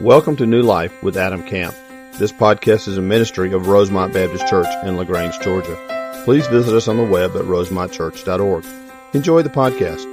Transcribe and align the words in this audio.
Welcome 0.00 0.36
to 0.36 0.46
New 0.46 0.62
Life 0.62 1.02
with 1.02 1.16
Adam 1.16 1.42
Camp. 1.42 1.74
This 2.18 2.30
podcast 2.30 2.86
is 2.86 2.98
a 2.98 3.02
ministry 3.02 3.52
of 3.52 3.66
Rosemont 3.66 4.14
Baptist 4.14 4.46
Church 4.46 4.68
in 4.84 4.96
LaGrange, 4.96 5.40
Georgia. 5.40 6.22
Please 6.24 6.46
visit 6.46 6.72
us 6.72 6.86
on 6.86 6.96
the 6.96 7.02
web 7.02 7.34
at 7.34 7.42
rosemontchurch.org. 7.42 8.64
Enjoy 9.12 9.42
the 9.42 9.48
podcast. 9.48 10.04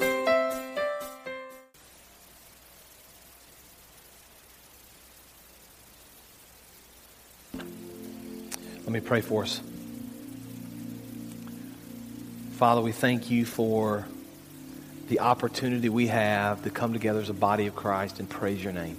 Let 7.54 8.90
me 8.90 9.02
pray 9.02 9.22
for 9.22 9.44
us. 9.44 9.62
Father, 12.54 12.82
we 12.82 12.92
thank 12.92 13.30
you 13.30 13.46
for 13.46 14.08
the 15.10 15.20
opportunity 15.20 15.90
we 15.90 16.08
have 16.08 16.64
to 16.64 16.72
come 16.72 16.92
together 16.92 17.20
as 17.20 17.30
a 17.30 17.36
body 17.36 17.68
of 17.68 17.76
Christ 17.76 18.20
and 18.20 18.28
praise 18.28 18.64
your 18.64 18.74
name. 18.74 18.98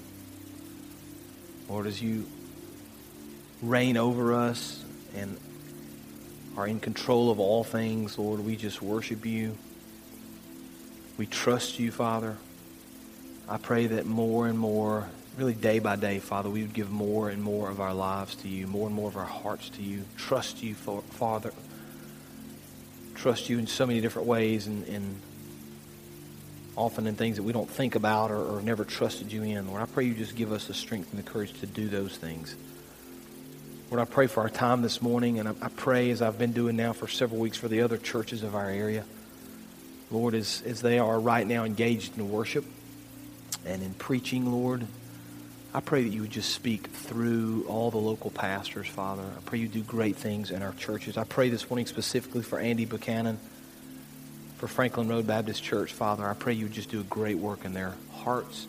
Lord, 1.69 1.87
as 1.87 2.01
you 2.01 2.27
reign 3.63 3.97
over 3.97 4.35
us 4.35 4.85
and 5.15 5.37
are 6.57 6.67
in 6.67 6.81
control 6.81 7.31
of 7.31 7.41
all 7.41 7.65
things, 7.65 8.19
Lord, 8.19 8.41
we 8.41 8.57
just 8.57 8.81
worship 8.81 9.27
you. 9.27 9.57
We 11.19 11.27
trust 11.27 11.79
you, 11.79 11.91
Father. 11.91 12.37
I 13.49 13.59
pray 13.59 13.87
that 13.89 14.07
more 14.07 14.47
and 14.47 14.59
more, 14.59 15.09
really 15.37 15.55
day 15.55 15.79
by 15.79 15.97
day, 15.97 16.19
Father, 16.19 16.51
we 16.51 16.63
would 16.63 16.73
give 16.73 16.91
more 16.91 17.31
and 17.31 17.43
more 17.43 17.71
of 17.71 17.81
our 17.81 17.95
lives 17.95 18.37
to 18.37 18.49
you, 18.49 18.67
more 18.67 18.87
and 18.87 18.95
more 18.95 19.09
of 19.09 19.17
our 19.17 19.25
hearts 19.25 19.69
to 19.71 19.83
you. 19.83 20.05
Trust 20.17 20.63
you, 20.63 20.75
Father. 20.75 21.53
Trust 23.15 23.49
you 23.49 23.59
in 23.59 23.67
so 23.67 23.87
many 23.87 24.01
different 24.01 24.29
ways 24.29 24.67
and, 24.67 24.87
and 24.89 25.21
often 26.77 27.07
in 27.07 27.15
things 27.15 27.37
that 27.37 27.43
we 27.43 27.53
don't 27.53 27.69
think 27.71 27.95
about 27.95 28.31
or, 28.31 28.59
or 28.59 28.63
never 28.63 28.85
trusted 28.85 29.33
you 29.33 29.43
in. 29.43 29.67
Lord, 29.67 29.81
I 29.81 29.87
pray 29.87 30.05
you 30.05 30.15
just 30.15 30.37
give 30.37 30.53
us 30.53 30.67
the 30.67 30.75
strength 30.75 31.11
and 31.13 31.23
the 31.23 31.29
courage 31.29 31.59
to 31.61 31.67
do 31.67 31.89
those 31.89 32.17
things. 32.17 32.55
Lord, 33.91 34.01
I 34.01 34.05
pray 34.05 34.27
for 34.27 34.41
our 34.41 34.51
time 34.51 34.83
this 34.83 35.01
morning, 35.01 35.39
and 35.39 35.49
I, 35.49 35.55
I 35.63 35.69
pray, 35.69 36.11
as 36.11 36.21
I've 36.21 36.39
been 36.39 36.53
doing 36.53 36.77
now 36.77 36.93
for 36.93 37.09
several 37.09 37.41
weeks, 37.41 37.57
for 37.57 37.69
the 37.69 37.81
other 37.83 37.97
churches 37.97 38.43
of 38.43 38.55
our 38.55 38.69
area. 38.69 39.05
Lord, 40.11 40.35
as, 40.35 40.63
as 40.67 40.83
they 40.83 40.99
are 40.99 41.19
right 41.19 41.47
now 41.47 41.65
engaged 41.65 42.19
in 42.19 42.31
worship 42.31 42.65
and 43.65 43.83
in 43.83 43.95
preaching, 43.95 44.53
Lord, 44.53 44.87
I 45.73 45.81
pray 45.81 46.03
that 46.03 46.09
you 46.11 46.23
would 46.23 46.31
just 46.31 46.53
speak 46.53 46.89
through 46.89 47.65
all 47.69 47.91
the 47.91 47.99
local 47.99 48.31
pastors, 48.31 48.87
Father. 48.87 49.23
I 49.23 49.41
pray 49.45 49.59
you 49.59 49.69
do 49.69 49.83
great 49.83 50.17
things 50.17 50.51
in 50.51 50.63
our 50.63 50.73
churches. 50.73 51.17
I 51.17 51.25
pray 51.25 51.49
this 51.49 51.69
morning 51.71 51.87
specifically 51.87 52.43
for 52.43 52.59
Andy 52.59 52.87
Buchanan 52.87 53.39
for 54.57 54.69
Franklin 54.69 55.09
Road 55.09 55.27
Baptist 55.27 55.63
Church, 55.63 55.93
Father. 55.93 56.27
I 56.27 56.35
pray 56.35 56.55
you 56.55 56.69
just 56.69 56.91
do 56.91 57.01
a 57.01 57.05
great 57.05 57.39
work 57.39 57.65
in 57.65 57.75
their 57.75 57.95
hearts. 58.13 58.67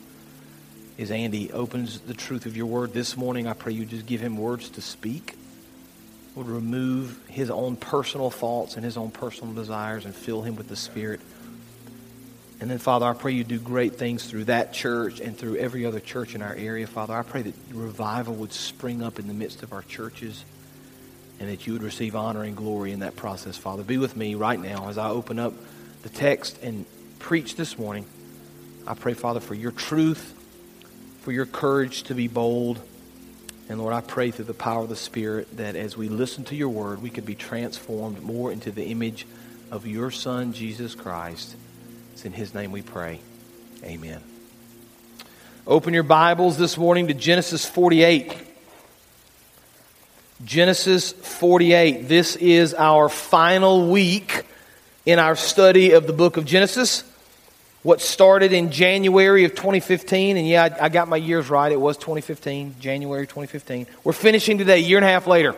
As 0.98 1.10
Andy 1.10 1.50
opens 1.52 2.00
the 2.00 2.14
truth 2.14 2.44
of 2.44 2.56
your 2.56 2.66
word 2.66 2.92
this 2.92 3.16
morning, 3.16 3.46
I 3.46 3.54
pray 3.54 3.72
you 3.72 3.86
just 3.86 4.04
give 4.04 4.20
him 4.20 4.36
words 4.36 4.68
to 4.70 4.82
speak. 4.82 5.34
Would 6.34 6.48
remove 6.48 7.18
his 7.28 7.50
own 7.50 7.76
personal 7.76 8.30
thoughts 8.30 8.76
and 8.76 8.84
his 8.84 8.96
own 8.96 9.10
personal 9.10 9.54
desires 9.54 10.04
and 10.04 10.14
fill 10.14 10.42
him 10.42 10.56
with 10.56 10.68
the 10.68 10.76
Spirit. 10.76 11.20
And 12.60 12.70
then, 12.70 12.78
Father, 12.78 13.06
I 13.06 13.14
pray 13.14 13.32
you 13.32 13.44
do 13.44 13.58
great 13.58 13.94
things 13.94 14.26
through 14.26 14.44
that 14.44 14.72
church 14.72 15.20
and 15.20 15.36
through 15.36 15.56
every 15.56 15.86
other 15.86 16.00
church 16.00 16.34
in 16.34 16.42
our 16.42 16.54
area, 16.54 16.86
Father. 16.86 17.14
I 17.14 17.22
pray 17.22 17.42
that 17.42 17.54
revival 17.72 18.34
would 18.34 18.52
spring 18.52 19.02
up 19.02 19.18
in 19.18 19.26
the 19.26 19.34
midst 19.34 19.62
of 19.62 19.72
our 19.72 19.82
churches 19.82 20.44
and 21.40 21.48
that 21.48 21.66
you 21.66 21.72
would 21.72 21.82
receive 21.82 22.16
honor 22.16 22.42
and 22.42 22.56
glory 22.56 22.92
in 22.92 23.00
that 23.00 23.14
process, 23.16 23.56
Father. 23.56 23.84
Be 23.84 23.96
with 23.96 24.16
me 24.16 24.34
right 24.34 24.58
now 24.58 24.88
as 24.88 24.98
I 24.98 25.08
open 25.08 25.38
up 25.38 25.54
the 26.02 26.08
text 26.08 26.62
and 26.62 26.86
preach 27.18 27.56
this 27.56 27.78
morning. 27.78 28.06
I 28.86 28.94
pray, 28.94 29.14
Father, 29.14 29.40
for 29.40 29.54
your 29.54 29.72
truth, 29.72 30.34
for 31.22 31.32
your 31.32 31.46
courage 31.46 32.04
to 32.04 32.14
be 32.14 32.28
bold. 32.28 32.80
And 33.68 33.78
Lord, 33.78 33.92
I 33.92 34.00
pray 34.00 34.30
through 34.30 34.46
the 34.46 34.54
power 34.54 34.82
of 34.82 34.88
the 34.88 34.96
Spirit 34.96 35.56
that 35.58 35.76
as 35.76 35.96
we 35.96 36.08
listen 36.08 36.44
to 36.44 36.54
your 36.54 36.70
word, 36.70 37.02
we 37.02 37.10
could 37.10 37.26
be 37.26 37.34
transformed 37.34 38.22
more 38.22 38.50
into 38.50 38.70
the 38.70 38.86
image 38.86 39.26
of 39.70 39.86
your 39.86 40.10
Son, 40.10 40.52
Jesus 40.52 40.94
Christ. 40.94 41.54
It's 42.14 42.24
in 42.24 42.32
his 42.32 42.54
name 42.54 42.72
we 42.72 42.82
pray. 42.82 43.20
Amen. 43.84 44.22
Open 45.66 45.92
your 45.92 46.02
Bibles 46.02 46.56
this 46.56 46.78
morning 46.78 47.08
to 47.08 47.14
Genesis 47.14 47.66
48. 47.66 48.34
Genesis 50.44 51.12
48. 51.12 52.08
This 52.08 52.36
is 52.36 52.72
our 52.72 53.10
final 53.10 53.90
week 53.90 54.46
in 55.08 55.18
our 55.18 55.34
study 55.34 55.92
of 55.92 56.06
the 56.06 56.12
book 56.12 56.36
of 56.36 56.44
Genesis. 56.44 57.02
What 57.82 58.02
started 58.02 58.52
in 58.52 58.70
January 58.70 59.46
of 59.46 59.52
2015, 59.52 60.36
and 60.36 60.46
yeah, 60.46 60.64
I, 60.64 60.84
I 60.84 60.88
got 60.90 61.08
my 61.08 61.16
years 61.16 61.48
right. 61.48 61.72
It 61.72 61.80
was 61.80 61.96
2015, 61.96 62.74
January 62.78 63.26
2015. 63.26 63.86
We're 64.04 64.12
finishing 64.12 64.58
today, 64.58 64.74
a 64.74 64.76
year 64.76 64.98
and 64.98 65.06
a 65.06 65.08
half 65.08 65.26
later. 65.26 65.56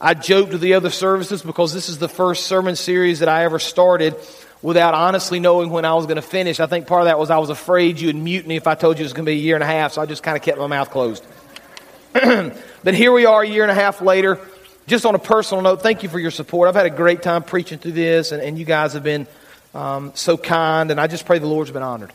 I 0.00 0.14
joked 0.14 0.50
with 0.50 0.62
the 0.62 0.74
other 0.74 0.90
services 0.90 1.42
because 1.42 1.72
this 1.72 1.88
is 1.88 1.98
the 1.98 2.08
first 2.08 2.48
sermon 2.48 2.74
series 2.74 3.20
that 3.20 3.28
I 3.28 3.44
ever 3.44 3.60
started 3.60 4.16
without 4.62 4.94
honestly 4.94 5.38
knowing 5.38 5.70
when 5.70 5.84
I 5.84 5.94
was 5.94 6.06
going 6.06 6.16
to 6.16 6.20
finish. 6.20 6.58
I 6.58 6.66
think 6.66 6.88
part 6.88 7.02
of 7.02 7.04
that 7.04 7.20
was 7.20 7.30
I 7.30 7.38
was 7.38 7.50
afraid 7.50 8.00
you 8.00 8.08
would 8.08 8.16
mutiny 8.16 8.56
if 8.56 8.66
I 8.66 8.74
told 8.74 8.98
you 8.98 9.04
it 9.04 9.06
was 9.06 9.12
going 9.12 9.26
to 9.26 9.30
be 9.30 9.38
a 9.38 9.40
year 9.40 9.54
and 9.54 9.62
a 9.62 9.66
half, 9.66 9.92
so 9.92 10.02
I 10.02 10.06
just 10.06 10.24
kind 10.24 10.36
of 10.36 10.42
kept 10.42 10.58
my 10.58 10.66
mouth 10.66 10.90
closed. 10.90 11.24
but 12.12 12.94
here 12.94 13.12
we 13.12 13.26
are, 13.26 13.42
a 13.42 13.46
year 13.46 13.62
and 13.62 13.70
a 13.70 13.76
half 13.76 14.02
later 14.02 14.40
just 14.86 15.06
on 15.06 15.14
a 15.14 15.18
personal 15.18 15.62
note, 15.62 15.82
thank 15.82 16.02
you 16.02 16.08
for 16.08 16.18
your 16.18 16.30
support. 16.30 16.68
I've 16.68 16.74
had 16.74 16.86
a 16.86 16.90
great 16.90 17.22
time 17.22 17.42
preaching 17.42 17.78
through 17.78 17.92
this, 17.92 18.32
and, 18.32 18.42
and 18.42 18.58
you 18.58 18.64
guys 18.64 18.94
have 18.94 19.04
been 19.04 19.26
um, 19.74 20.12
so 20.14 20.36
kind, 20.36 20.90
and 20.90 21.00
I 21.00 21.06
just 21.06 21.24
pray 21.24 21.38
the 21.38 21.46
Lord's 21.46 21.70
been 21.70 21.82
honored. 21.82 22.12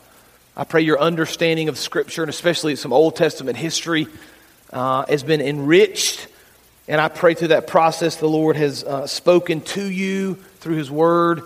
I 0.56 0.64
pray 0.64 0.82
your 0.82 1.00
understanding 1.00 1.68
of 1.68 1.78
Scripture, 1.78 2.22
and 2.22 2.30
especially 2.30 2.76
some 2.76 2.92
Old 2.92 3.16
Testament 3.16 3.56
history, 3.56 4.06
uh, 4.72 5.06
has 5.06 5.22
been 5.22 5.40
enriched. 5.40 6.28
And 6.88 7.00
I 7.00 7.08
pray 7.08 7.34
through 7.34 7.48
that 7.48 7.66
process 7.66 8.16
the 8.16 8.28
Lord 8.28 8.56
has 8.56 8.82
uh, 8.84 9.06
spoken 9.06 9.60
to 9.60 9.84
you 9.84 10.34
through 10.60 10.76
His 10.76 10.90
Word, 10.90 11.42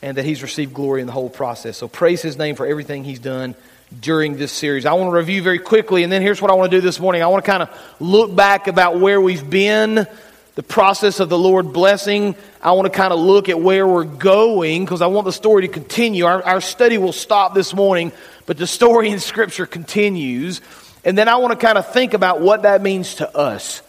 and 0.00 0.16
that 0.16 0.24
He's 0.24 0.42
received 0.42 0.72
glory 0.72 1.00
in 1.00 1.06
the 1.06 1.12
whole 1.12 1.30
process. 1.30 1.76
So 1.76 1.86
praise 1.86 2.22
His 2.22 2.38
name 2.38 2.56
for 2.56 2.66
everything 2.66 3.04
He's 3.04 3.18
done 3.18 3.54
during 4.00 4.36
this 4.36 4.52
series. 4.52 4.86
I 4.86 4.94
want 4.94 5.12
to 5.12 5.16
review 5.16 5.42
very 5.42 5.58
quickly, 5.58 6.02
and 6.02 6.10
then 6.10 6.22
here's 6.22 6.40
what 6.40 6.50
I 6.50 6.54
want 6.54 6.70
to 6.70 6.76
do 6.78 6.80
this 6.80 6.98
morning. 6.98 7.22
I 7.22 7.26
want 7.26 7.44
to 7.44 7.50
kind 7.50 7.62
of 7.62 7.70
look 8.00 8.34
back 8.34 8.68
about 8.68 8.98
where 9.00 9.20
we've 9.20 9.48
been 9.48 10.06
the 10.54 10.62
process 10.62 11.20
of 11.20 11.28
the 11.28 11.38
Lord 11.38 11.72
blessing. 11.72 12.34
I 12.62 12.72
want 12.72 12.92
to 12.92 12.96
kind 12.96 13.12
of 13.12 13.18
look 13.18 13.48
at 13.48 13.58
where 13.58 13.86
we're 13.86 14.04
going 14.04 14.84
because 14.84 15.00
I 15.00 15.06
want 15.06 15.24
the 15.24 15.32
story 15.32 15.62
to 15.62 15.68
continue. 15.68 16.26
Our, 16.26 16.42
our 16.42 16.60
study 16.60 16.98
will 16.98 17.12
stop 17.12 17.54
this 17.54 17.72
morning, 17.72 18.12
but 18.46 18.58
the 18.58 18.66
story 18.66 19.10
in 19.10 19.18
Scripture 19.18 19.66
continues. 19.66 20.60
And 21.04 21.16
then 21.16 21.28
I 21.28 21.36
want 21.36 21.58
to 21.58 21.66
kind 21.66 21.78
of 21.78 21.90
think 21.92 22.14
about 22.14 22.40
what 22.40 22.62
that 22.62 22.82
means 22.82 23.16
to 23.16 23.36
us. 23.36 23.82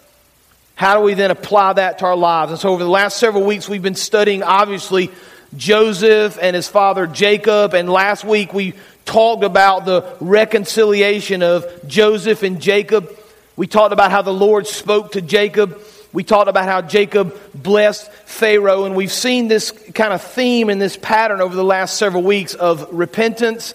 How 0.76 0.98
do 0.98 1.04
we 1.04 1.14
then 1.14 1.32
apply 1.32 1.74
that 1.74 2.00
to 2.00 2.06
our 2.06 2.16
lives? 2.16 2.52
And 2.52 2.60
so 2.60 2.70
over 2.70 2.84
the 2.84 2.90
last 2.90 3.18
several 3.18 3.44
weeks, 3.44 3.70
we've 3.70 3.84
been 3.84 3.94
studying, 3.94 4.42
obviously, 4.42 5.12
Joseph 5.56 6.40
and 6.42 6.56
his 6.56 6.68
father 6.68 7.06
Jacob. 7.06 7.76
And 7.76 7.90
last 7.90 8.24
week, 8.24 8.54
we 8.54 8.74
talked 9.06 9.44
about 9.44 9.86
the 9.86 10.16
reconciliation 10.20 11.44
of 11.44 11.66
Joseph 11.88 12.42
and 12.42 12.60
Jacob. 12.60 13.10
We 13.56 13.68
talked 13.68 13.94
about 13.94 14.10
how 14.10 14.24
the 14.24 14.34
Lord 14.34 14.66
spoke 14.66 15.12
to 15.12 15.22
Jacob 15.22 15.80
we 16.14 16.24
talked 16.24 16.48
about 16.48 16.66
how 16.66 16.82
Jacob 16.84 17.36
blessed 17.56 18.10
Pharaoh, 18.12 18.86
and 18.86 18.96
we've 18.96 19.12
seen 19.12 19.48
this 19.48 19.72
kind 19.72 20.14
of 20.14 20.22
theme 20.22 20.70
and 20.70 20.80
this 20.80 20.96
pattern 20.96 21.42
over 21.42 21.56
the 21.56 21.64
last 21.64 21.98
several 21.98 22.22
weeks 22.22 22.54
of 22.54 22.88
repentance, 22.94 23.74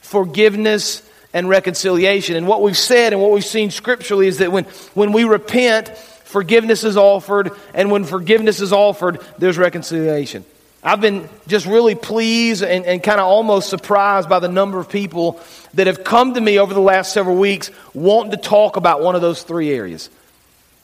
forgiveness, 0.00 1.08
and 1.32 1.48
reconciliation. 1.48 2.34
And 2.34 2.48
what 2.48 2.60
we've 2.60 2.76
said 2.76 3.12
and 3.12 3.22
what 3.22 3.30
we've 3.30 3.44
seen 3.44 3.70
scripturally 3.70 4.26
is 4.26 4.38
that 4.38 4.50
when, 4.50 4.64
when 4.94 5.12
we 5.12 5.22
repent, 5.22 5.96
forgiveness 6.24 6.82
is 6.82 6.96
offered, 6.96 7.52
and 7.72 7.88
when 7.88 8.02
forgiveness 8.02 8.60
is 8.60 8.72
offered, 8.72 9.20
there's 9.38 9.56
reconciliation. 9.56 10.44
I've 10.82 11.00
been 11.00 11.28
just 11.46 11.66
really 11.66 11.94
pleased 11.94 12.64
and, 12.64 12.84
and 12.84 13.00
kind 13.00 13.20
of 13.20 13.26
almost 13.26 13.70
surprised 13.70 14.28
by 14.28 14.40
the 14.40 14.48
number 14.48 14.80
of 14.80 14.88
people 14.88 15.40
that 15.74 15.86
have 15.86 16.02
come 16.02 16.34
to 16.34 16.40
me 16.40 16.58
over 16.58 16.74
the 16.74 16.80
last 16.80 17.12
several 17.12 17.36
weeks 17.36 17.70
wanting 17.94 18.32
to 18.32 18.36
talk 18.36 18.76
about 18.76 19.02
one 19.02 19.14
of 19.14 19.20
those 19.20 19.42
three 19.42 19.70
areas 19.70 20.10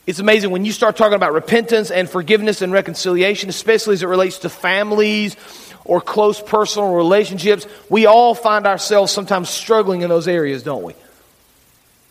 it's 0.07 0.19
amazing 0.19 0.51
when 0.51 0.65
you 0.65 0.73
start 0.73 0.97
talking 0.97 1.15
about 1.15 1.33
repentance 1.33 1.91
and 1.91 2.11
forgiveness 2.11 2.61
and 2.61 2.73
reconciliation, 2.73 3.49
especially 3.49 3.95
as 3.95 4.03
it 4.03 4.07
relates 4.07 4.39
to 4.41 4.49
families 4.49 5.37
or 5.85 6.01
close 6.01 6.41
personal 6.41 6.95
relationships. 6.95 7.67
We 7.89 8.07
all 8.07 8.35
find 8.35 8.67
ourselves 8.67 9.13
sometimes 9.13 9.49
struggling 9.49 10.03
in 10.03 10.09
those 10.09 10.27
areas, 10.27 10.63
don't 10.63 10.83
we? 10.83 10.95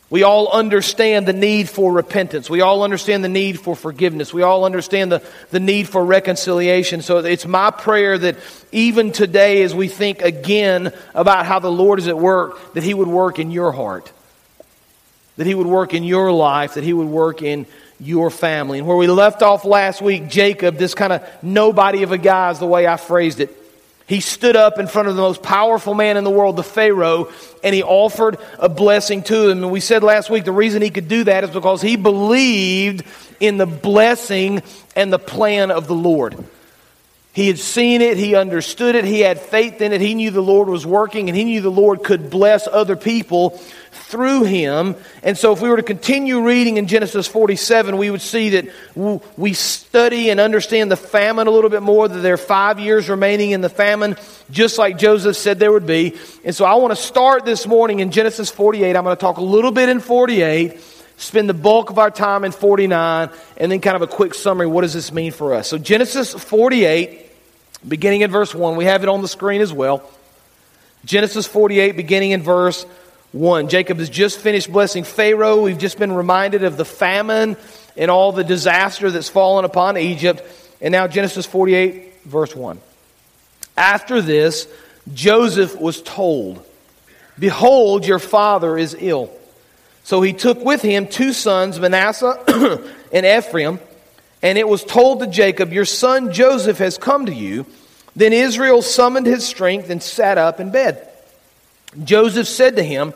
We 0.10 0.24
all 0.24 0.52
understand 0.52 1.26
the 1.26 1.34
need 1.34 1.70
for 1.70 1.92
repentance. 1.92 2.50
We 2.50 2.60
all 2.60 2.84
understand 2.84 3.24
the 3.24 3.30
need 3.30 3.60
for 3.62 3.78
forgiveness. 3.78 4.34
We 4.34 4.42
all 4.42 4.66
understand 4.66 5.10
the, 5.10 5.24
the 5.52 5.62
need 5.62 5.88
for 5.88 6.04
reconciliation. 6.04 7.02
So 7.02 7.20
it's 7.20 7.46
my 7.46 7.72
prayer 7.72 8.18
that 8.18 8.36
even 8.74 9.14
today, 9.14 9.64
as 9.64 9.74
we 9.74 9.88
think 9.88 10.22
again 10.22 10.94
about 11.16 11.46
how 11.46 11.60
the 11.60 11.72
Lord 11.72 11.98
is 11.98 12.10
at 12.10 12.18
work, 12.18 12.74
that 12.74 12.84
He 12.84 12.94
would 12.94 13.08
work 13.08 13.40
in 13.40 13.52
your 13.52 13.72
heart, 13.72 14.12
that 15.42 15.48
He 15.48 15.56
would 15.56 15.66
work 15.66 15.96
in 15.96 16.04
your 16.04 16.32
life, 16.32 16.76
that 16.76 16.84
He 16.84 16.94
would 16.94 17.08
work 17.08 17.42
in 17.42 17.66
your 18.00 18.30
family. 18.30 18.78
And 18.78 18.88
where 18.88 18.96
we 18.96 19.08
left 19.08 19.42
off 19.42 19.66
last 19.66 20.00
week, 20.00 20.30
Jacob, 20.30 20.78
this 20.78 20.94
kind 20.94 21.12
of 21.12 21.28
nobody 21.42 22.04
of 22.04 22.12
a 22.12 22.20
guy 22.20 22.52
is 22.52 22.60
the 22.60 22.68
way 22.68 22.86
I 22.86 22.96
phrased 22.96 23.40
it. 23.40 23.50
He 24.06 24.20
stood 24.20 24.56
up 24.56 24.78
in 24.78 24.86
front 24.86 25.08
of 25.08 25.16
the 25.16 25.22
most 25.24 25.42
powerful 25.42 25.96
man 25.96 26.16
in 26.16 26.24
the 26.24 26.30
world, 26.30 26.58
the 26.58 26.64
Pharaoh, 26.64 27.32
and 27.64 27.74
he 27.74 27.82
offered 27.82 28.38
a 28.60 28.70
blessing 28.70 29.24
to 29.24 29.50
him. 29.50 29.64
And 29.64 29.72
we 29.72 29.80
said 29.80 30.04
last 30.04 30.30
week 30.30 30.46
the 30.46 30.52
reason 30.52 30.84
he 30.84 30.92
could 30.92 31.08
do 31.08 31.24
that 31.24 31.44
is 31.44 31.50
because 31.50 31.82
he 31.82 31.96
believed 31.96 33.04
in 33.40 33.58
the 33.58 33.66
blessing 33.66 34.62
and 34.96 35.12
the 35.12 35.18
plan 35.18 35.72
of 35.72 35.88
the 35.88 35.96
Lord. 35.96 36.38
He 37.34 37.48
had 37.48 37.60
seen 37.60 38.02
it, 38.02 38.18
he 38.18 38.36
understood 38.36 38.96
it, 38.96 39.06
he 39.06 39.22
had 39.22 39.40
faith 39.40 39.80
in 39.80 39.94
it, 39.94 40.02
he 40.02 40.16
knew 40.16 40.32
the 40.32 40.42
Lord 40.42 40.68
was 40.68 40.86
working, 40.86 41.30
and 41.30 41.38
he 41.38 41.46
knew 41.46 41.62
the 41.62 41.72
Lord 41.72 42.04
could 42.04 42.30
bless 42.30 42.68
other 42.68 42.98
people 42.98 43.52
through 43.92 44.44
him. 44.44 44.98
And 45.24 45.38
so, 45.38 45.54
if 45.54 45.62
we 45.62 45.70
were 45.70 45.78
to 45.78 45.84
continue 45.84 46.42
reading 46.42 46.76
in 46.76 46.88
Genesis 46.88 47.28
47, 47.28 47.98
we 47.98 48.12
would 48.12 48.22
see 48.22 48.50
that 48.50 49.22
we 49.38 49.54
study 49.54 50.30
and 50.30 50.42
understand 50.42 50.92
the 50.92 50.98
famine 50.98 51.48
a 51.48 51.52
little 51.52 51.70
bit 51.70 51.82
more, 51.82 52.10
that 52.10 52.20
there 52.20 52.34
are 52.34 52.38
five 52.38 52.82
years 52.82 53.08
remaining 53.08 53.52
in 53.52 53.62
the 53.62 53.70
famine, 53.70 54.18
just 54.50 54.78
like 54.78 54.98
Joseph 54.98 55.38
said 55.38 55.58
there 55.58 55.72
would 55.72 55.88
be. 55.88 56.18
And 56.44 56.54
so, 56.54 56.66
I 56.66 56.76
want 56.76 56.92
to 56.92 57.02
start 57.02 57.46
this 57.46 57.66
morning 57.66 58.02
in 58.02 58.12
Genesis 58.12 58.50
48. 58.50 58.94
I'm 58.94 59.06
going 59.06 59.16
to 59.16 59.22
talk 59.22 59.38
a 59.38 59.42
little 59.42 59.72
bit 59.72 59.88
in 59.88 60.02
48, 60.02 60.82
spend 61.22 61.48
the 61.48 61.54
bulk 61.54 61.90
of 61.90 62.00
our 62.00 62.12
time 62.12 62.44
in 62.44 62.52
49, 62.52 63.30
and 63.58 63.72
then 63.72 63.80
kind 63.80 63.96
of 63.96 64.02
a 64.02 64.08
quick 64.08 64.34
summary. 64.34 64.68
What 64.68 64.82
does 64.82 64.94
this 64.94 65.12
mean 65.12 65.32
for 65.32 65.54
us? 65.54 65.68
So, 65.68 65.78
Genesis 65.78 66.34
48, 66.34 67.30
beginning 67.88 68.22
in 68.22 68.32
verse 68.32 68.54
1, 68.54 68.76
we 68.76 68.86
have 68.86 69.04
it 69.04 69.10
on 69.10 69.22
the 69.22 69.28
screen 69.28 69.62
as 69.62 69.72
well. 69.72 70.10
Genesis 71.06 71.48
48, 71.48 71.96
beginning 71.96 72.32
in 72.32 72.44
verse 72.44 72.86
1. 73.32 73.70
Jacob 73.70 74.00
has 74.00 74.10
just 74.10 74.40
finished 74.40 74.72
blessing 74.72 75.04
Pharaoh. 75.04 75.62
We've 75.62 75.78
just 75.78 75.98
been 75.98 76.12
reminded 76.12 76.64
of 76.64 76.78
the 76.78 76.86
famine 76.86 77.58
and 77.96 78.12
all 78.12 78.32
the 78.32 78.44
disaster 78.44 79.10
that's 79.10 79.30
fallen 79.30 79.66
upon 79.66 79.98
Egypt. 79.98 80.44
And 80.82 80.92
now, 80.92 81.08
Genesis 81.08 81.46
48, 81.46 82.24
verse 82.26 82.56
1. 82.56 82.80
After 83.78 84.22
this, 84.22 84.68
Joseph 85.14 85.80
was 85.80 86.02
told, 86.02 86.66
Behold, 87.40 88.06
your 88.06 88.20
father 88.20 88.78
is 88.78 88.96
ill. 89.00 89.32
So 90.04 90.22
he 90.22 90.34
took 90.34 90.64
with 90.64 90.82
him 90.82 91.08
two 91.08 91.34
sons, 91.34 91.80
Manasseh 91.80 92.38
and 93.14 93.26
Ephraim, 93.26 93.80
and 94.42 94.58
it 94.58 94.68
was 94.68 94.84
told 94.84 95.20
to 95.20 95.28
Jacob, 95.28 95.72
Your 95.72 95.86
son 95.86 96.34
Joseph 96.34 96.80
has 96.80 96.98
come 96.98 97.28
to 97.28 97.34
you. 97.34 97.66
Then 98.16 98.34
Israel 98.34 98.82
summoned 98.82 99.28
his 99.28 99.46
strength 99.46 99.90
and 99.90 100.02
sat 100.02 100.38
up 100.38 100.60
in 100.60 100.72
bed. 100.72 101.08
Joseph 102.04 102.48
said 102.48 102.76
to 102.78 102.84
him, 102.84 103.14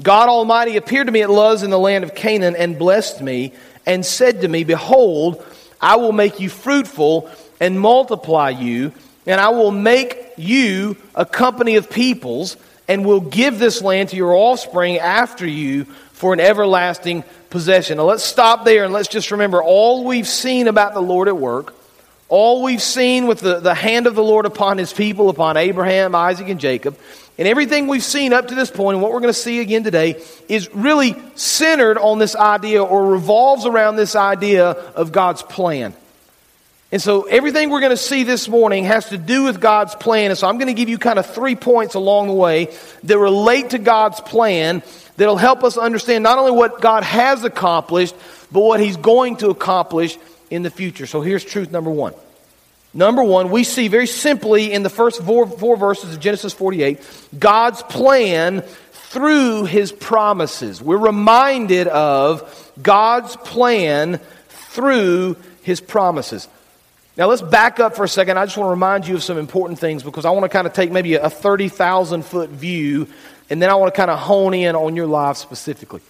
God 0.00 0.28
Almighty 0.28 0.76
appeared 0.76 1.08
to 1.08 1.12
me 1.12 1.22
at 1.22 1.30
Luz 1.30 1.62
in 1.62 1.70
the 1.70 1.78
land 1.78 2.04
of 2.04 2.14
Canaan 2.14 2.54
and 2.54 2.78
blessed 2.78 3.20
me 3.20 3.52
and 3.84 4.06
said 4.06 4.42
to 4.42 4.48
me, 4.48 4.64
Behold, 4.64 5.44
I 5.80 5.96
will 5.96 6.12
make 6.12 6.40
you 6.40 6.48
fruitful 6.48 7.28
and 7.60 7.80
multiply 7.80 8.50
you, 8.50 8.92
and 9.26 9.40
I 9.40 9.48
will 9.48 9.72
make 9.72 10.34
you 10.36 10.96
a 11.14 11.26
company 11.26 11.76
of 11.76 11.90
peoples 11.90 12.56
and 12.86 13.04
will 13.04 13.20
give 13.20 13.58
this 13.58 13.82
land 13.82 14.10
to 14.10 14.16
your 14.16 14.34
offspring 14.34 14.98
after 14.98 15.46
you 15.46 15.86
for 16.18 16.32
an 16.32 16.40
everlasting 16.40 17.22
possession. 17.48 17.98
Now 17.98 18.02
let's 18.02 18.24
stop 18.24 18.64
there 18.64 18.82
and 18.82 18.92
let's 18.92 19.06
just 19.06 19.30
remember 19.30 19.62
all 19.62 20.04
we've 20.04 20.26
seen 20.26 20.66
about 20.66 20.92
the 20.92 21.00
Lord 21.00 21.28
at 21.28 21.36
work, 21.36 21.74
all 22.28 22.64
we've 22.64 22.82
seen 22.82 23.28
with 23.28 23.38
the, 23.38 23.60
the 23.60 23.72
hand 23.72 24.08
of 24.08 24.16
the 24.16 24.22
Lord 24.22 24.44
upon 24.44 24.78
his 24.78 24.92
people, 24.92 25.28
upon 25.28 25.56
Abraham, 25.56 26.16
Isaac, 26.16 26.48
and 26.48 26.58
Jacob, 26.58 26.98
and 27.38 27.46
everything 27.46 27.86
we've 27.86 28.02
seen 28.02 28.32
up 28.32 28.48
to 28.48 28.56
this 28.56 28.68
point, 28.68 28.96
and 28.96 29.02
what 29.02 29.12
we're 29.12 29.20
going 29.20 29.32
to 29.32 29.38
see 29.38 29.60
again 29.60 29.84
today, 29.84 30.20
is 30.48 30.68
really 30.74 31.14
centered 31.36 31.98
on 31.98 32.18
this 32.18 32.34
idea 32.34 32.82
or 32.82 33.06
revolves 33.06 33.64
around 33.64 33.94
this 33.94 34.16
idea 34.16 34.70
of 34.70 35.12
God's 35.12 35.42
plan. 35.42 35.94
And 36.90 37.02
so 37.02 37.24
everything 37.24 37.68
we're 37.68 37.80
going 37.80 37.90
to 37.90 37.98
see 37.98 38.22
this 38.24 38.48
morning 38.48 38.84
has 38.84 39.10
to 39.10 39.18
do 39.18 39.44
with 39.44 39.60
God's 39.60 39.94
plan. 39.94 40.30
And 40.30 40.38
so 40.38 40.48
I'm 40.48 40.56
going 40.56 40.68
to 40.68 40.74
give 40.74 40.88
you 40.88 40.96
kind 40.96 41.18
of 41.18 41.26
three 41.26 41.54
points 41.54 41.94
along 41.94 42.28
the 42.28 42.34
way 42.34 42.74
that 43.04 43.18
relate 43.18 43.70
to 43.70 43.78
God's 43.78 44.20
plan 44.20 44.82
that'll 45.16 45.36
help 45.36 45.64
us 45.64 45.76
understand 45.76 46.24
not 46.24 46.38
only 46.38 46.52
what 46.52 46.80
God 46.80 47.02
has 47.02 47.44
accomplished, 47.44 48.14
but 48.50 48.60
what 48.60 48.80
He's 48.80 48.96
going 48.96 49.36
to 49.38 49.50
accomplish 49.50 50.16
in 50.48 50.62
the 50.62 50.70
future. 50.70 51.06
So 51.06 51.20
here's 51.20 51.44
truth 51.44 51.70
number 51.70 51.90
one. 51.90 52.14
Number 52.94 53.22
one, 53.22 53.50
we 53.50 53.64
see 53.64 53.88
very 53.88 54.06
simply 54.06 54.72
in 54.72 54.82
the 54.82 54.88
first 54.88 55.22
four, 55.22 55.46
four 55.46 55.76
verses 55.76 56.14
of 56.14 56.20
Genesis 56.20 56.54
48 56.54 57.00
God's 57.38 57.82
plan 57.82 58.62
through 58.92 59.64
his 59.66 59.92
promises. 59.92 60.80
We're 60.80 60.96
reminded 60.96 61.86
of 61.86 62.72
God's 62.80 63.36
plan 63.36 64.20
through 64.48 65.36
his 65.62 65.82
promises. 65.82 66.48
Now, 67.18 67.26
let's 67.26 67.42
back 67.42 67.80
up 67.80 67.96
for 67.96 68.04
a 68.04 68.08
second. 68.08 68.38
I 68.38 68.46
just 68.46 68.56
want 68.56 68.68
to 68.68 68.70
remind 68.70 69.08
you 69.08 69.16
of 69.16 69.24
some 69.24 69.38
important 69.38 69.80
things 69.80 70.04
because 70.04 70.24
I 70.24 70.30
want 70.30 70.44
to 70.44 70.48
kind 70.48 70.68
of 70.68 70.72
take 70.72 70.92
maybe 70.92 71.14
a 71.14 71.28
30,000 71.28 72.24
foot 72.24 72.48
view 72.48 73.08
and 73.50 73.60
then 73.60 73.70
I 73.70 73.74
want 73.74 73.92
to 73.92 73.96
kind 73.96 74.08
of 74.08 74.20
hone 74.20 74.54
in 74.54 74.76
on 74.76 74.94
your 74.94 75.06
life 75.06 75.36
specifically. 75.36 76.00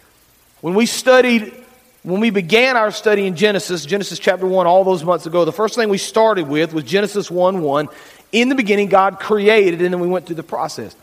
When 0.60 0.74
we 0.74 0.84
studied 0.84 1.64
when 2.02 2.20
we 2.20 2.30
began 2.30 2.76
our 2.76 2.90
study 2.90 3.26
in 3.26 3.36
Genesis, 3.36 3.84
Genesis 3.84 4.18
chapter 4.18 4.46
1, 4.46 4.66
all 4.66 4.84
those 4.84 5.02
months 5.02 5.26
ago, 5.26 5.44
the 5.44 5.52
first 5.52 5.74
thing 5.74 5.88
we 5.88 5.98
started 5.98 6.48
with 6.48 6.72
was 6.72 6.84
Genesis 6.84 7.30
1 7.30 7.60
1. 7.60 7.88
In 8.30 8.48
the 8.48 8.54
beginning, 8.54 8.88
God 8.88 9.18
created, 9.18 9.82
and 9.82 9.92
then 9.92 10.00
we 10.00 10.08
went 10.08 10.26
through 10.26 10.36
the 10.36 10.42
process. 10.42 10.94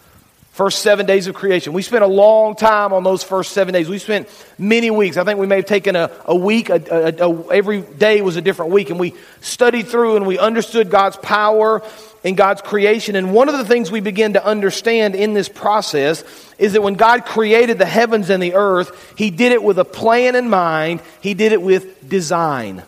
First 0.56 0.84
seven 0.84 1.06
days 1.06 1.28
of 1.28 1.36
creation. 1.36 1.74
We 1.74 1.82
spent 1.82 2.06
a 2.06 2.08
long 2.08 2.56
time 2.56 2.94
on 2.94 3.04
those 3.04 3.26
first 3.26 3.52
seven 3.52 3.74
days. 3.74 3.90
We 3.90 3.98
spent 3.98 4.30
many 4.58 4.90
weeks. 4.90 5.18
I 5.18 5.26
think 5.26 5.38
we 5.38 5.48
may 5.48 5.58
have 5.58 5.66
taken 5.66 5.98
a, 5.98 6.10
a 6.24 6.34
week, 6.34 6.70
a, 6.70 6.76
a, 7.20 7.54
every 7.54 7.82
day 7.82 8.22
was 8.22 8.38
a 8.38 8.42
different 8.42 8.72
week, 8.72 8.90
and 8.90 8.98
we 8.98 9.16
studied 9.42 9.88
through 9.88 10.16
and 10.16 10.26
we 10.26 10.40
understood 10.40 10.90
God's 10.90 11.18
power 11.18 11.82
in 12.24 12.36
God's 12.36 12.62
creation. 12.62 13.18
And 13.18 13.34
one 13.34 13.50
of 13.50 13.58
the 13.58 13.66
things 13.66 13.92
we 13.92 14.00
begin 14.00 14.32
to 14.32 14.46
understand 14.46 15.14
in 15.14 15.34
this 15.34 15.50
process 15.50 16.24
is 16.58 16.72
that 16.72 16.82
when 16.82 16.94
God 16.94 17.26
created 17.26 17.78
the 17.78 17.86
heavens 17.86 18.30
and 18.30 18.42
the 18.42 18.54
earth, 18.54 19.14
He 19.18 19.32
did 19.32 19.52
it 19.52 19.62
with 19.62 19.78
a 19.78 19.84
plan 19.84 20.38
in 20.38 20.50
mind, 20.50 21.02
He 21.20 21.34
did 21.34 21.52
it 21.52 21.62
with 21.62 22.08
design. 22.08 22.82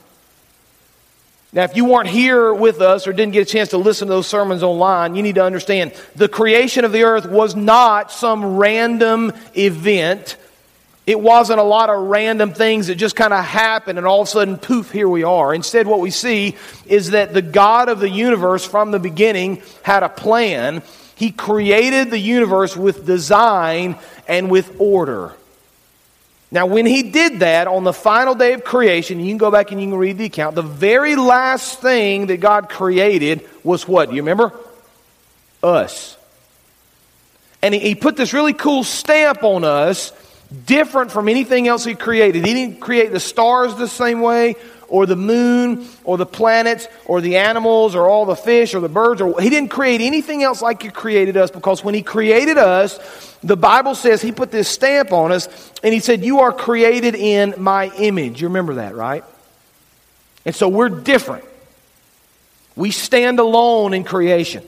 Now, 1.53 1.63
if 1.63 1.77
you 1.77 1.85
weren't 1.85 2.09
here 2.09 2.53
with 2.53 2.81
us 2.81 3.07
or 3.07 3.13
didn't 3.13 3.31
get 3.31 3.47
a 3.47 3.51
chance 3.51 3.69
to 3.69 3.77
listen 3.77 4.09
to 4.09 4.13
those 4.13 4.27
sermons 4.27 4.63
online, 4.63 5.15
you 5.15 5.23
need 5.23 5.35
to 5.35 5.43
understand 5.43 5.93
the 6.15 6.27
creation 6.27 6.83
of 6.83 6.91
the 6.91 7.03
earth 7.03 7.25
was 7.25 7.55
not 7.55 8.11
some 8.11 8.57
random 8.57 9.31
event. 9.55 10.35
It 11.05 11.17
wasn't 11.17 11.61
a 11.61 11.63
lot 11.63 11.89
of 11.89 12.01
random 12.07 12.53
things 12.53 12.87
that 12.87 12.95
just 12.95 13.15
kind 13.15 13.33
of 13.33 13.45
happened 13.45 13.97
and 13.97 14.05
all 14.05 14.21
of 14.21 14.27
a 14.27 14.31
sudden, 14.31 14.57
poof, 14.57 14.91
here 14.91 15.07
we 15.07 15.23
are. 15.23 15.53
Instead, 15.53 15.87
what 15.87 16.01
we 16.01 16.11
see 16.11 16.57
is 16.85 17.11
that 17.11 17.33
the 17.33 17.41
God 17.41 17.87
of 17.87 18.01
the 18.01 18.09
universe 18.09 18.65
from 18.65 18.91
the 18.91 18.99
beginning 18.99 19.61
had 19.83 20.03
a 20.03 20.09
plan. 20.09 20.83
He 21.15 21.31
created 21.31 22.11
the 22.11 22.19
universe 22.19 22.75
with 22.75 23.05
design 23.05 23.97
and 24.27 24.51
with 24.51 24.75
order. 24.79 25.33
Now, 26.49 26.65
when 26.65 26.85
he 26.85 27.03
did 27.03 27.39
that 27.39 27.67
on 27.67 27.83
the 27.83 27.91
final 27.91 28.33
day 28.33 28.53
of 28.53 28.63
creation, 28.63 29.19
you 29.19 29.27
can 29.29 29.37
go 29.37 29.51
back 29.51 29.71
and 29.71 29.81
you 29.81 29.89
can 29.89 29.97
read 29.97 30.17
the 30.17 30.25
account. 30.25 30.55
The 30.55 30.61
very 30.61 31.15
last 31.15 31.81
thing 31.81 32.27
that 32.27 32.39
God 32.39 32.69
created 32.69 33.47
was 33.63 33.87
what? 33.87 34.13
You 34.13 34.21
remember? 34.21 34.53
Us. 35.61 36.15
And 37.61 37.73
he, 37.73 37.81
he 37.81 37.95
put 37.95 38.15
this 38.15 38.31
really 38.31 38.53
cool 38.53 38.85
stamp 38.85 39.43
on 39.43 39.65
us, 39.65 40.13
different 40.65 41.11
from 41.11 41.27
anything 41.27 41.67
else 41.67 41.83
he 41.83 41.95
created. 41.95 42.45
He 42.45 42.53
didn't 42.53 42.79
create 42.79 43.11
the 43.11 43.19
stars 43.19 43.75
the 43.75 43.87
same 43.87 44.21
way, 44.21 44.55
or 44.87 45.05
the 45.05 45.15
moon, 45.15 45.87
or 46.03 46.17
the 46.17 46.25
planets, 46.25 46.87
or 47.05 47.21
the 47.21 47.37
animals, 47.37 47.95
or 47.95 48.07
all 48.07 48.25
the 48.25 48.35
fish, 48.35 48.73
or 48.73 48.79
the 48.79 48.89
birds. 48.89 49.21
Or, 49.21 49.39
he 49.41 49.49
didn't 49.49 49.69
create 49.69 50.01
anything 50.01 50.43
else 50.43 50.61
like 50.61 50.81
he 50.81 50.89
created 50.89 51.37
us 51.37 51.51
because 51.51 51.83
when 51.83 51.93
he 51.93 52.03
created 52.03 52.57
us, 52.57 53.35
the 53.43 53.57
Bible 53.57 53.95
says 53.95 54.21
he 54.21 54.31
put 54.31 54.51
this 54.51 54.67
stamp 54.67 55.11
on 55.11 55.31
us 55.31 55.47
and 55.83 55.93
he 55.93 55.99
said, 55.99 56.23
You 56.23 56.39
are 56.39 56.51
created 56.51 57.15
in 57.15 57.55
my 57.57 57.91
image. 57.97 58.41
You 58.41 58.47
remember 58.47 58.75
that, 58.75 58.95
right? 58.95 59.23
And 60.45 60.55
so 60.55 60.69
we're 60.69 60.89
different. 60.89 61.45
We 62.75 62.91
stand 62.91 63.39
alone 63.39 63.93
in 63.93 64.03
creation. 64.03 64.63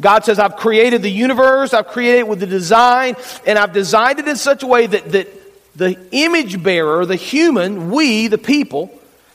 God 0.00 0.24
says, 0.24 0.38
I've 0.38 0.56
created 0.56 1.02
the 1.02 1.10
universe, 1.10 1.74
I've 1.74 1.88
created 1.88 2.20
it 2.20 2.28
with 2.28 2.40
the 2.40 2.46
design, 2.46 3.16
and 3.46 3.58
I've 3.58 3.72
designed 3.72 4.18
it 4.18 4.26
in 4.26 4.36
such 4.36 4.62
a 4.62 4.66
way 4.66 4.86
that, 4.86 5.12
that 5.12 5.28
the 5.76 5.98
image 6.10 6.62
bearer, 6.62 7.06
the 7.06 7.16
human, 7.16 7.90
we, 7.90 8.26
the 8.28 8.38
people, 8.38 8.90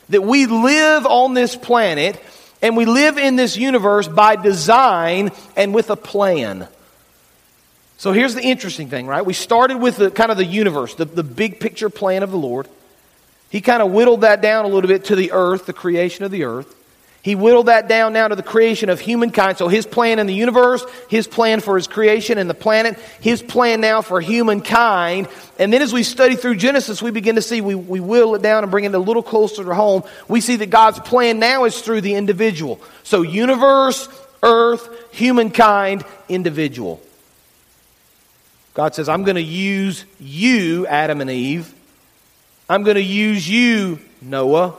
that 0.08 0.22
we 0.22 0.46
live 0.46 1.06
on 1.06 1.34
this 1.34 1.56
planet 1.56 2.20
and 2.62 2.76
we 2.76 2.84
live 2.84 3.18
in 3.18 3.36
this 3.36 3.56
universe 3.56 4.08
by 4.08 4.36
design 4.36 5.30
and 5.56 5.74
with 5.74 5.90
a 5.90 5.96
plan. 5.96 6.68
So 7.98 8.12
here's 8.12 8.34
the 8.34 8.42
interesting 8.42 8.88
thing, 8.88 9.06
right? 9.06 9.24
We 9.24 9.32
started 9.32 9.78
with 9.78 9.96
the 9.96 10.10
kind 10.10 10.30
of 10.30 10.36
the 10.36 10.44
universe, 10.44 10.94
the, 10.94 11.06
the 11.06 11.22
big 11.22 11.60
picture 11.60 11.88
plan 11.88 12.22
of 12.22 12.30
the 12.30 12.38
Lord. 12.38 12.68
He 13.50 13.60
kind 13.60 13.82
of 13.82 13.90
whittled 13.92 14.22
that 14.22 14.42
down 14.42 14.64
a 14.64 14.68
little 14.68 14.88
bit 14.88 15.06
to 15.06 15.16
the 15.16 15.32
earth, 15.32 15.66
the 15.66 15.72
creation 15.72 16.24
of 16.24 16.30
the 16.30 16.44
earth. 16.44 16.74
He 17.26 17.34
whittled 17.34 17.66
that 17.66 17.88
down 17.88 18.12
now 18.12 18.28
to 18.28 18.36
the 18.36 18.42
creation 18.44 18.88
of 18.88 19.00
humankind. 19.00 19.58
So 19.58 19.66
his 19.66 19.84
plan 19.84 20.20
in 20.20 20.28
the 20.28 20.32
universe, 20.32 20.86
his 21.10 21.26
plan 21.26 21.58
for 21.58 21.74
his 21.74 21.88
creation 21.88 22.38
and 22.38 22.48
the 22.48 22.54
planet, 22.54 22.96
his 23.20 23.42
plan 23.42 23.80
now 23.80 24.00
for 24.00 24.20
humankind. 24.20 25.26
And 25.58 25.72
then 25.72 25.82
as 25.82 25.92
we 25.92 26.04
study 26.04 26.36
through 26.36 26.54
Genesis, 26.54 27.02
we 27.02 27.10
begin 27.10 27.34
to 27.34 27.42
see, 27.42 27.60
we, 27.60 27.74
we 27.74 27.98
whittle 27.98 28.36
it 28.36 28.42
down 28.42 28.62
and 28.62 28.70
bring 28.70 28.84
it 28.84 28.94
a 28.94 28.98
little 29.00 29.24
closer 29.24 29.64
to 29.64 29.74
home. 29.74 30.04
We 30.28 30.40
see 30.40 30.54
that 30.54 30.70
God's 30.70 31.00
plan 31.00 31.40
now 31.40 31.64
is 31.64 31.80
through 31.80 32.02
the 32.02 32.14
individual. 32.14 32.80
So 33.02 33.22
universe, 33.22 34.08
earth, 34.44 34.88
humankind, 35.10 36.04
individual. 36.28 37.02
God 38.72 38.94
says, 38.94 39.08
I'm 39.08 39.24
going 39.24 39.34
to 39.34 39.42
use 39.42 40.04
you, 40.20 40.86
Adam 40.86 41.20
and 41.20 41.30
Eve. 41.30 41.74
I'm 42.68 42.84
going 42.84 42.94
to 42.94 43.02
use 43.02 43.48
you, 43.48 43.98
Noah. 44.22 44.76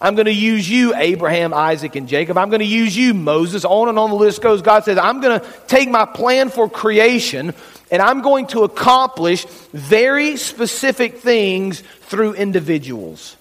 I'm 0.00 0.14
going 0.14 0.26
to 0.26 0.32
use 0.32 0.68
you, 0.68 0.94
Abraham, 0.94 1.52
Isaac, 1.52 1.96
and 1.96 2.08
Jacob. 2.08 2.38
I'm 2.38 2.50
going 2.50 2.60
to 2.60 2.66
use 2.66 2.96
you, 2.96 3.14
Moses. 3.14 3.64
On 3.64 3.88
and 3.88 3.98
on 3.98 4.10
the 4.10 4.16
list 4.16 4.40
goes. 4.40 4.62
God 4.62 4.84
says, 4.84 4.96
I'm 4.96 5.20
going 5.20 5.40
to 5.40 5.46
take 5.66 5.88
my 5.88 6.04
plan 6.04 6.50
for 6.50 6.70
creation 6.70 7.52
and 7.90 8.02
I'm 8.02 8.22
going 8.22 8.46
to 8.48 8.64
accomplish 8.64 9.44
very 9.72 10.36
specific 10.36 11.18
things 11.18 11.82
through 12.02 12.34
individuals. 12.34 13.36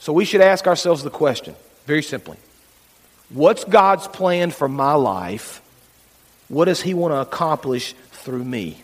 So 0.00 0.12
we 0.12 0.24
should 0.24 0.40
ask 0.40 0.66
ourselves 0.66 1.02
the 1.02 1.10
question 1.10 1.54
very 1.86 2.02
simply 2.02 2.36
What's 3.30 3.64
God's 3.64 4.08
plan 4.08 4.50
for 4.50 4.68
my 4.68 4.94
life? 4.94 5.62
What 6.48 6.64
does 6.64 6.82
He 6.82 6.94
want 6.94 7.12
to 7.12 7.18
accomplish 7.18 7.94
through 8.10 8.44
me? 8.44 8.82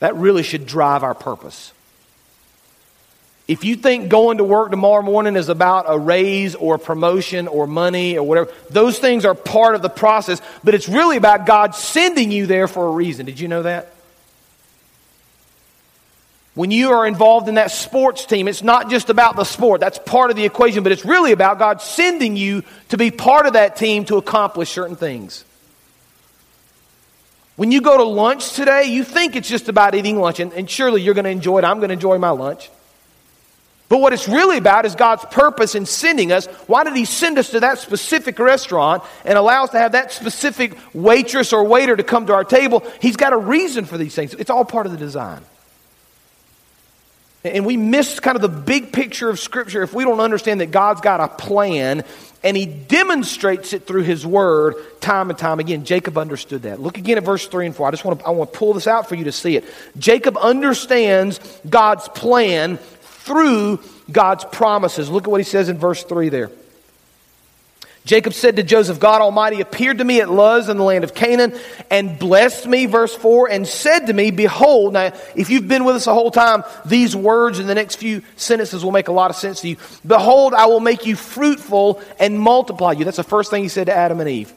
That 0.00 0.14
really 0.14 0.42
should 0.42 0.66
drive 0.66 1.02
our 1.02 1.14
purpose. 1.14 1.72
If 3.48 3.64
you 3.64 3.76
think 3.76 4.10
going 4.10 4.38
to 4.38 4.44
work 4.44 4.70
tomorrow 4.70 5.00
morning 5.00 5.34
is 5.34 5.48
about 5.48 5.86
a 5.88 5.98
raise 5.98 6.54
or 6.54 6.74
a 6.74 6.78
promotion 6.78 7.48
or 7.48 7.66
money 7.66 8.18
or 8.18 8.22
whatever, 8.22 8.52
those 8.68 8.98
things 8.98 9.24
are 9.24 9.34
part 9.34 9.74
of 9.74 9.80
the 9.80 9.88
process, 9.88 10.42
but 10.62 10.74
it's 10.74 10.86
really 10.86 11.16
about 11.16 11.46
God 11.46 11.74
sending 11.74 12.30
you 12.30 12.44
there 12.44 12.68
for 12.68 12.86
a 12.86 12.90
reason. 12.90 13.24
Did 13.24 13.40
you 13.40 13.48
know 13.48 13.62
that? 13.62 13.94
When 16.54 16.70
you 16.70 16.90
are 16.90 17.06
involved 17.06 17.48
in 17.48 17.54
that 17.54 17.70
sports 17.70 18.26
team, 18.26 18.48
it's 18.48 18.62
not 18.62 18.90
just 18.90 19.08
about 19.08 19.36
the 19.36 19.44
sport. 19.44 19.80
That's 19.80 19.98
part 19.98 20.30
of 20.30 20.36
the 20.36 20.44
equation, 20.44 20.82
but 20.82 20.92
it's 20.92 21.06
really 21.06 21.32
about 21.32 21.58
God 21.58 21.80
sending 21.80 22.36
you 22.36 22.64
to 22.90 22.98
be 22.98 23.10
part 23.10 23.46
of 23.46 23.54
that 23.54 23.76
team 23.76 24.04
to 24.06 24.16
accomplish 24.16 24.68
certain 24.68 24.96
things. 24.96 25.44
When 27.56 27.72
you 27.72 27.80
go 27.80 27.96
to 27.96 28.02
lunch 28.02 28.52
today, 28.52 28.84
you 28.84 29.04
think 29.04 29.36
it's 29.36 29.48
just 29.48 29.68
about 29.68 29.94
eating 29.94 30.18
lunch, 30.18 30.38
and, 30.38 30.52
and 30.52 30.68
surely 30.68 31.00
you're 31.00 31.14
going 31.14 31.24
to 31.24 31.30
enjoy 31.30 31.58
it. 31.58 31.64
I'm 31.64 31.78
going 31.78 31.88
to 31.88 31.94
enjoy 31.94 32.18
my 32.18 32.30
lunch. 32.30 32.70
But 33.88 34.00
what 34.00 34.12
it's 34.12 34.28
really 34.28 34.58
about 34.58 34.84
is 34.84 34.94
God's 34.94 35.24
purpose 35.26 35.74
in 35.74 35.86
sending 35.86 36.30
us. 36.30 36.46
Why 36.66 36.84
did 36.84 36.94
He 36.94 37.06
send 37.06 37.38
us 37.38 37.50
to 37.50 37.60
that 37.60 37.78
specific 37.78 38.38
restaurant 38.38 39.02
and 39.24 39.38
allow 39.38 39.64
us 39.64 39.70
to 39.70 39.78
have 39.78 39.92
that 39.92 40.12
specific 40.12 40.76
waitress 40.92 41.52
or 41.52 41.64
waiter 41.64 41.96
to 41.96 42.04
come 42.04 42.26
to 42.26 42.34
our 42.34 42.44
table? 42.44 42.84
He's 43.00 43.16
got 43.16 43.32
a 43.32 43.38
reason 43.38 43.86
for 43.86 43.96
these 43.96 44.14
things. 44.14 44.34
It's 44.34 44.50
all 44.50 44.64
part 44.64 44.86
of 44.86 44.92
the 44.92 44.98
design. 44.98 45.42
And 47.44 47.64
we 47.64 47.76
miss 47.76 48.20
kind 48.20 48.36
of 48.36 48.42
the 48.42 48.48
big 48.48 48.92
picture 48.92 49.30
of 49.30 49.38
Scripture 49.38 49.82
if 49.82 49.94
we 49.94 50.04
don't 50.04 50.20
understand 50.20 50.60
that 50.60 50.70
God's 50.70 51.00
got 51.00 51.20
a 51.20 51.28
plan 51.28 52.04
and 52.44 52.56
he 52.56 52.66
demonstrates 52.66 53.72
it 53.72 53.86
through 53.86 54.02
his 54.02 54.26
word 54.26 54.74
time 55.00 55.30
and 55.30 55.38
time 55.38 55.60
again. 55.60 55.84
Jacob 55.84 56.18
understood 56.18 56.62
that. 56.62 56.80
Look 56.80 56.98
again 56.98 57.16
at 57.16 57.24
verse 57.24 57.46
3 57.46 57.66
and 57.66 57.76
4. 57.76 57.88
I 57.88 57.90
just 57.90 58.04
want 58.04 58.20
to, 58.20 58.26
I 58.26 58.30
want 58.30 58.52
to 58.52 58.58
pull 58.58 58.74
this 58.74 58.86
out 58.86 59.08
for 59.08 59.14
you 59.14 59.24
to 59.24 59.32
see 59.32 59.56
it. 59.56 59.64
Jacob 59.98 60.36
understands 60.36 61.40
God's 61.68 62.08
plan 62.08 62.78
through 63.20 63.80
God's 64.10 64.44
promises. 64.44 65.10
Look 65.10 65.24
at 65.24 65.30
what 65.30 65.40
he 65.40 65.44
says 65.44 65.68
in 65.68 65.78
verse 65.78 66.02
3 66.04 66.28
there. 66.28 66.50
Jacob 68.08 68.32
said 68.32 68.56
to 68.56 68.62
Joseph, 68.62 68.98
God 68.98 69.20
Almighty 69.20 69.60
appeared 69.60 69.98
to 69.98 70.04
me 70.04 70.22
at 70.22 70.30
Luz 70.30 70.70
in 70.70 70.78
the 70.78 70.82
land 70.82 71.04
of 71.04 71.14
Canaan 71.14 71.54
and 71.90 72.18
blessed 72.18 72.66
me, 72.66 72.86
verse 72.86 73.14
4, 73.14 73.50
and 73.50 73.66
said 73.66 74.06
to 74.06 74.14
me, 74.14 74.30
Behold, 74.30 74.94
now, 74.94 75.12
if 75.36 75.50
you've 75.50 75.68
been 75.68 75.84
with 75.84 75.96
us 75.96 76.06
the 76.06 76.14
whole 76.14 76.30
time, 76.30 76.64
these 76.86 77.14
words 77.14 77.58
in 77.58 77.66
the 77.66 77.74
next 77.74 77.96
few 77.96 78.22
sentences 78.36 78.82
will 78.82 78.92
make 78.92 79.08
a 79.08 79.12
lot 79.12 79.28
of 79.30 79.36
sense 79.36 79.60
to 79.60 79.68
you. 79.68 79.76
Behold, 80.06 80.54
I 80.54 80.66
will 80.66 80.80
make 80.80 81.04
you 81.04 81.16
fruitful 81.16 82.02
and 82.18 82.40
multiply 82.40 82.92
you. 82.92 83.04
That's 83.04 83.18
the 83.18 83.24
first 83.24 83.50
thing 83.50 83.62
he 83.62 83.68
said 83.68 83.88
to 83.88 83.94
Adam 83.94 84.20
and 84.20 84.28
Eve. 84.30 84.54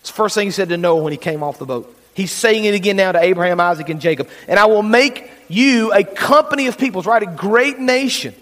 It's 0.00 0.10
the 0.10 0.16
first 0.16 0.34
thing 0.34 0.46
he 0.46 0.50
said 0.50 0.68
to 0.68 0.76
Noah 0.76 1.02
when 1.02 1.12
he 1.12 1.16
came 1.16 1.42
off 1.42 1.58
the 1.58 1.64
boat. 1.64 1.90
He's 2.14 2.32
saying 2.32 2.64
it 2.64 2.74
again 2.74 2.96
now 2.96 3.12
to 3.12 3.20
Abraham, 3.20 3.60
Isaac, 3.60 3.88
and 3.88 4.00
Jacob. 4.00 4.28
And 4.48 4.58
I 4.58 4.66
will 4.66 4.82
make 4.82 5.30
you 5.48 5.92
a 5.92 6.04
company 6.04 6.68
of 6.68 6.78
peoples, 6.78 7.06
right? 7.06 7.22
A 7.22 7.26
great 7.26 7.78
nation, 7.78 8.34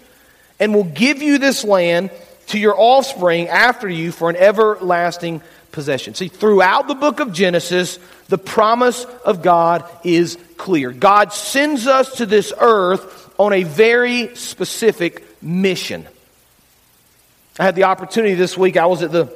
and 0.59 0.73
will 0.73 0.83
give 0.83 1.21
you 1.21 1.37
this 1.39 1.63
land 1.63 2.11
to 2.47 2.59
your 2.59 2.79
offspring 2.79 3.47
after 3.47 3.89
you 3.89 4.11
for 4.11 4.29
an 4.29 4.35
everlasting 4.35 5.41
possession. 5.71 6.13
See, 6.13 6.27
throughout 6.27 6.87
the 6.87 6.95
book 6.95 7.19
of 7.19 7.33
Genesis, 7.33 7.97
the 8.29 8.37
promise 8.37 9.05
of 9.25 9.41
God 9.41 9.83
is 10.03 10.37
clear. 10.57 10.91
God 10.91 11.33
sends 11.33 11.87
us 11.87 12.17
to 12.17 12.25
this 12.25 12.53
earth 12.59 13.31
on 13.39 13.53
a 13.53 13.63
very 13.63 14.35
specific 14.35 15.23
mission. 15.41 16.07
I 17.59 17.63
had 17.63 17.75
the 17.75 17.85
opportunity 17.85 18.35
this 18.35 18.57
week, 18.57 18.77
I 18.77 18.85
was 18.85 19.01
at 19.01 19.11
the 19.11 19.33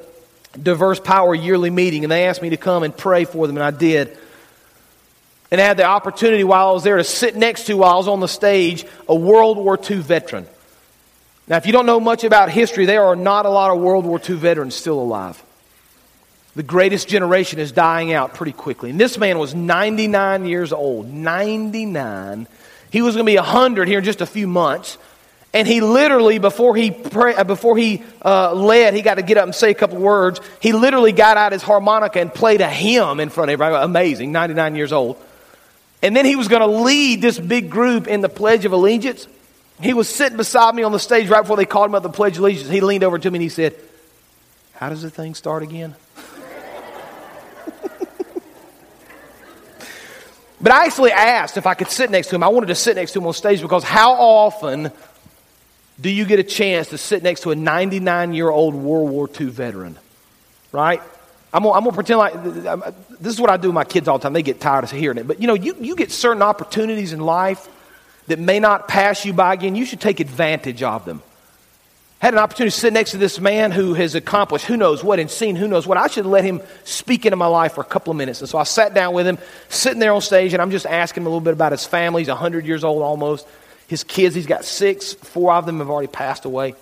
Diverse 0.61 0.99
Power 0.99 1.35
yearly 1.35 1.69
meeting, 1.69 2.03
and 2.03 2.11
they 2.11 2.27
asked 2.27 2.41
me 2.41 2.49
to 2.51 2.57
come 2.57 2.83
and 2.83 2.95
pray 2.95 3.25
for 3.25 3.47
them, 3.47 3.57
and 3.57 3.63
I 3.63 3.71
did. 3.71 4.17
And 5.49 5.61
I 5.61 5.63
had 5.63 5.77
the 5.77 5.85
opportunity 5.85 6.43
while 6.43 6.69
I 6.69 6.71
was 6.73 6.83
there 6.83 6.97
to 6.97 7.03
sit 7.03 7.35
next 7.35 7.65
to, 7.65 7.77
while 7.77 7.93
I 7.93 7.97
was 7.97 8.07
on 8.07 8.19
the 8.19 8.27
stage, 8.27 8.85
a 9.07 9.15
World 9.15 9.57
War 9.57 9.79
II 9.79 9.97
veteran. 9.97 10.45
Now, 11.47 11.55
if 11.55 11.65
you 11.65 11.71
don't 11.71 11.85
know 11.85 11.99
much 11.99 12.25
about 12.25 12.49
history, 12.49 12.85
there 12.85 13.05
are 13.05 13.15
not 13.15 13.45
a 13.45 13.49
lot 13.49 13.71
of 13.71 13.79
World 13.79 14.05
War 14.05 14.19
II 14.19 14.35
veterans 14.35 14.75
still 14.75 14.99
alive. 14.99 15.41
The 16.55 16.63
greatest 16.63 17.07
generation 17.07 17.59
is 17.59 17.71
dying 17.71 18.11
out 18.11 18.33
pretty 18.33 18.51
quickly. 18.51 18.89
And 18.89 18.99
this 18.99 19.17
man 19.17 19.39
was 19.39 19.55
99 19.55 20.45
years 20.45 20.73
old. 20.73 21.07
99. 21.07 22.47
He 22.91 23.01
was 23.01 23.15
going 23.15 23.25
to 23.25 23.31
be 23.31 23.37
100 23.37 23.87
here 23.87 23.99
in 23.99 24.03
just 24.03 24.21
a 24.21 24.25
few 24.25 24.47
months. 24.47 24.97
And 25.53 25.67
he 25.67 25.79
literally, 25.79 26.39
before 26.39 26.75
he, 26.75 26.91
pray, 26.91 27.35
uh, 27.35 27.43
before 27.45 27.77
he 27.77 28.03
uh, 28.25 28.53
led, 28.53 28.93
he 28.93 29.01
got 29.01 29.15
to 29.15 29.21
get 29.21 29.37
up 29.37 29.45
and 29.45 29.55
say 29.55 29.71
a 29.71 29.73
couple 29.73 29.99
words. 29.99 30.41
He 30.59 30.73
literally 30.73 31.13
got 31.13 31.37
out 31.37 31.53
his 31.53 31.63
harmonica 31.63 32.19
and 32.19 32.33
played 32.33 32.59
a 32.59 32.69
hymn 32.69 33.19
in 33.19 33.29
front 33.29 33.49
of 33.49 33.61
everybody. 33.61 33.85
Amazing, 33.85 34.33
99 34.33 34.75
years 34.75 34.91
old. 34.91 35.17
And 36.01 36.15
then 36.15 36.25
he 36.25 36.35
was 36.35 36.47
going 36.47 36.61
to 36.61 36.67
lead 36.67 37.21
this 37.21 37.39
big 37.39 37.69
group 37.69 38.07
in 38.07 38.21
the 38.21 38.29
Pledge 38.29 38.65
of 38.65 38.71
Allegiance. 38.71 39.27
He 39.81 39.93
was 39.93 40.07
sitting 40.09 40.37
beside 40.37 40.75
me 40.75 40.83
on 40.83 40.91
the 40.91 40.99
stage 40.99 41.29
right 41.29 41.41
before 41.41 41.57
they 41.57 41.65
called 41.65 41.89
him 41.89 41.95
up 41.95 42.03
the 42.03 42.09
Pledge 42.09 42.37
of 42.37 42.43
Allegiance. 42.43 42.69
He 42.69 42.81
leaned 42.81 43.03
over 43.03 43.17
to 43.19 43.31
me 43.31 43.37
and 43.37 43.43
he 43.43 43.49
said, 43.49 43.75
How 44.73 44.89
does 44.89 45.01
the 45.01 45.09
thing 45.09 45.33
start 45.35 45.63
again? 45.63 45.95
but 50.61 50.71
I 50.71 50.85
actually 50.85 51.11
asked 51.11 51.57
if 51.57 51.65
I 51.65 51.73
could 51.73 51.89
sit 51.89 52.11
next 52.11 52.27
to 52.29 52.35
him. 52.35 52.43
I 52.43 52.47
wanted 52.49 52.67
to 52.67 52.75
sit 52.75 52.95
next 52.95 53.13
to 53.13 53.19
him 53.19 53.27
on 53.27 53.33
stage 53.33 53.61
because 53.61 53.83
how 53.83 54.13
often 54.13 54.91
do 55.99 56.09
you 56.09 56.25
get 56.25 56.37
a 56.39 56.43
chance 56.43 56.89
to 56.89 56.97
sit 56.97 57.23
next 57.23 57.41
to 57.41 57.51
a 57.51 57.55
99 57.55 58.33
year 58.33 58.49
old 58.49 58.75
World 58.75 59.09
War 59.09 59.27
II 59.39 59.47
veteran? 59.47 59.97
Right? 60.71 61.01
I'm 61.53 61.63
gonna, 61.63 61.91
pretend 61.91 62.19
like 62.19 62.33
this 63.19 63.33
is 63.33 63.39
what 63.39 63.49
I 63.49 63.57
do 63.57 63.69
with 63.69 63.75
my 63.75 63.85
kids 63.85 64.07
all 64.07 64.17
the 64.17 64.23
time. 64.23 64.33
They 64.33 64.43
get 64.43 64.59
tired 64.59 64.83
of 64.83 64.91
hearing 64.91 65.17
it. 65.17 65.27
But 65.27 65.41
you 65.41 65.47
know, 65.47 65.53
you, 65.53 65.75
you 65.79 65.95
get 65.95 66.11
certain 66.11 66.41
opportunities 66.41 67.13
in 67.13 67.19
life 67.19 67.67
that 68.27 68.37
may 68.37 68.59
not 68.59 68.87
pass 68.87 69.25
you 69.25 69.33
by 69.33 69.53
again, 69.53 69.75
you 69.75 69.85
should 69.85 70.01
take 70.01 70.19
advantage 70.19 70.83
of 70.83 71.05
them. 71.05 71.23
Had 72.19 72.33
an 72.33 72.39
opportunity 72.39 72.71
to 72.71 72.79
sit 72.79 72.93
next 72.93 73.11
to 73.11 73.17
this 73.17 73.39
man 73.39 73.71
who 73.71 73.93
has 73.93 74.15
accomplished 74.15 74.65
who 74.65 74.75
knows 74.75 75.03
what 75.03 75.19
and 75.19 75.29
seen 75.29 75.55
who 75.55 75.67
knows 75.67 75.85
what. 75.85 75.97
I 75.97 76.07
should 76.07 76.25
let 76.25 76.43
him 76.43 76.61
speak 76.83 77.25
into 77.25 77.35
my 77.35 77.45
life 77.45 77.73
for 77.73 77.81
a 77.81 77.85
couple 77.85 78.11
of 78.11 78.17
minutes. 78.17 78.41
And 78.41 78.49
so 78.49 78.57
I 78.57 78.63
sat 78.63 78.95
down 78.95 79.13
with 79.13 79.27
him, 79.27 79.37
sitting 79.69 79.99
there 79.99 80.11
on 80.11 80.21
stage, 80.21 80.53
and 80.53 80.61
I'm 80.61 80.71
just 80.71 80.87
asking 80.87 81.23
him 81.23 81.27
a 81.27 81.29
little 81.29 81.41
bit 81.41 81.53
about 81.53 81.73
his 81.73 81.85
family. 81.85 82.21
He's 82.21 82.29
100 82.29 82.65
years 82.65 82.83
old 82.83 83.03
almost. 83.03 83.47
His 83.87 84.03
kids, 84.03 84.33
he's 84.33 84.47
got 84.47 84.65
six, 84.65 85.13
four 85.13 85.53
of 85.53 85.67
them 85.67 85.77
have 85.77 85.91
already 85.91 86.07
passed 86.07 86.45
away. 86.45 86.73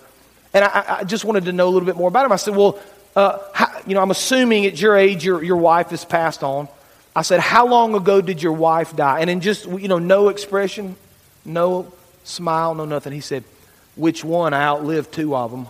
And 0.54 0.64
I, 0.64 0.98
I 1.00 1.04
just 1.04 1.26
wanted 1.26 1.44
to 1.44 1.52
know 1.52 1.68
a 1.68 1.70
little 1.70 1.86
bit 1.86 1.96
more 1.96 2.08
about 2.08 2.24
him. 2.24 2.32
I 2.32 2.36
said, 2.36 2.56
Well, 2.56 2.78
uh, 3.16 3.38
how, 3.54 3.80
you 3.86 3.94
know, 3.94 4.02
I'm 4.02 4.10
assuming 4.10 4.66
at 4.66 4.80
your 4.80 4.94
age 4.94 5.24
your, 5.24 5.42
your 5.42 5.56
wife 5.56 5.88
has 5.90 6.04
passed 6.04 6.42
on. 6.42 6.68
I 7.16 7.22
said, 7.22 7.40
How 7.40 7.66
long 7.66 7.94
ago 7.94 8.20
did 8.20 8.42
your 8.42 8.52
wife 8.52 8.94
die? 8.94 9.20
And 9.20 9.30
in 9.30 9.40
just, 9.40 9.64
you 9.64 9.88
know, 9.88 9.98
no 9.98 10.28
expression, 10.28 10.96
no 11.44 11.90
smile, 12.24 12.74
no 12.74 12.84
nothing. 12.84 13.14
He 13.14 13.20
said, 13.20 13.42
Which 13.96 14.22
one? 14.22 14.52
I 14.52 14.62
outlived 14.62 15.12
two 15.12 15.34
of 15.34 15.50
them. 15.50 15.66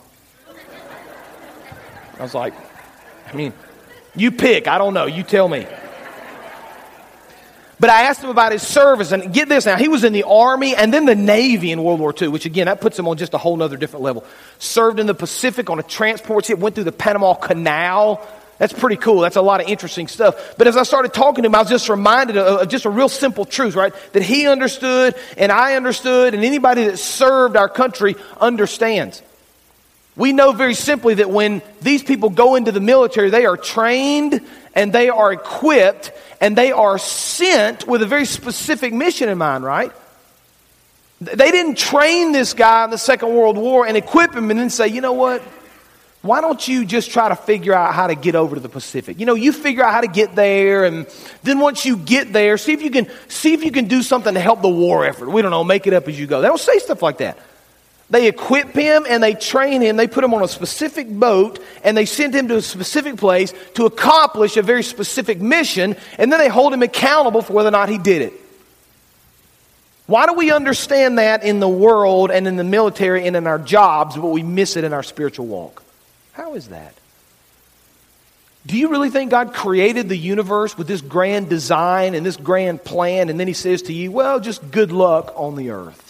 I 2.19 2.23
was 2.23 2.35
like, 2.35 2.55
I 3.29 3.37
mean, 3.37 3.53
you 4.17 4.33
pick. 4.33 4.67
I 4.67 4.79
don't 4.79 4.95
know. 4.95 5.07
You 5.07 5.23
tell 5.23 5.49
me. 5.49 5.67
But 7.79 7.91
I 7.91 8.05
asked 8.05 8.23
him 8.23 8.31
about 8.31 8.53
his 8.53 8.63
service, 8.63 9.13
and 9.13 9.35
get 9.35 9.49
this 9.49 9.67
now, 9.67 9.77
he 9.77 9.89
was 9.89 10.03
in 10.03 10.13
the 10.13 10.23
Army 10.23 10.75
and 10.75 10.95
then 10.95 11.05
the 11.05 11.15
Navy 11.15 11.73
in 11.73 11.83
World 11.83 12.01
War 12.01 12.15
II, 12.19 12.29
which 12.29 12.47
again, 12.47 12.67
that 12.67 12.81
puts 12.81 12.99
him 12.99 13.07
on 13.07 13.19
just 13.19 13.35
a 13.35 13.39
whole 13.39 13.63
other 13.63 13.77
different 13.77 14.03
level. 14.03 14.25
Served 14.59 14.99
in 14.99 15.07
the 15.07 15.15
Pacific 15.15 15.69
on 15.69 15.79
a 15.79 15.83
transport 15.83 16.47
ship, 16.47 16.59
went 16.59 16.75
through 16.75 16.85
the 16.85 16.93
Panama 16.93 17.35
Canal, 17.35 18.27
that's 18.59 18.73
pretty 18.73 18.97
cool. 18.97 19.21
That's 19.21 19.37
a 19.37 19.43
lot 19.43 19.61
of 19.61 19.69
interesting 19.69 20.09
stuff. 20.09 20.55
But 20.57 20.67
as 20.67 20.77
I 20.77 20.83
started 20.83 21.13
talking 21.13 21.43
to 21.43 21.49
him, 21.49 21.55
I 21.55 21.61
was 21.61 21.69
just 21.69 21.89
reminded 21.89 22.39
of, 22.39 22.69
just 22.69 22.87
a 22.87 22.91
real 22.91 23.09
simple 23.09 23.45
truth, 23.45 23.75
right? 23.75 23.93
That 24.13 24.23
he 24.23 24.49
understood 24.49 25.15
and 25.37 25.53
I 25.53 25.75
understood 25.75 26.35
and 26.35 26.43
anybody 26.43 26.85
that 26.85 26.99
served 26.99 27.57
our 27.57 27.69
country 27.69 28.17
understands. 28.41 29.23
We 30.17 30.33
know 30.33 30.53
very 30.53 30.75
simply 30.75 31.15
that 31.15 31.31
when 31.31 31.63
these 31.83 32.03
people 32.03 32.31
go 32.31 32.55
into 32.55 32.73
the 32.73 32.81
military, 32.81 33.31
they 33.31 33.45
are 33.45 33.57
trained 33.57 34.41
and 34.75 34.93
they 34.93 35.11
are 35.11 35.33
equipped 35.33 36.11
and 36.41 36.57
they 36.57 36.73
are 36.73 36.99
sent 36.99 37.87
with 37.87 38.03
a 38.03 38.07
very 38.07 38.25
specific 38.25 38.93
mission 38.93 39.29
in 39.29 39.39
mind, 39.39 39.65
right? 39.65 39.93
They 41.21 41.51
didn't 41.51 41.77
train 41.77 42.33
this 42.33 42.55
guy 42.55 42.85
in 42.85 42.91
the 42.91 42.99
Second 42.99 43.35
World 43.35 43.57
War 43.57 43.87
and 43.87 43.97
equip 43.97 44.35
him 44.35 44.51
and 44.51 44.59
then 44.59 44.71
say, 44.71 44.89
you 44.89 45.01
know 45.01 45.15
what? 45.15 45.43
why 46.27 46.41
don't 46.41 46.67
you 46.67 46.85
just 46.85 47.11
try 47.11 47.29
to 47.29 47.37
figure 47.37 47.73
out 47.73 47.95
how 47.95 48.07
to 48.07 48.15
get 48.15 48.35
over 48.35 48.57
to 48.57 48.61
the 48.61 48.69
Pacific? 48.69 49.19
You 49.19 49.27
know, 49.27 49.35
you 49.35 49.53
figure 49.53 49.85
out 49.85 49.93
how 49.93 50.01
to 50.01 50.09
get 50.09 50.35
there, 50.35 50.85
and 50.85 51.07
then 51.43 51.61
once 51.61 51.87
you 51.87 51.97
get 51.97 52.33
there, 52.33 52.59
see 52.59 52.73
if 52.73 52.83
you 52.83 52.91
can 52.91 53.09
see 53.29 53.55
if 53.55 53.65
you 53.65 53.71
can 53.71 53.87
do 53.87 54.03
something 54.03 54.35
to 54.35 54.41
help 54.41 54.61
the 54.61 54.69
war 54.69 55.07
effort. 55.07 55.31
We 55.31 55.43
don't 55.43 55.51
know, 55.51 55.65
make 55.65 55.87
it 55.87 55.95
up 55.95 56.09
as 56.09 56.19
you 56.19 56.27
go. 56.27 56.41
They 56.41 56.49
don't 56.49 56.61
say 56.61 56.79
stuff 56.79 57.03
like 57.03 57.19
that. 57.19 57.39
They 58.09 58.29
equip 58.29 58.69
him 58.69 59.05
and 59.09 59.21
they 59.23 59.35
train 59.35 59.81
him. 59.81 59.97
They 59.97 60.07
put 60.07 60.23
him 60.23 60.33
on 60.33 60.43
a 60.43 60.49
specific 60.49 61.09
boat 61.09 61.59
and 61.83 61.97
they 61.97 62.07
send 62.07 62.35
him 62.35 62.47
to 62.49 62.57
a 62.57 62.63
specific 62.63 63.17
place 63.17 63.53
to 63.75 63.87
accomplish 63.87 64.57
a 64.57 64.63
very 64.63 64.85
specific 64.85 65.41
mission, 65.41 65.97
and 66.19 66.33
then 66.33 66.39
they 66.39 66.49
hold 66.49 66.73
him 66.73 66.83
accountable 66.83 67.43
for 67.43 67.53
whether 67.53 67.69
or 67.69 67.73
not 67.73 67.89
he 67.89 67.99
did 67.99 68.23
it. 68.23 68.33
Why 70.07 70.27
do 70.27 70.35
we 70.35 70.53
understand 70.53 71.19
that 71.19 71.43
in 71.43 71.59
the 71.59 71.69
world 71.69 72.31
and 72.31 72.47
in 72.47 72.55
the 72.55 72.65
military 72.65 73.27
and 73.27 73.35
in 73.35 73.49
our 73.49 73.59
jobs, 73.59 74.15
but 74.15 74.29
we 74.29 74.45
miss 74.45 74.77
it 74.77 74.85
in 74.85 74.93
our 74.93 75.03
spiritual 75.03 75.47
walk? 75.47 75.83
How 76.33 76.55
is 76.55 76.69
that? 76.69 76.95
Do 78.67 78.77
you 78.77 78.89
really 78.89 79.11
think 79.11 79.33
God 79.33 79.53
created 79.53 80.09
the 80.09 80.17
universe 80.17 80.79
with 80.79 80.87
this 80.87 81.01
grand 81.01 81.49
design 81.49 82.15
and 82.15 82.25
this 82.25 82.37
grand 82.37 82.85
plan, 82.85 83.31
and 83.31 83.41
then 83.41 83.49
He 83.49 83.53
says 83.53 83.83
to 83.83 83.93
you, 83.93 84.13
well, 84.13 84.39
just 84.39 84.71
good 84.71 84.93
luck 84.93 85.33
on 85.35 85.57
the 85.57 85.71
earth? 85.71 86.06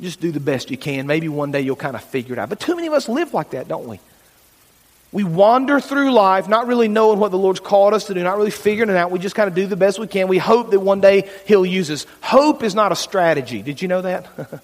Just 0.00 0.20
do 0.20 0.32
the 0.32 0.40
best 0.40 0.70
you 0.70 0.78
can. 0.78 1.06
Maybe 1.06 1.28
one 1.28 1.50
day 1.50 1.60
you'll 1.60 1.76
kind 1.76 1.94
of 1.94 2.02
figure 2.02 2.32
it 2.34 2.38
out. 2.38 2.48
But 2.48 2.60
too 2.60 2.74
many 2.74 2.86
of 2.86 2.94
us 2.94 3.08
live 3.08 3.34
like 3.34 3.50
that, 3.50 3.68
don't 3.68 3.86
we? 3.86 4.00
We 5.12 5.24
wander 5.24 5.80
through 5.80 6.12
life 6.12 6.46
not 6.48 6.68
really 6.68 6.86
knowing 6.86 7.18
what 7.18 7.32
the 7.32 7.38
Lord's 7.38 7.58
called 7.58 7.94
us 7.94 8.04
to 8.06 8.14
do, 8.14 8.22
not 8.22 8.36
really 8.36 8.52
figuring 8.52 8.90
it 8.90 8.96
out. 8.96 9.10
We 9.10 9.18
just 9.18 9.34
kind 9.34 9.48
of 9.48 9.54
do 9.54 9.66
the 9.66 9.76
best 9.76 9.98
we 9.98 10.06
can. 10.06 10.28
We 10.28 10.38
hope 10.38 10.70
that 10.70 10.78
one 10.80 11.00
day 11.00 11.28
He'll 11.46 11.66
use 11.66 11.90
us. 11.90 12.06
Hope 12.22 12.62
is 12.62 12.74
not 12.74 12.92
a 12.92 12.96
strategy. 12.96 13.60
Did 13.60 13.82
you 13.82 13.88
know 13.88 14.02
that? 14.02 14.28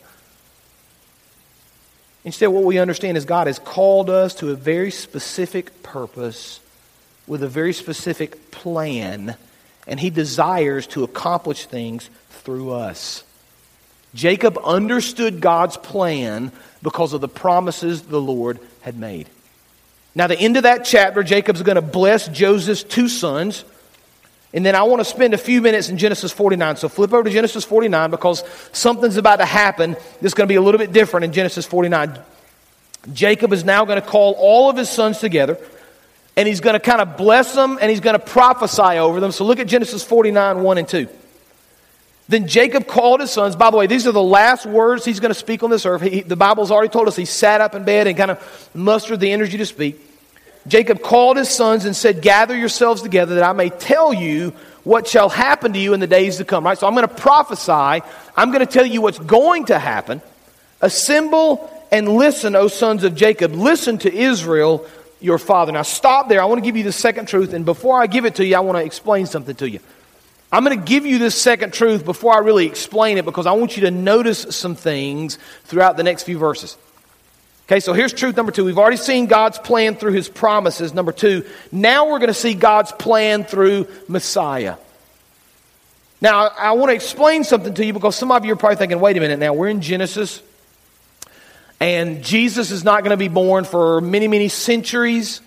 Instead, 2.25 2.49
what 2.49 2.64
we 2.64 2.78
understand 2.78 3.16
is 3.16 3.25
God 3.25 3.47
has 3.49 3.59
called 3.59 4.09
us 4.09 4.35
to 4.37 4.50
a 4.50 4.55
very 4.55 4.90
specific 4.90 5.83
purpose 5.83 6.61
with 7.26 7.43
a 7.43 7.49
very 7.49 7.73
specific 7.73 8.50
plan, 8.52 9.37
and 9.87 9.99
He 9.99 10.11
desires 10.11 10.87
to 10.88 11.02
accomplish 11.02 11.66
things 11.66 12.09
through 12.31 12.73
us. 12.73 13.25
Jacob 14.16 14.58
understood 14.64 15.40
God's 15.40 15.76
plan 15.76 16.50
because 16.82 17.12
of 17.12 17.20
the 17.20 17.28
promises 17.28 18.02
the 18.02 18.20
Lord 18.20 18.58
had 18.80 18.99
made. 18.99 19.28
Now, 20.14 20.26
the 20.26 20.38
end 20.38 20.56
of 20.56 20.62
that 20.62 20.87
chapter, 20.87 21.23
Jacob's 21.23 21.62
going 21.62 21.76
to 21.76 21.82
bless 21.82 22.26
Joseph's 22.28 22.82
two 22.82 23.08
sons. 23.08 23.64
And 24.54 24.64
then 24.64 24.75
I 24.75 24.85
want 24.85 25.00
to 25.00 25.04
spend 25.04 25.35
a 25.35 25.38
few 25.38 25.61
minutes 25.61 25.90
in 25.90 25.99
Genesis 25.99 26.32
49. 26.32 26.76
So 26.76 26.88
flip 26.88 27.12
over 27.12 27.25
to 27.25 27.30
Genesis 27.30 27.64
49 27.66 28.11
because 28.11 28.42
something's 28.73 29.18
about 29.18 29.37
to 29.37 29.44
happen 29.44 29.96
that's 30.23 30.32
going 30.32 30.49
to 30.49 30.52
be 30.52 30.56
a 30.56 30.62
little 30.62 30.78
bit 30.78 30.92
different 30.92 31.25
in 31.25 31.32
Genesis 31.32 31.66
49. 31.66 32.18
Jacob 33.12 33.52
is 33.52 33.64
now 33.64 33.85
going 33.85 34.00
to 34.00 34.06
call 34.06 34.32
all 34.38 34.70
of 34.70 34.78
his 34.78 34.88
sons 34.88 35.18
together 35.18 35.58
and 36.38 36.49
he's 36.49 36.61
going 36.61 36.75
to 36.75 36.80
kind 36.80 37.02
of 37.02 37.18
bless 37.18 37.54
them 37.54 37.78
and 37.78 37.90
he's 37.90 38.00
going 38.00 38.18
to 38.18 38.25
prophesy 38.25 38.99
over 38.99 39.20
them. 39.20 39.32
So 39.32 39.44
look 39.44 39.58
at 39.58 39.66
Genesis 39.66 40.02
49 40.02 40.62
1 40.62 40.78
and 40.78 40.88
2. 40.88 41.08
Then 42.28 42.49
Jacob 42.49 42.88
called 42.88 43.21
his 43.21 43.30
sons. 43.30 43.54
By 43.54 43.71
the 43.71 43.76
way, 43.76 43.87
these 43.87 44.06
are 44.06 44.12
the 44.12 44.23
last 44.23 44.66
words 44.66 45.04
he's 45.04 45.21
going 45.21 45.33
to 45.33 45.38
speak 45.38 45.62
on 45.62 45.71
this 45.71 45.87
earth. 45.87 46.02
He, 46.02 46.23
the 46.23 46.37
Bible's 46.37 46.73
already 46.73 46.88
told 46.88 47.06
us 47.06 47.14
he 47.14 47.25
sat 47.25 47.61
up 47.61 47.75
in 47.75 47.85
bed 47.85 48.09
and 48.09 48.16
kind 48.16 48.33
of 48.33 48.71
mustered 48.75 49.21
the 49.21 49.30
energy 49.30 49.59
to 49.59 49.66
speak. 49.66 50.00
Jacob 50.66 51.02
called 51.02 51.37
his 51.37 51.49
sons 51.49 51.85
and 51.85 51.95
said, 51.95 52.23
Gather 52.23 52.56
yourselves 52.56 53.02
together 53.02 53.37
that 53.37 53.45
I 53.45 53.52
may 53.52 53.71
tell 53.71 54.12
you 54.12 54.50
what 54.83 55.06
shall 55.06 55.28
happen 55.28 55.73
to 55.75 55.78
you 55.78 55.95
in 55.95 56.00
the 56.00 56.06
days 56.09 56.38
to 56.38 56.45
come. 56.45 56.64
Right? 56.64 56.76
So 56.76 56.88
I'm 56.88 56.95
going 56.95 57.06
to 57.06 57.14
prophesy. 57.14 58.04
I'm 58.37 58.50
going 58.50 58.66
to 58.66 58.73
tell 58.73 58.87
you 58.87 59.00
what's 59.00 59.18
going 59.21 59.66
to 59.66 59.78
happen. 59.78 60.21
Assemble 60.80 61.71
and 61.92 62.09
listen, 62.09 62.56
O 62.56 62.66
sons 62.66 63.04
of 63.04 63.14
Jacob. 63.14 63.52
Listen 63.52 63.99
to 63.99 64.12
Israel, 64.12 64.85
your 65.21 65.38
father. 65.38 65.71
Now 65.71 65.83
stop 65.83 66.28
there. 66.28 66.42
I 66.42 66.47
want 66.47 66.59
to 66.59 66.64
give 66.64 66.76
you 66.76 66.83
the 66.83 66.92
second 66.92 67.26
truth. 67.26 67.52
And 67.52 67.64
before 67.64 68.02
I 68.02 68.09
give 68.09 68.25
it 68.25 68.35
to 68.37 68.45
you, 68.45 68.56
I 68.56 68.61
want 68.61 68.78
to 68.78 68.85
explain 68.85 69.26
something 69.26 69.54
to 69.56 69.71
you. 69.71 69.78
I'm 70.52 70.64
going 70.64 70.78
to 70.78 70.84
give 70.84 71.04
you 71.04 71.18
this 71.18 71.34
second 71.34 71.72
truth 71.72 72.04
before 72.04 72.32
I 72.32 72.38
really 72.38 72.66
explain 72.66 73.18
it 73.18 73.24
because 73.24 73.46
I 73.46 73.52
want 73.52 73.76
you 73.76 73.82
to 73.82 73.90
notice 73.90 74.46
some 74.56 74.74
things 74.74 75.38
throughout 75.64 75.96
the 75.96 76.04
next 76.04 76.22
few 76.22 76.38
verses. 76.38 76.76
Okay, 77.66 77.80
so 77.80 77.92
here's 77.92 78.12
truth 78.12 78.37
number 78.37 78.52
two. 78.52 78.64
We've 78.64 78.78
already 78.78 78.96
seen 78.96 79.26
God's 79.26 79.59
plan 79.59 79.96
through 79.96 80.12
his 80.12 80.28
promises. 80.28 80.94
Number 80.94 81.11
two, 81.11 81.44
now 81.72 82.06
we're 82.06 82.20
going 82.20 82.28
to 82.28 82.35
see 82.35 82.54
God's 82.54 82.92
plan 82.92 83.42
through 83.42 83.88
Messiah. 84.06 84.76
Now, 86.20 86.48
I 86.56 86.72
want 86.72 86.90
to 86.90 86.94
explain 86.94 87.42
something 87.42 87.74
to 87.74 87.85
you 87.85 87.92
because 87.92 88.14
some 88.14 88.30
of 88.30 88.44
you 88.44 88.52
are 88.52 88.56
probably 88.56 88.76
thinking, 88.76 89.00
wait 89.00 89.16
a 89.16 89.20
minute 89.20 89.40
now, 89.40 89.52
we're 89.52 89.68
in 89.68 89.80
Genesis, 89.80 90.40
and 91.80 92.24
Jesus 92.24 92.70
is 92.70 92.85
not 92.85 93.02
going 93.02 93.11
to 93.11 93.16
be 93.16 93.28
born 93.28 93.64
for 93.64 94.00
many, 94.00 94.28
many 94.28 94.48
centuries. 94.48 95.40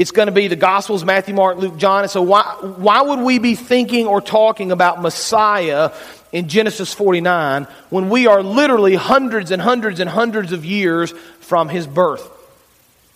It's 0.00 0.12
going 0.12 0.28
to 0.28 0.32
be 0.32 0.48
the 0.48 0.56
Gospels, 0.56 1.04
Matthew, 1.04 1.34
Mark, 1.34 1.58
Luke, 1.58 1.76
John. 1.76 2.04
And 2.04 2.10
so, 2.10 2.22
why, 2.22 2.42
why 2.62 3.02
would 3.02 3.18
we 3.18 3.38
be 3.38 3.54
thinking 3.54 4.06
or 4.06 4.22
talking 4.22 4.72
about 4.72 5.02
Messiah 5.02 5.92
in 6.32 6.48
Genesis 6.48 6.94
49 6.94 7.64
when 7.90 8.08
we 8.08 8.26
are 8.26 8.42
literally 8.42 8.94
hundreds 8.94 9.50
and 9.50 9.60
hundreds 9.60 10.00
and 10.00 10.08
hundreds 10.08 10.52
of 10.52 10.64
years 10.64 11.10
from 11.40 11.68
his 11.68 11.86
birth? 11.86 12.26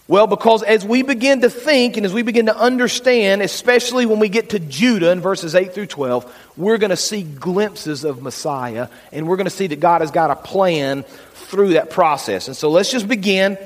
Well, 0.09 0.27
because 0.27 0.62
as 0.62 0.85
we 0.85 1.01
begin 1.01 1.40
to 1.40 1.49
think 1.49 1.97
and 1.97 2.05
as 2.05 2.12
we 2.12 2.20
begin 2.20 2.47
to 2.47 2.55
understand, 2.55 3.40
especially 3.40 4.05
when 4.05 4.18
we 4.18 4.29
get 4.29 4.51
to 4.51 4.59
Judah 4.59 5.11
in 5.11 5.23
verses 5.23 5.55
8 5.55 5.73
through 5.73 5.87
12, 5.87 6.51
we're 6.59 6.77
going 6.77 6.90
to 6.90 6.99
see 6.99 7.23
glimpses 7.23 8.05
of 8.05 8.20
Messiah 8.20 8.88
and 9.11 9.27
we're 9.27 9.37
going 9.37 9.47
to 9.47 9.51
see 9.51 9.68
that 9.68 9.81
God 9.81 10.03
has 10.03 10.11
got 10.11 10.31
a 10.31 10.37
plan 10.37 11.05
through 11.33 11.73
that 11.73 11.88
process. 11.88 12.47
And 12.47 12.55
so 12.55 12.68
let's 12.68 12.90
just 12.90 13.09
begin 13.09 13.57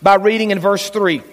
by 0.00 0.14
reading 0.14 0.52
in 0.52 0.60
verse 0.60 0.88
3. 0.88 1.24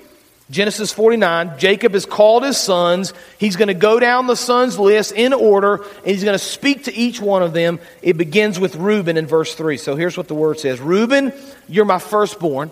Genesis 0.51 0.91
49, 0.91 1.59
Jacob 1.59 1.93
has 1.93 2.07
called 2.07 2.43
his 2.43 2.57
sons. 2.57 3.13
He's 3.37 3.55
going 3.55 3.67
to 3.67 3.75
go 3.75 3.99
down 3.99 4.25
the 4.25 4.35
sons' 4.35 4.79
list 4.79 5.11
in 5.11 5.31
order, 5.31 5.75
and 5.75 6.05
he's 6.05 6.23
going 6.23 6.37
to 6.37 6.43
speak 6.43 6.85
to 6.85 6.93
each 6.93 7.21
one 7.21 7.43
of 7.43 7.53
them. 7.53 7.79
It 8.01 8.17
begins 8.17 8.59
with 8.59 8.75
Reuben 8.75 9.15
in 9.15 9.27
verse 9.27 9.53
3. 9.53 9.77
So 9.77 9.95
here's 9.95 10.17
what 10.17 10.27
the 10.27 10.33
word 10.33 10.59
says 10.59 10.79
Reuben, 10.79 11.33
you're 11.67 11.85
my 11.85 11.99
firstborn, 11.99 12.71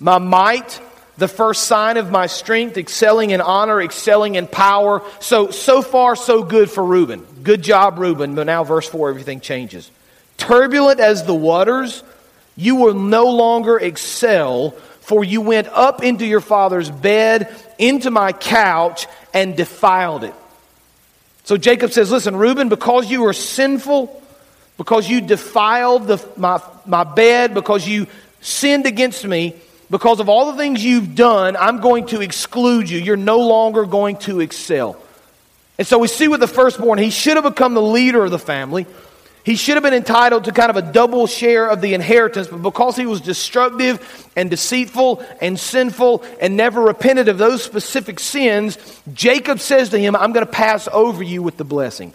my 0.00 0.18
might, 0.18 0.80
the 1.16 1.28
first 1.28 1.64
sign 1.64 1.96
of 1.96 2.10
my 2.10 2.26
strength, 2.26 2.76
excelling 2.76 3.30
in 3.30 3.40
honor, 3.40 3.80
excelling 3.80 4.34
in 4.34 4.48
power. 4.48 5.02
So, 5.20 5.50
so 5.52 5.82
far, 5.82 6.16
so 6.16 6.42
good 6.42 6.70
for 6.70 6.84
Reuben. 6.84 7.24
Good 7.44 7.62
job, 7.62 7.98
Reuben. 7.98 8.34
But 8.34 8.44
now, 8.44 8.64
verse 8.64 8.88
4, 8.88 9.10
everything 9.10 9.40
changes. 9.40 9.90
Turbulent 10.38 10.98
as 10.98 11.24
the 11.24 11.34
waters, 11.34 12.02
you 12.56 12.76
will 12.76 12.94
no 12.94 13.26
longer 13.26 13.78
excel 13.78 14.74
for 15.00 15.24
you 15.24 15.40
went 15.40 15.68
up 15.68 16.02
into 16.02 16.26
your 16.26 16.40
father's 16.40 16.90
bed, 16.90 17.54
into 17.78 18.10
my 18.10 18.32
couch, 18.32 19.06
and 19.34 19.56
defiled 19.56 20.24
it. 20.24 20.34
So 21.44 21.56
Jacob 21.56 21.92
says, 21.92 22.10
Listen, 22.10 22.36
Reuben, 22.36 22.68
because 22.68 23.10
you 23.10 23.22
were 23.22 23.32
sinful, 23.32 24.22
because 24.76 25.08
you 25.08 25.20
defiled 25.20 26.06
the, 26.06 26.24
my, 26.36 26.62
my 26.86 27.04
bed, 27.04 27.54
because 27.54 27.86
you 27.86 28.06
sinned 28.40 28.86
against 28.86 29.24
me, 29.24 29.56
because 29.90 30.20
of 30.20 30.28
all 30.28 30.52
the 30.52 30.58
things 30.58 30.84
you've 30.84 31.14
done, 31.14 31.56
I'm 31.56 31.80
going 31.80 32.06
to 32.06 32.20
exclude 32.20 32.88
you. 32.88 32.98
You're 32.98 33.16
no 33.16 33.40
longer 33.40 33.84
going 33.84 34.16
to 34.18 34.40
excel. 34.40 34.96
And 35.76 35.86
so 35.86 35.98
we 35.98 36.08
see 36.08 36.28
with 36.28 36.40
the 36.40 36.46
firstborn, 36.46 36.98
he 36.98 37.10
should 37.10 37.36
have 37.36 37.44
become 37.44 37.74
the 37.74 37.82
leader 37.82 38.22
of 38.22 38.30
the 38.30 38.38
family. 38.38 38.86
He 39.42 39.56
should 39.56 39.74
have 39.74 39.82
been 39.82 39.94
entitled 39.94 40.44
to 40.44 40.52
kind 40.52 40.70
of 40.70 40.76
a 40.76 40.92
double 40.92 41.26
share 41.26 41.68
of 41.68 41.80
the 41.80 41.94
inheritance, 41.94 42.48
but 42.48 42.62
because 42.62 42.96
he 42.96 43.06
was 43.06 43.20
destructive 43.22 44.30
and 44.36 44.50
deceitful 44.50 45.24
and 45.40 45.58
sinful 45.58 46.24
and 46.40 46.56
never 46.56 46.82
repented 46.82 47.28
of 47.28 47.38
those 47.38 47.62
specific 47.62 48.20
sins, 48.20 48.78
Jacob 49.14 49.60
says 49.60 49.90
to 49.90 49.98
him, 49.98 50.14
I'm 50.14 50.32
going 50.32 50.44
to 50.44 50.52
pass 50.52 50.88
over 50.92 51.22
you 51.22 51.42
with 51.42 51.56
the 51.56 51.64
blessing. 51.64 52.12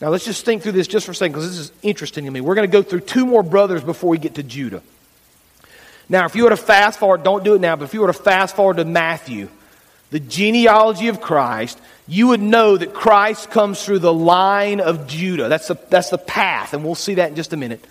Now 0.00 0.08
let's 0.08 0.24
just 0.24 0.46
think 0.46 0.62
through 0.62 0.72
this 0.72 0.86
just 0.86 1.04
for 1.04 1.12
a 1.12 1.14
second 1.14 1.32
because 1.32 1.50
this 1.50 1.58
is 1.58 1.72
interesting 1.82 2.24
to 2.24 2.30
me. 2.30 2.40
We're 2.40 2.54
going 2.54 2.68
to 2.68 2.72
go 2.72 2.82
through 2.82 3.00
two 3.00 3.26
more 3.26 3.42
brothers 3.42 3.84
before 3.84 4.08
we 4.08 4.18
get 4.18 4.36
to 4.36 4.42
Judah. 4.42 4.82
Now, 6.08 6.24
if 6.24 6.34
you 6.34 6.44
were 6.44 6.50
to 6.50 6.56
fast 6.56 6.98
forward, 6.98 7.22
don't 7.22 7.44
do 7.44 7.54
it 7.54 7.60
now, 7.60 7.76
but 7.76 7.84
if 7.84 7.94
you 7.94 8.00
were 8.00 8.08
to 8.08 8.12
fast 8.12 8.56
forward 8.56 8.78
to 8.78 8.84
Matthew, 8.84 9.48
the 10.10 10.20
genealogy 10.20 11.08
of 11.08 11.20
Christ, 11.20 11.80
you 12.06 12.28
would 12.28 12.42
know 12.42 12.76
that 12.76 12.92
Christ 12.92 13.50
comes 13.50 13.84
through 13.84 14.00
the 14.00 14.12
line 14.12 14.80
of 14.80 15.06
Judah. 15.06 15.48
That's 15.48 15.68
the, 15.68 15.78
that's 15.88 16.10
the 16.10 16.18
path, 16.18 16.74
and 16.74 16.84
we'll 16.84 16.94
see 16.94 17.14
that 17.14 17.30
in 17.30 17.36
just 17.36 17.52
a 17.52 17.56
minute. 17.56 17.84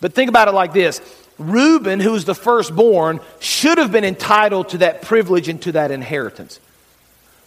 But 0.00 0.14
think 0.14 0.28
about 0.28 0.48
it 0.48 0.52
like 0.52 0.72
this 0.72 1.00
Reuben, 1.38 2.00
who 2.00 2.12
was 2.12 2.24
the 2.24 2.34
firstborn, 2.34 3.20
should 3.38 3.78
have 3.78 3.92
been 3.92 4.04
entitled 4.04 4.70
to 4.70 4.78
that 4.78 5.02
privilege 5.02 5.48
and 5.48 5.60
to 5.62 5.72
that 5.72 5.90
inheritance. 5.90 6.60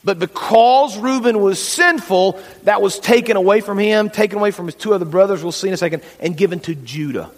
But 0.03 0.19
because 0.19 0.97
Reuben 0.97 1.39
was 1.39 1.63
sinful, 1.63 2.39
that 2.63 2.81
was 2.81 2.99
taken 2.99 3.37
away 3.37 3.61
from 3.61 3.77
him, 3.77 4.09
taken 4.09 4.37
away 4.37 4.51
from 4.51 4.65
his 4.65 4.75
two 4.75 4.93
other 4.93 5.05
brothers, 5.05 5.43
we'll 5.43 5.53
see 5.53 5.69
in 5.69 5.73
a 5.73 5.77
second, 5.77 6.03
and 6.19 6.35
given 6.35 6.59
to 6.61 6.75
Judah. 6.75 7.29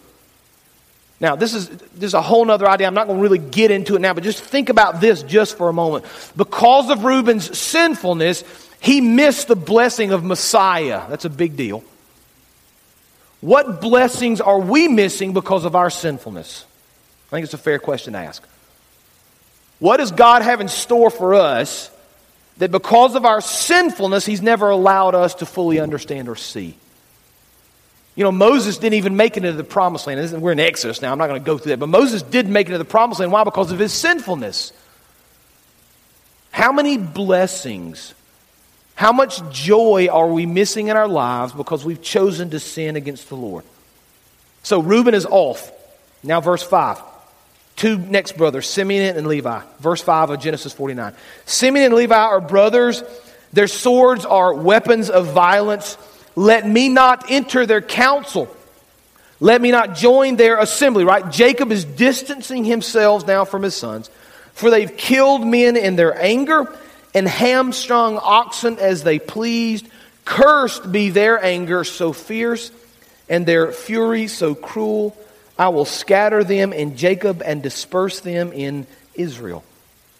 Now, 1.19 1.35
this 1.35 1.53
is, 1.53 1.69
this 1.69 2.07
is 2.09 2.13
a 2.13 2.21
whole 2.21 2.49
other 2.51 2.67
idea. 2.67 2.87
I'm 2.87 2.93
not 2.93 3.07
going 3.07 3.17
to 3.17 3.23
really 3.23 3.39
get 3.39 3.71
into 3.71 3.95
it 3.95 3.99
now, 3.99 4.13
but 4.13 4.23
just 4.23 4.43
think 4.43 4.69
about 4.69 4.99
this 4.99 5.23
just 5.23 5.57
for 5.57 5.69
a 5.69 5.73
moment. 5.73 6.05
Because 6.35 6.89
of 6.89 7.05
Reuben's 7.05 7.57
sinfulness, 7.57 8.43
he 8.81 8.99
missed 9.01 9.47
the 9.47 9.55
blessing 9.55 10.11
of 10.11 10.23
Messiah. 10.23 11.03
That's 11.09 11.25
a 11.25 11.29
big 11.29 11.55
deal. 11.55 11.83
What 13.39 13.79
blessings 13.79 14.41
are 14.41 14.59
we 14.59 14.87
missing 14.87 15.33
because 15.33 15.65
of 15.65 15.75
our 15.75 15.89
sinfulness? 15.89 16.65
I 17.27 17.31
think 17.31 17.45
it's 17.45 17.53
a 17.53 17.59
fair 17.59 17.79
question 17.79 18.13
to 18.13 18.19
ask. 18.19 18.43
What 19.79 19.97
does 19.97 20.11
God 20.11 20.41
have 20.41 20.61
in 20.61 20.67
store 20.67 21.09
for 21.09 21.33
us 21.33 21.91
that 22.57 22.71
because 22.71 23.15
of 23.15 23.25
our 23.25 23.41
sinfulness, 23.41 24.25
He's 24.25 24.41
never 24.41 24.69
allowed 24.69 25.15
us 25.15 25.35
to 25.35 25.45
fully 25.45 25.79
understand 25.79 26.27
or 26.27 26.35
see? 26.35 26.75
You 28.15 28.23
know, 28.23 28.31
Moses 28.31 28.77
didn't 28.77 28.95
even 28.95 29.17
make 29.17 29.35
it 29.35 29.43
into 29.43 29.57
the 29.57 29.63
promised 29.63 30.07
land. 30.07 30.41
We're 30.41 30.53
in 30.53 30.59
Exodus 30.59 31.01
now. 31.01 31.11
I'm 31.11 31.17
not 31.17 31.27
going 31.27 31.41
to 31.41 31.45
go 31.45 31.57
through 31.57 31.71
that. 31.71 31.79
But 31.79 31.89
Moses 31.89 32.21
did 32.21 32.47
make 32.47 32.67
it 32.67 32.69
into 32.69 32.77
the 32.77 32.85
promised 32.85 33.19
land. 33.19 33.31
Why? 33.31 33.43
Because 33.43 33.71
of 33.71 33.79
his 33.79 33.91
sinfulness. 33.91 34.71
How 36.51 36.71
many 36.71 36.97
blessings, 36.97 38.13
how 38.95 39.11
much 39.11 39.41
joy 39.51 40.07
are 40.09 40.27
we 40.27 40.45
missing 40.45 40.87
in 40.87 40.95
our 40.95 41.09
lives 41.09 41.51
because 41.51 41.83
we've 41.83 42.01
chosen 42.01 42.51
to 42.51 42.59
sin 42.61 42.95
against 42.95 43.27
the 43.27 43.35
Lord? 43.35 43.65
So 44.63 44.79
Reuben 44.79 45.13
is 45.13 45.25
off. 45.25 45.69
Now, 46.23 46.39
verse 46.39 46.63
5. 46.63 47.01
Two 47.75 47.97
next 47.97 48.37
brothers, 48.37 48.67
Simeon 48.69 49.17
and 49.17 49.27
Levi. 49.27 49.61
Verse 49.79 50.01
5 50.01 50.29
of 50.29 50.39
Genesis 50.39 50.71
49. 50.71 51.13
Simeon 51.45 51.87
and 51.87 51.93
Levi 51.93 52.15
are 52.15 52.39
brothers. 52.39 53.03
Their 53.51 53.67
swords 53.67 54.25
are 54.25 54.53
weapons 54.53 55.09
of 55.09 55.33
violence. 55.33 55.97
Let 56.35 56.67
me 56.67 56.89
not 56.89 57.29
enter 57.29 57.65
their 57.65 57.81
council. 57.81 58.53
Let 59.39 59.61
me 59.61 59.71
not 59.71 59.95
join 59.95 60.35
their 60.35 60.59
assembly, 60.59 61.03
right? 61.03 61.29
Jacob 61.31 61.71
is 61.71 61.85
distancing 61.85 62.63
himself 62.63 63.27
now 63.27 63.45
from 63.45 63.63
his 63.63 63.75
sons, 63.75 64.09
for 64.53 64.69
they've 64.69 64.95
killed 64.95 65.45
men 65.45 65.75
in 65.75 65.95
their 65.95 66.19
anger 66.19 66.73
and 67.13 67.27
hamstrung 67.27 68.17
oxen 68.21 68.79
as 68.79 69.03
they 69.03 69.19
pleased. 69.19 69.87
Cursed 70.25 70.91
be 70.91 71.09
their 71.09 71.43
anger 71.43 71.83
so 71.83 72.11
fierce 72.11 72.71
and 73.29 73.45
their 73.45 73.71
fury 73.71 74.27
so 74.27 74.55
cruel. 74.55 75.15
I 75.57 75.69
will 75.69 75.85
scatter 75.85 76.43
them 76.43 76.73
in 76.73 76.97
Jacob 76.97 77.41
and 77.45 77.61
disperse 77.61 78.19
them 78.19 78.51
in 78.51 78.87
Israel. 79.13 79.63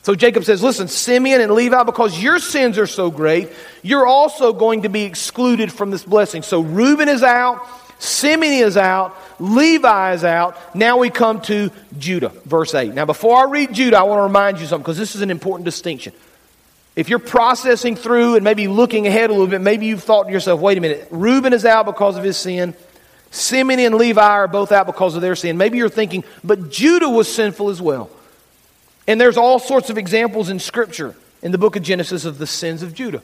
So 0.06 0.14
Jacob 0.14 0.44
says, 0.44 0.62
Listen, 0.62 0.88
Simeon 0.88 1.42
and 1.42 1.52
Levi, 1.52 1.82
because 1.82 2.22
your 2.22 2.38
sins 2.38 2.78
are 2.78 2.86
so 2.86 3.10
great, 3.10 3.50
you're 3.82 4.06
also 4.06 4.54
going 4.54 4.84
to 4.84 4.90
be 4.90 5.02
excluded 5.02 5.74
from 5.74 5.90
this 5.90 6.04
blessing. 6.04 6.44
So 6.44 6.62
Reuben 6.62 7.10
is 7.10 7.24
out, 7.24 7.68
Simeon 7.98 8.68
is 8.68 8.78
out, 8.78 9.18
Levi 9.40 10.14
is 10.14 10.24
out. 10.24 10.76
Now 10.76 11.00
we 11.00 11.10
come 11.10 11.42
to 11.42 11.72
Judah, 11.98 12.30
verse 12.46 12.76
8. 12.76 12.94
Now, 12.94 13.06
before 13.06 13.36
I 13.36 13.50
read 13.50 13.74
Judah, 13.74 13.98
I 13.98 14.04
want 14.04 14.20
to 14.20 14.24
remind 14.26 14.60
you 14.60 14.68
something 14.68 14.84
because 14.84 15.00
this 15.00 15.16
is 15.16 15.22
an 15.22 15.32
important 15.32 15.66
distinction. 15.66 16.14
If 16.96 17.10
you're 17.10 17.18
processing 17.18 17.96
through 17.96 18.36
and 18.36 18.44
maybe 18.44 18.68
looking 18.68 19.08
ahead 19.08 19.32
a 19.32 19.34
little 19.34 19.48
bit, 19.48 19.62
maybe 19.62 19.88
you've 19.88 20.04
thought 20.04 20.26
to 20.26 20.32
yourself, 20.32 20.62
wait 20.62 20.78
a 20.78 20.82
minute, 20.82 21.08
Reuben 21.10 21.52
is 21.52 21.66
out 21.66 21.88
because 21.88 22.16
of 22.16 22.24
his 22.24 22.38
sin. 22.38 22.76
Simeon 23.32 23.80
and 23.80 23.96
Levi 23.96 24.22
are 24.22 24.48
both 24.48 24.72
out 24.72 24.86
because 24.86 25.16
of 25.16 25.24
their 25.24 25.36
sin. 25.36 25.58
Maybe 25.58 25.80
you're 25.80 25.90
thinking, 25.90 26.24
but 26.44 26.70
Judah 26.70 27.10
was 27.10 27.28
sinful 27.28 27.70
as 27.70 27.82
well. 27.82 28.12
And 29.08 29.22
there's 29.22 29.38
all 29.38 29.60
sorts 29.60 29.90
of 29.90 29.98
examples 29.98 30.50
in 30.50 30.60
Scripture 30.60 31.16
in 31.42 31.52
the 31.52 31.58
book 31.58 31.76
of 31.76 31.84
Genesis 31.84 32.26
of 32.26 32.38
the 32.38 32.48
sins 32.48 32.82
of 32.82 32.94
Judah. 32.94 33.22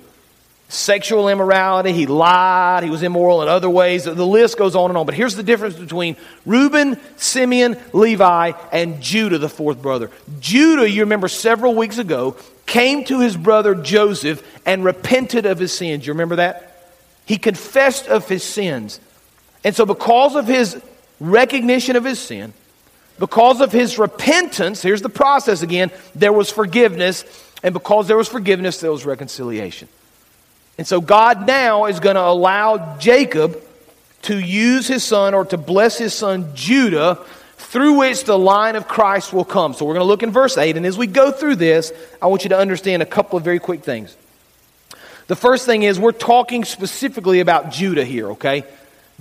Sexual 0.69 1.27
immorality, 1.27 1.91
he 1.91 2.05
lied, 2.05 2.83
he 2.83 2.89
was 2.89 3.03
immoral 3.03 3.41
in 3.41 3.49
other 3.49 3.69
ways. 3.69 4.05
The 4.05 4.13
list 4.25 4.57
goes 4.57 4.73
on 4.73 4.89
and 4.89 4.97
on. 4.97 5.05
But 5.05 5.15
here's 5.15 5.35
the 5.35 5.43
difference 5.43 5.75
between 5.75 6.15
Reuben, 6.45 6.97
Simeon, 7.17 7.77
Levi, 7.91 8.53
and 8.71 9.01
Judah, 9.01 9.37
the 9.37 9.49
fourth 9.49 9.81
brother. 9.81 10.09
Judah, 10.39 10.89
you 10.89 11.01
remember 11.01 11.27
several 11.27 11.75
weeks 11.75 11.97
ago, 11.97 12.37
came 12.65 13.03
to 13.05 13.19
his 13.19 13.35
brother 13.35 13.75
Joseph 13.75 14.47
and 14.65 14.85
repented 14.85 15.45
of 15.45 15.59
his 15.59 15.73
sins. 15.73 16.07
You 16.07 16.13
remember 16.13 16.37
that? 16.37 16.93
He 17.25 17.37
confessed 17.37 18.07
of 18.07 18.29
his 18.29 18.43
sins. 18.43 19.01
And 19.65 19.75
so, 19.75 19.85
because 19.85 20.35
of 20.35 20.47
his 20.47 20.81
recognition 21.19 21.97
of 21.97 22.05
his 22.05 22.19
sin, 22.19 22.53
because 23.21 23.61
of 23.61 23.71
his 23.71 23.99
repentance, 23.99 24.81
here's 24.81 25.03
the 25.03 25.07
process 25.07 25.61
again, 25.61 25.91
there 26.15 26.33
was 26.33 26.49
forgiveness. 26.49 27.23
And 27.61 27.71
because 27.71 28.07
there 28.07 28.17
was 28.17 28.27
forgiveness, 28.27 28.79
there 28.79 28.91
was 28.91 29.05
reconciliation. 29.05 29.89
And 30.79 30.87
so 30.87 30.99
God 30.99 31.45
now 31.45 31.85
is 31.85 31.99
going 31.99 32.15
to 32.15 32.23
allow 32.23 32.97
Jacob 32.97 33.61
to 34.23 34.39
use 34.39 34.87
his 34.87 35.03
son 35.03 35.35
or 35.35 35.45
to 35.45 35.57
bless 35.57 35.99
his 35.99 36.15
son 36.15 36.49
Judah, 36.55 37.23
through 37.57 37.99
which 37.99 38.23
the 38.23 38.39
line 38.39 38.75
of 38.75 38.87
Christ 38.87 39.31
will 39.31 39.45
come. 39.45 39.75
So 39.75 39.85
we're 39.85 39.93
going 39.93 40.03
to 40.03 40.07
look 40.07 40.23
in 40.23 40.31
verse 40.31 40.57
8. 40.57 40.75
And 40.75 40.83
as 40.83 40.97
we 40.97 41.05
go 41.05 41.31
through 41.31 41.57
this, 41.57 41.93
I 42.23 42.25
want 42.25 42.43
you 42.43 42.49
to 42.49 42.57
understand 42.57 43.03
a 43.03 43.05
couple 43.05 43.37
of 43.37 43.43
very 43.43 43.59
quick 43.59 43.83
things. 43.83 44.17
The 45.27 45.35
first 45.35 45.67
thing 45.67 45.83
is 45.83 45.99
we're 45.99 46.11
talking 46.11 46.65
specifically 46.65 47.39
about 47.39 47.69
Judah 47.71 48.03
here, 48.03 48.31
okay? 48.31 48.63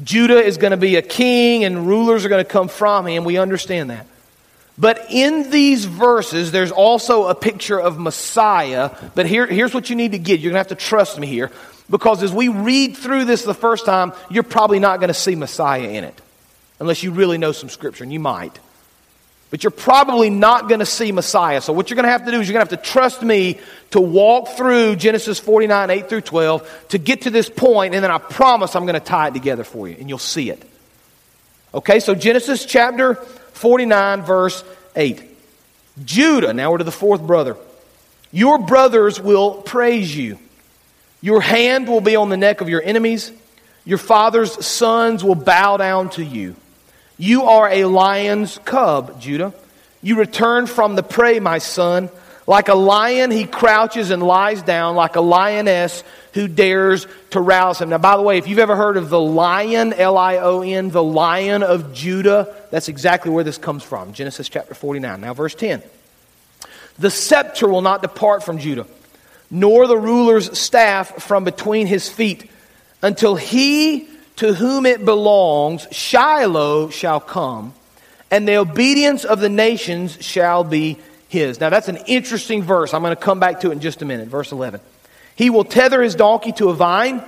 Judah 0.02 0.42
is 0.42 0.56
going 0.56 0.70
to 0.70 0.76
be 0.76 0.96
a 0.96 1.02
king 1.02 1.64
and 1.64 1.86
rulers 1.86 2.24
are 2.24 2.28
going 2.28 2.44
to 2.44 2.50
come 2.50 2.68
from 2.68 3.06
him. 3.06 3.24
We 3.24 3.38
understand 3.38 3.90
that. 3.90 4.06
But 4.78 5.06
in 5.10 5.50
these 5.50 5.84
verses, 5.84 6.52
there's 6.52 6.72
also 6.72 7.28
a 7.28 7.34
picture 7.34 7.78
of 7.78 7.98
Messiah. 7.98 8.90
But 9.14 9.26
here, 9.26 9.46
here's 9.46 9.74
what 9.74 9.90
you 9.90 9.96
need 9.96 10.12
to 10.12 10.18
get. 10.18 10.40
You're 10.40 10.52
going 10.52 10.64
to 10.64 10.70
have 10.70 10.78
to 10.78 10.86
trust 10.86 11.18
me 11.18 11.26
here. 11.26 11.50
Because 11.90 12.22
as 12.22 12.32
we 12.32 12.48
read 12.48 12.96
through 12.96 13.26
this 13.26 13.42
the 13.42 13.52
first 13.52 13.84
time, 13.84 14.12
you're 14.30 14.42
probably 14.42 14.78
not 14.78 15.00
going 15.00 15.08
to 15.08 15.14
see 15.14 15.34
Messiah 15.34 15.88
in 15.88 16.04
it. 16.04 16.18
Unless 16.78 17.02
you 17.02 17.10
really 17.10 17.36
know 17.36 17.52
some 17.52 17.68
scripture, 17.68 18.04
and 18.04 18.12
you 18.12 18.20
might. 18.20 18.58
But 19.50 19.64
you're 19.64 19.72
probably 19.72 20.30
not 20.30 20.68
going 20.68 20.78
to 20.78 20.86
see 20.86 21.10
Messiah. 21.10 21.60
So, 21.60 21.72
what 21.72 21.90
you're 21.90 21.96
going 21.96 22.04
to 22.04 22.12
have 22.12 22.24
to 22.24 22.30
do 22.30 22.40
is 22.40 22.48
you're 22.48 22.54
going 22.54 22.66
to 22.66 22.72
have 22.72 22.82
to 22.82 22.90
trust 22.90 23.22
me 23.22 23.58
to 23.90 24.00
walk 24.00 24.50
through 24.50 24.96
Genesis 24.96 25.40
49, 25.40 25.90
8 25.90 26.08
through 26.08 26.20
12 26.20 26.84
to 26.90 26.98
get 26.98 27.22
to 27.22 27.30
this 27.30 27.50
point, 27.50 27.94
and 27.94 28.04
then 28.04 28.12
I 28.12 28.18
promise 28.18 28.76
I'm 28.76 28.86
going 28.86 28.94
to 28.94 29.04
tie 29.04 29.28
it 29.28 29.34
together 29.34 29.64
for 29.64 29.88
you, 29.88 29.96
and 29.98 30.08
you'll 30.08 30.18
see 30.18 30.50
it. 30.50 30.62
Okay, 31.74 31.98
so 31.98 32.14
Genesis 32.14 32.64
chapter 32.64 33.14
49, 33.14 34.22
verse 34.22 34.64
8. 34.94 35.22
Judah, 36.04 36.52
now 36.52 36.70
we're 36.70 36.78
to 36.78 36.84
the 36.84 36.92
fourth 36.92 37.22
brother. 37.22 37.56
Your 38.32 38.58
brothers 38.58 39.20
will 39.20 39.54
praise 39.54 40.16
you. 40.16 40.38
Your 41.20 41.40
hand 41.40 41.88
will 41.88 42.00
be 42.00 42.16
on 42.16 42.28
the 42.28 42.36
neck 42.36 42.60
of 42.60 42.68
your 42.68 42.82
enemies. 42.82 43.32
Your 43.84 43.98
father's 43.98 44.64
sons 44.64 45.24
will 45.24 45.34
bow 45.34 45.76
down 45.76 46.10
to 46.10 46.24
you. 46.24 46.54
You 47.20 47.42
are 47.42 47.68
a 47.68 47.85
lion's 47.85 48.56
cub, 48.64 49.20
Judah. 49.20 49.52
You 50.00 50.16
return 50.16 50.66
from 50.66 50.96
the 50.96 51.02
prey, 51.02 51.38
my 51.38 51.59
son. 51.59 52.09
Like 52.46 52.70
a 52.70 52.74
lion, 52.74 53.30
he 53.30 53.44
crouches 53.44 54.11
and 54.11 54.22
lies 54.22 54.62
down, 54.62 54.96
like 54.96 55.16
a 55.16 55.20
lioness 55.20 56.02
who 56.33 56.48
dares 56.48 57.06
to 57.33 57.40
rouse 57.42 57.78
him. 57.78 57.90
Now, 57.90 57.98
by 57.98 58.16
the 58.16 58.22
way, 58.22 58.38
if 58.38 58.48
you've 58.48 58.59
ever 58.59 58.74
heard 58.74 58.96
of 58.96 59.11
the 59.11 59.20
lion, 59.20 59.92
L 59.92 60.16
I 60.16 60.38
O 60.38 60.62
N, 60.62 60.88
the 60.88 61.02
lion 61.02 61.62
of 61.62 61.92
Judah, 61.92 62.56
that's 62.70 62.88
exactly 62.88 63.30
where 63.30 63.44
this 63.44 63.59
comes 63.59 63.83
from. 63.83 64.14
Genesis 64.14 64.48
chapter 64.48 64.72
49. 64.72 65.20
Now, 65.20 65.35
verse 65.35 65.54
10. 65.54 65.83
The 66.98 67.11
scepter 67.11 67.68
will 67.68 67.83
not 67.83 68.00
depart 68.00 68.44
from 68.44 68.56
Judah, 68.56 68.87
nor 69.50 69.87
the 69.87 69.98
ruler's 69.98 70.59
staff 70.59 71.22
from 71.22 71.44
between 71.44 71.87
his 71.87 72.09
feet, 72.09 72.50
until 73.02 73.37
he 73.37 74.09
to 74.40 74.55
whom 74.55 74.87
it 74.87 75.05
belongs, 75.05 75.87
Shiloh 75.92 76.88
shall 76.88 77.20
come, 77.20 77.74
and 78.31 78.48
the 78.48 78.57
obedience 78.57 79.26
of 79.26 79.38
the 79.38 79.50
nations 79.50 80.16
shall 80.22 80.64
be 80.64 80.96
his. 81.29 81.61
Now, 81.61 81.68
that's 81.68 81.88
an 81.88 81.98
interesting 82.07 82.62
verse. 82.62 82.94
I'm 82.94 83.03
going 83.03 83.14
to 83.14 83.20
come 83.20 83.38
back 83.38 83.61
to 83.61 83.68
it 83.68 83.72
in 83.72 83.81
just 83.81 84.00
a 84.00 84.07
minute. 84.07 84.29
Verse 84.29 84.50
11. 84.50 84.81
He 85.37 85.50
will 85.50 85.64
tether 85.64 86.00
his 86.00 86.14
donkey 86.14 86.53
to 86.53 86.70
a 86.70 86.74
vine, 86.74 87.22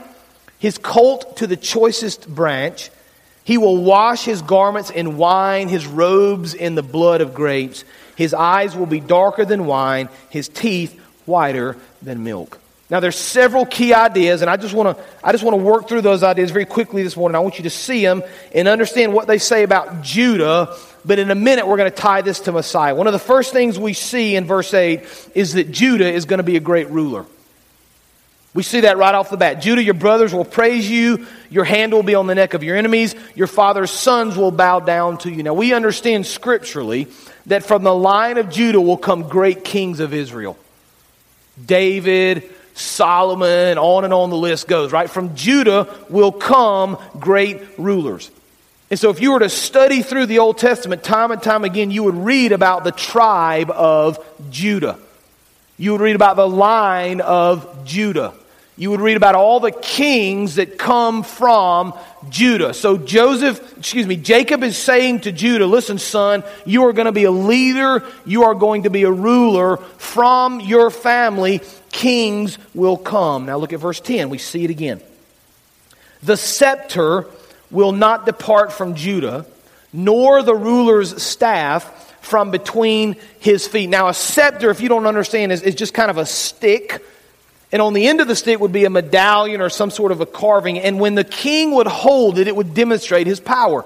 his 0.59 0.79
colt 0.79 1.37
to 1.37 1.47
the 1.47 1.57
choicest 1.57 2.35
branch. 2.35 2.91
He 3.45 3.59
will 3.59 3.85
wash 3.85 4.25
his 4.25 4.41
garments 4.41 4.89
in 4.89 5.19
wine, 5.19 5.69
his 5.69 5.87
robes 5.87 6.55
in 6.55 6.77
the 6.77 6.83
blood 6.83 7.21
of 7.21 7.35
grapes. 7.35 7.85
His 8.17 8.33
eyes 8.33 8.75
will 8.75 8.87
be 8.87 9.01
darker 9.01 9.45
than 9.45 9.67
wine, 9.67 10.09
his 10.31 10.49
teeth 10.49 10.99
whiter 11.27 11.77
than 12.01 12.25
milk. 12.25 12.59
Now 12.93 13.01
there's 13.01 13.17
several 13.17 13.65
key 13.65 13.95
ideas, 13.95 14.43
and 14.43 14.51
I 14.51 14.59
just 14.59 14.75
want 14.75 14.99
to 14.99 15.05
I 15.25 15.33
just 15.33 15.43
want 15.43 15.57
to 15.57 15.63
work 15.65 15.89
through 15.89 16.03
those 16.03 16.23
ideas 16.23 16.51
very 16.51 16.67
quickly 16.67 17.03
this 17.03 17.17
morning. 17.17 17.37
I 17.37 17.39
want 17.39 17.57
you 17.57 17.63
to 17.63 17.71
see 17.71 18.05
them 18.05 18.23
and 18.55 18.69
understand 18.69 19.15
what 19.15 19.27
they 19.27 19.39
say 19.39 19.63
about 19.63 20.03
Judah. 20.03 20.77
But 21.03 21.19
in 21.19 21.31
a 21.31 21.35
minute, 21.35 21.67
we're 21.67 21.79
going 21.79 21.91
to 21.91 21.97
tie 21.97 22.21
this 22.21 22.41
to 22.41 22.53
Messiah. 22.53 22.95
One 22.95 23.07
of 23.07 23.15
the 23.15 23.19
first 23.19 23.51
things 23.51 23.79
we 23.79 23.95
see 23.95 24.37
in 24.37 24.45
verse 24.45 24.75
8 24.75 25.31
is 25.35 25.55
that 25.55 25.71
Judah 25.73 26.13
is 26.13 26.27
going 26.27 26.37
to 26.37 26.45
be 26.45 26.57
a 26.57 26.61
great 26.61 26.91
ruler. 26.91 27.25
We 28.53 28.63
see 28.63 28.81
that 28.81 28.99
right 28.99 29.15
off 29.15 29.31
the 29.31 29.39
bat. 29.39 29.63
Judah, 29.63 29.83
your 29.83 29.95
brothers 29.95 30.35
will 30.35 30.45
praise 30.45 30.89
you. 30.89 31.27
Your 31.49 31.65
hand 31.65 31.95
will 31.95 32.03
be 32.03 32.15
on 32.15 32.27
the 32.27 32.35
neck 32.35 32.53
of 32.53 32.63
your 32.63 32.77
enemies. 32.77 33.15
Your 33.35 33.47
father's 33.47 33.91
sons 33.91 34.37
will 34.37 34.51
bow 34.51 34.81
down 34.81 35.17
to 35.19 35.31
you. 35.31 35.43
Now, 35.43 35.55
we 35.55 35.73
understand 35.73 36.27
scripturally 36.27 37.09
that 37.47 37.65
from 37.65 37.85
the 37.85 37.95
line 37.95 38.37
of 38.37 38.51
Judah 38.51 38.83
will 38.83 38.99
come 38.99 39.23
great 39.23 39.65
kings 39.65 39.99
of 39.99 40.13
Israel. 40.13 40.59
David, 41.65 42.53
Solomon, 42.75 43.79
on 43.79 44.05
and 44.05 44.15
on 44.15 44.31
the 44.31 44.37
list 44.37 44.69
goes, 44.69 44.93
right? 44.93 45.09
From 45.09 45.35
Judah 45.35 45.89
will 46.09 46.33
come 46.33 46.99
great 47.19 47.61
rulers. 47.79 48.31
And 48.91 48.99
so, 48.99 49.11
if 49.11 49.21
you 49.21 49.33
were 49.33 49.39
to 49.39 49.49
study 49.49 50.03
through 50.03 50.27
the 50.27 50.39
Old 50.41 50.59
Testament 50.59 51.03
time 51.03 51.31
and 51.31 51.43
time 51.43 51.65
again, 51.65 51.91
you 51.91 52.03
would 52.05 52.15
read 52.15 52.53
about 52.53 52.85
the 52.85 52.93
tribe 52.93 53.71
of 53.71 54.19
Judah. 54.51 54.99
You 55.79 55.93
would 55.93 56.01
read 56.03 56.17
about 56.17 56.37
the 56.37 56.49
line 56.49 57.21
of 57.21 57.85
Judah. 57.85 58.35
You 58.77 58.91
would 58.91 59.01
read 59.01 59.19
about 59.19 59.35
all 59.35 59.61
the 59.61 59.71
kings 59.71 60.55
that 60.55 60.79
come 60.79 61.23
from 61.23 61.93
Judah. 62.31 62.73
So 62.73 62.97
Joseph, 62.97 63.79
excuse 63.79 64.07
me, 64.07 64.17
Jacob 64.17 64.63
is 64.63 64.79
saying 64.79 65.21
to 65.21 65.33
Judah, 65.33 65.67
listen, 65.67 65.99
son, 65.99 66.43
you 66.65 66.87
are 66.87 66.95
going 66.95 67.07
to 67.07 67.13
be 67.13 67.25
a 67.25 67.31
leader. 67.31 68.03
You 68.25 68.45
are 68.45 68.55
going 68.55 68.85
to 68.85 68.91
be 68.91 69.03
a 69.03 69.11
ruler. 69.11 69.77
From 69.77 70.61
your 70.61 70.91
family, 70.91 71.61
kings 71.91 72.59
will 72.75 72.97
come. 72.97 73.45
Now 73.47 73.59
look 73.59 73.75
at 73.75 73.81
verse 73.81 74.01
10. 74.01 74.31
We 74.31 74.39
see 74.39 74.65
it 74.65 74.71
again. 74.71 75.03
The 76.23 76.37
scepter 76.37 77.27
will 77.71 77.93
not 77.93 78.25
depart 78.25 78.73
from 78.73 78.95
Judah, 78.95 79.45
nor 79.93 80.43
the 80.43 80.55
ruler's 80.55 81.23
staff 81.23 82.15
from 82.23 82.51
between 82.51 83.17
his 83.41 83.67
feet. 83.67 83.89
Now, 83.89 84.09
a 84.09 84.15
scepter, 84.15 84.71
if 84.71 84.81
you 84.81 84.89
don't 84.89 85.07
understand, 85.07 85.53
is, 85.53 85.63
is 85.63 85.75
just 85.75 85.93
kind 85.93 86.11
of 86.11 86.17
a 86.17 86.25
stick 86.25 87.05
and 87.73 87.81
on 87.81 87.95
the 87.95 88.07
end 88.07 88.21
of 88.21 88.29
the 88.29 88.37
stick 88.37 88.61
would 88.61 88.73
be 88.73 88.85
a 88.85 88.91
medallion 88.91 89.63
or 89.63 89.71
some 89.71 89.91
sort 89.91 90.13
of 90.13 90.21
a 90.21 90.27
carving. 90.27 90.79
And 90.79 91.01
when 91.01 91.15
the 91.15 91.25
king 91.25 91.73
would 91.73 91.87
hold 91.87 92.39
it, 92.39 92.47
it 92.47 92.55
would 92.55 92.75
demonstrate 92.75 93.27
his 93.27 93.41
power. 93.41 93.85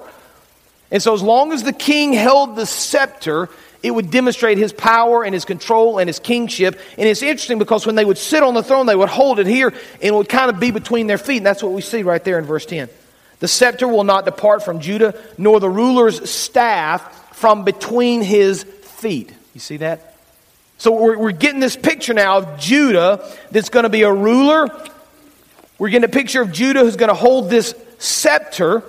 And 0.91 1.01
so, 1.01 1.13
as 1.13 1.21
long 1.21 1.53
as 1.53 1.63
the 1.63 1.73
king 1.73 2.13
held 2.13 2.57
the 2.57 2.65
scepter, 2.65 3.49
it 3.81 3.91
would 3.91 4.11
demonstrate 4.11 4.57
his 4.57 4.73
power 4.73 5.23
and 5.23 5.33
his 5.33 5.45
control 5.45 5.99
and 5.99 6.09
his 6.09 6.19
kingship. 6.19 6.79
And 6.97 7.07
it's 7.07 7.21
interesting 7.21 7.59
because 7.59 7.85
when 7.85 7.95
they 7.95 8.05
would 8.05 8.17
sit 8.17 8.43
on 8.43 8.53
the 8.53 8.63
throne, 8.63 8.85
they 8.85 8.95
would 8.95 9.09
hold 9.09 9.39
it 9.39 9.47
here 9.47 9.69
and 9.69 9.77
it 10.01 10.13
would 10.13 10.29
kind 10.29 10.49
of 10.49 10.59
be 10.59 10.71
between 10.71 11.07
their 11.07 11.17
feet. 11.17 11.37
And 11.37 11.45
that's 11.45 11.63
what 11.63 11.71
we 11.71 11.81
see 11.81 12.03
right 12.03 12.23
there 12.23 12.39
in 12.39 12.45
verse 12.45 12.65
10. 12.65 12.89
The 13.39 13.47
scepter 13.47 13.87
will 13.87 14.03
not 14.03 14.25
depart 14.25 14.63
from 14.63 14.79
Judah, 14.79 15.13
nor 15.37 15.59
the 15.59 15.69
ruler's 15.69 16.29
staff 16.29 17.35
from 17.35 17.63
between 17.63 18.21
his 18.21 18.63
feet. 18.63 19.31
You 19.53 19.59
see 19.59 19.77
that? 19.77 20.16
So 20.77 20.91
we're, 20.91 21.17
we're 21.17 21.31
getting 21.31 21.59
this 21.59 21.75
picture 21.75 22.13
now 22.13 22.37
of 22.37 22.59
Judah 22.59 23.27
that's 23.51 23.69
going 23.69 23.83
to 23.83 23.89
be 23.89 24.03
a 24.03 24.13
ruler. 24.13 24.67
We're 25.79 25.89
getting 25.89 26.09
a 26.09 26.13
picture 26.13 26.41
of 26.41 26.51
Judah 26.51 26.81
who's 26.81 26.95
going 26.95 27.09
to 27.09 27.15
hold 27.15 27.49
this 27.49 27.73
scepter. 27.97 28.83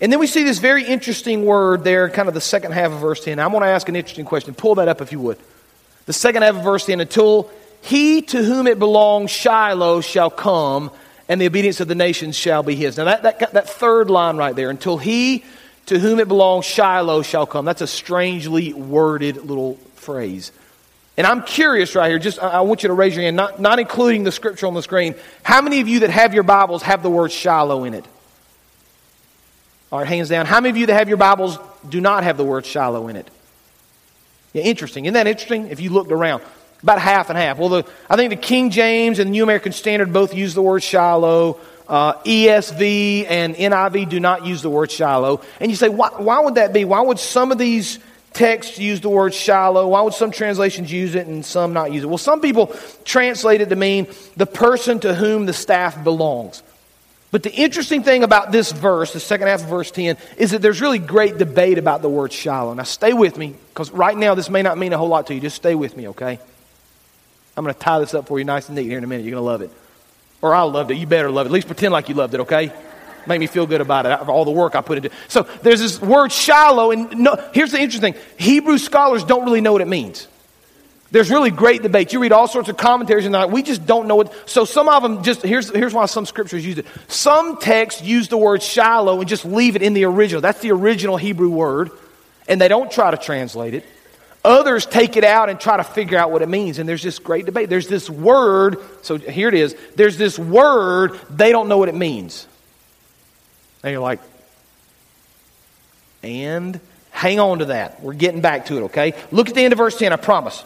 And 0.00 0.12
then 0.12 0.20
we 0.20 0.26
see 0.26 0.44
this 0.44 0.58
very 0.58 0.84
interesting 0.84 1.44
word 1.44 1.82
there, 1.84 2.08
kind 2.08 2.28
of 2.28 2.34
the 2.34 2.40
second 2.40 2.72
half 2.72 2.92
of 2.92 3.00
verse 3.00 3.24
10. 3.24 3.38
I 3.38 3.48
want 3.48 3.64
to 3.64 3.68
ask 3.68 3.88
an 3.88 3.96
interesting 3.96 4.24
question. 4.24 4.54
Pull 4.54 4.76
that 4.76 4.88
up 4.88 5.00
if 5.00 5.10
you 5.10 5.20
would. 5.20 5.38
The 6.06 6.12
second 6.12 6.42
half 6.42 6.56
of 6.56 6.64
verse 6.64 6.86
10 6.86 7.00
until 7.00 7.50
he 7.80 8.22
to 8.22 8.42
whom 8.42 8.68
it 8.68 8.78
belongs, 8.78 9.30
Shiloh, 9.32 10.00
shall 10.00 10.30
come, 10.30 10.92
and 11.28 11.40
the 11.40 11.46
obedience 11.46 11.80
of 11.80 11.88
the 11.88 11.96
nations 11.96 12.36
shall 12.36 12.62
be 12.62 12.76
his. 12.76 12.96
Now, 12.96 13.04
that, 13.04 13.22
that, 13.22 13.52
that 13.52 13.68
third 13.68 14.10
line 14.10 14.36
right 14.36 14.54
there, 14.54 14.70
until 14.70 14.98
he 14.98 15.44
to 15.86 15.98
whom 15.98 16.20
it 16.20 16.28
belongs, 16.28 16.64
Shiloh, 16.64 17.22
shall 17.22 17.46
come. 17.46 17.64
That's 17.64 17.80
a 17.80 17.88
strangely 17.88 18.72
worded 18.72 19.38
little 19.38 19.74
phrase. 19.96 20.52
And 21.16 21.26
I'm 21.26 21.42
curious 21.42 21.94
right 21.94 22.08
here, 22.08 22.18
just 22.18 22.38
I 22.38 22.62
want 22.62 22.82
you 22.82 22.88
to 22.88 22.94
raise 22.94 23.14
your 23.14 23.22
hand, 23.24 23.36
not, 23.36 23.60
not 23.60 23.78
including 23.78 24.24
the 24.24 24.32
scripture 24.32 24.66
on 24.66 24.74
the 24.74 24.82
screen. 24.82 25.14
How 25.42 25.60
many 25.60 25.80
of 25.80 25.88
you 25.88 26.00
that 26.00 26.10
have 26.10 26.32
your 26.32 26.42
Bibles 26.42 26.82
have 26.82 27.02
the 27.02 27.10
word 27.10 27.32
Shiloh 27.32 27.84
in 27.84 27.94
it? 27.94 28.06
All 29.90 29.98
right, 29.98 30.08
hands 30.08 30.30
down. 30.30 30.46
How 30.46 30.60
many 30.60 30.70
of 30.70 30.76
you 30.78 30.86
that 30.86 30.94
have 30.94 31.08
your 31.08 31.18
Bibles 31.18 31.58
do 31.86 32.00
not 32.00 32.24
have 32.24 32.38
the 32.38 32.44
word 32.44 32.64
Shiloh 32.64 33.08
in 33.08 33.16
it? 33.16 33.30
Yeah, 34.54 34.62
interesting. 34.62 35.04
Isn't 35.04 35.14
that 35.14 35.26
interesting? 35.26 35.68
If 35.68 35.80
you 35.80 35.90
looked 35.90 36.12
around, 36.12 36.42
about 36.82 37.00
half 37.00 37.30
and 37.30 37.38
half. 37.38 37.58
Well, 37.58 37.68
the, 37.68 37.84
I 38.10 38.16
think 38.16 38.30
the 38.30 38.36
King 38.36 38.70
James 38.70 39.18
and 39.18 39.28
the 39.28 39.32
New 39.32 39.42
American 39.42 39.72
Standard 39.72 40.12
both 40.12 40.34
use 40.34 40.54
the 40.54 40.62
word 40.62 40.82
Shiloh. 40.82 41.58
Uh, 41.88 42.14
ESV 42.22 43.26
and 43.28 43.54
NIV 43.54 44.08
do 44.08 44.18
not 44.18 44.46
use 44.46 44.62
the 44.62 44.70
word 44.70 44.90
Shiloh. 44.90 45.42
And 45.60 45.70
you 45.70 45.76
say, 45.76 45.88
why, 45.88 46.08
why 46.16 46.40
would 46.40 46.56
that 46.56 46.72
be? 46.72 46.84
Why 46.84 47.00
would 47.00 47.18
some 47.18 47.52
of 47.52 47.58
these 47.58 47.98
texts 48.32 48.78
use 48.78 49.00
the 49.00 49.08
word 49.08 49.34
Shiloh. 49.34 49.88
Why 49.88 50.02
would 50.02 50.14
some 50.14 50.30
translations 50.30 50.92
use 50.92 51.14
it 51.14 51.26
and 51.26 51.44
some 51.44 51.72
not 51.72 51.92
use 51.92 52.02
it? 52.04 52.06
Well, 52.06 52.18
some 52.18 52.40
people 52.40 52.74
translate 53.04 53.60
it 53.60 53.68
to 53.68 53.76
mean 53.76 54.06
the 54.36 54.46
person 54.46 55.00
to 55.00 55.14
whom 55.14 55.46
the 55.46 55.52
staff 55.52 56.02
belongs. 56.02 56.62
But 57.30 57.42
the 57.42 57.52
interesting 57.52 58.02
thing 58.02 58.24
about 58.24 58.52
this 58.52 58.72
verse, 58.72 59.14
the 59.14 59.20
second 59.20 59.48
half 59.48 59.62
of 59.62 59.68
verse 59.68 59.90
10, 59.90 60.18
is 60.36 60.50
that 60.50 60.60
there's 60.60 60.82
really 60.82 60.98
great 60.98 61.38
debate 61.38 61.78
about 61.78 62.02
the 62.02 62.08
word 62.08 62.30
Shiloh. 62.30 62.74
Now, 62.74 62.82
stay 62.82 63.14
with 63.14 63.38
me, 63.38 63.54
because 63.70 63.90
right 63.90 64.16
now 64.16 64.34
this 64.34 64.50
may 64.50 64.60
not 64.60 64.76
mean 64.76 64.92
a 64.92 64.98
whole 64.98 65.08
lot 65.08 65.28
to 65.28 65.34
you. 65.34 65.40
Just 65.40 65.56
stay 65.56 65.74
with 65.74 65.96
me, 65.96 66.08
okay? 66.08 66.38
I'm 67.56 67.64
going 67.64 67.74
to 67.74 67.80
tie 67.80 68.00
this 68.00 68.12
up 68.12 68.28
for 68.28 68.38
you 68.38 68.44
nice 68.44 68.68
and 68.68 68.76
neat 68.76 68.84
here 68.84 68.98
in 68.98 69.04
a 69.04 69.06
minute. 69.06 69.24
You're 69.24 69.40
going 69.40 69.42
to 69.42 69.50
love 69.50 69.62
it. 69.62 69.70
Or 70.42 70.54
I 70.54 70.62
loved 70.62 70.90
it. 70.90 70.96
You 70.96 71.06
better 71.06 71.30
love 71.30 71.46
it. 71.46 71.48
At 71.48 71.52
least 71.52 71.68
pretend 71.68 71.92
like 71.92 72.10
you 72.10 72.14
loved 72.14 72.34
it, 72.34 72.40
okay? 72.40 72.70
Make 73.26 73.40
me 73.40 73.46
feel 73.46 73.66
good 73.66 73.80
about 73.80 74.06
it, 74.06 74.28
all 74.28 74.44
the 74.44 74.50
work 74.50 74.74
I 74.74 74.80
put 74.80 74.98
into 74.98 75.10
it. 75.10 75.14
So 75.28 75.42
there's 75.62 75.80
this 75.80 76.00
word 76.00 76.32
Shiloh, 76.32 76.90
and 76.90 77.18
no, 77.18 77.36
here's 77.52 77.72
the 77.72 77.80
interesting 77.80 78.14
thing 78.14 78.22
Hebrew 78.36 78.78
scholars 78.78 79.24
don't 79.24 79.44
really 79.44 79.60
know 79.60 79.72
what 79.72 79.82
it 79.82 79.88
means. 79.88 80.28
There's 81.12 81.30
really 81.30 81.50
great 81.50 81.82
debate. 81.82 82.14
You 82.14 82.20
read 82.20 82.32
all 82.32 82.48
sorts 82.48 82.70
of 82.70 82.78
commentaries, 82.78 83.26
and 83.26 83.52
we 83.52 83.62
just 83.62 83.84
don't 83.84 84.08
know 84.08 84.16
what. 84.16 84.48
So 84.48 84.64
some 84.64 84.88
of 84.88 85.02
them 85.02 85.22
just 85.22 85.42
here's 85.42 85.70
here's 85.70 85.92
why 85.92 86.06
some 86.06 86.24
scriptures 86.24 86.64
use 86.64 86.78
it. 86.78 86.86
Some 87.08 87.58
texts 87.58 88.00
use 88.00 88.28
the 88.28 88.38
word 88.38 88.62
Shiloh 88.62 89.20
and 89.20 89.28
just 89.28 89.44
leave 89.44 89.76
it 89.76 89.82
in 89.82 89.92
the 89.92 90.04
original. 90.04 90.40
That's 90.40 90.60
the 90.60 90.72
original 90.72 91.18
Hebrew 91.18 91.50
word, 91.50 91.90
and 92.48 92.58
they 92.58 92.68
don't 92.68 92.90
try 92.90 93.10
to 93.10 93.18
translate 93.18 93.74
it. 93.74 93.84
Others 94.44 94.86
take 94.86 95.16
it 95.16 95.22
out 95.22 95.48
and 95.50 95.60
try 95.60 95.76
to 95.76 95.84
figure 95.84 96.18
out 96.18 96.30
what 96.32 96.42
it 96.42 96.48
means. 96.48 96.78
And 96.78 96.88
there's 96.88 97.02
this 97.02 97.18
great 97.18 97.46
debate. 97.46 97.68
There's 97.68 97.86
this 97.86 98.10
word, 98.10 98.78
so 99.02 99.16
here 99.16 99.48
it 99.48 99.54
is. 99.54 99.76
There's 99.94 100.16
this 100.18 100.38
word, 100.38 101.20
they 101.30 101.52
don't 101.52 101.68
know 101.68 101.78
what 101.78 101.88
it 101.88 101.94
means. 101.94 102.48
And 103.82 103.92
you're 103.92 104.00
like, 104.00 104.20
and 106.22 106.80
hang 107.10 107.40
on 107.40 107.60
to 107.60 107.64
that. 107.66 108.02
We're 108.02 108.14
getting 108.14 108.40
back 108.40 108.66
to 108.66 108.78
it, 108.78 108.82
okay? 108.84 109.14
Look 109.30 109.48
at 109.48 109.54
the 109.54 109.62
end 109.62 109.72
of 109.72 109.78
verse 109.78 109.96
10, 109.96 110.12
I 110.12 110.16
promise. 110.16 110.64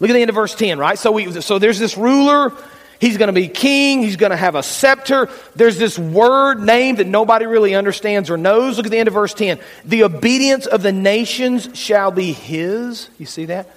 Look 0.00 0.10
at 0.10 0.14
the 0.14 0.20
end 0.20 0.28
of 0.28 0.34
verse 0.34 0.54
10, 0.54 0.78
right? 0.78 0.98
So, 0.98 1.12
we, 1.12 1.40
so 1.40 1.58
there's 1.58 1.78
this 1.78 1.96
ruler. 1.96 2.52
He's 3.00 3.16
going 3.16 3.28
to 3.28 3.32
be 3.32 3.48
king. 3.48 4.02
He's 4.02 4.16
going 4.16 4.30
to 4.30 4.36
have 4.36 4.54
a 4.54 4.62
scepter. 4.62 5.28
There's 5.54 5.78
this 5.78 5.98
word 5.98 6.60
name 6.60 6.96
that 6.96 7.06
nobody 7.06 7.46
really 7.46 7.74
understands 7.74 8.28
or 8.30 8.36
knows. 8.36 8.76
Look 8.76 8.86
at 8.86 8.92
the 8.92 8.98
end 8.98 9.08
of 9.08 9.14
verse 9.14 9.34
10. 9.34 9.60
The 9.84 10.04
obedience 10.04 10.66
of 10.66 10.82
the 10.82 10.92
nations 10.92 11.68
shall 11.74 12.10
be 12.10 12.32
his. 12.32 13.08
You 13.18 13.26
see 13.26 13.46
that? 13.46 13.68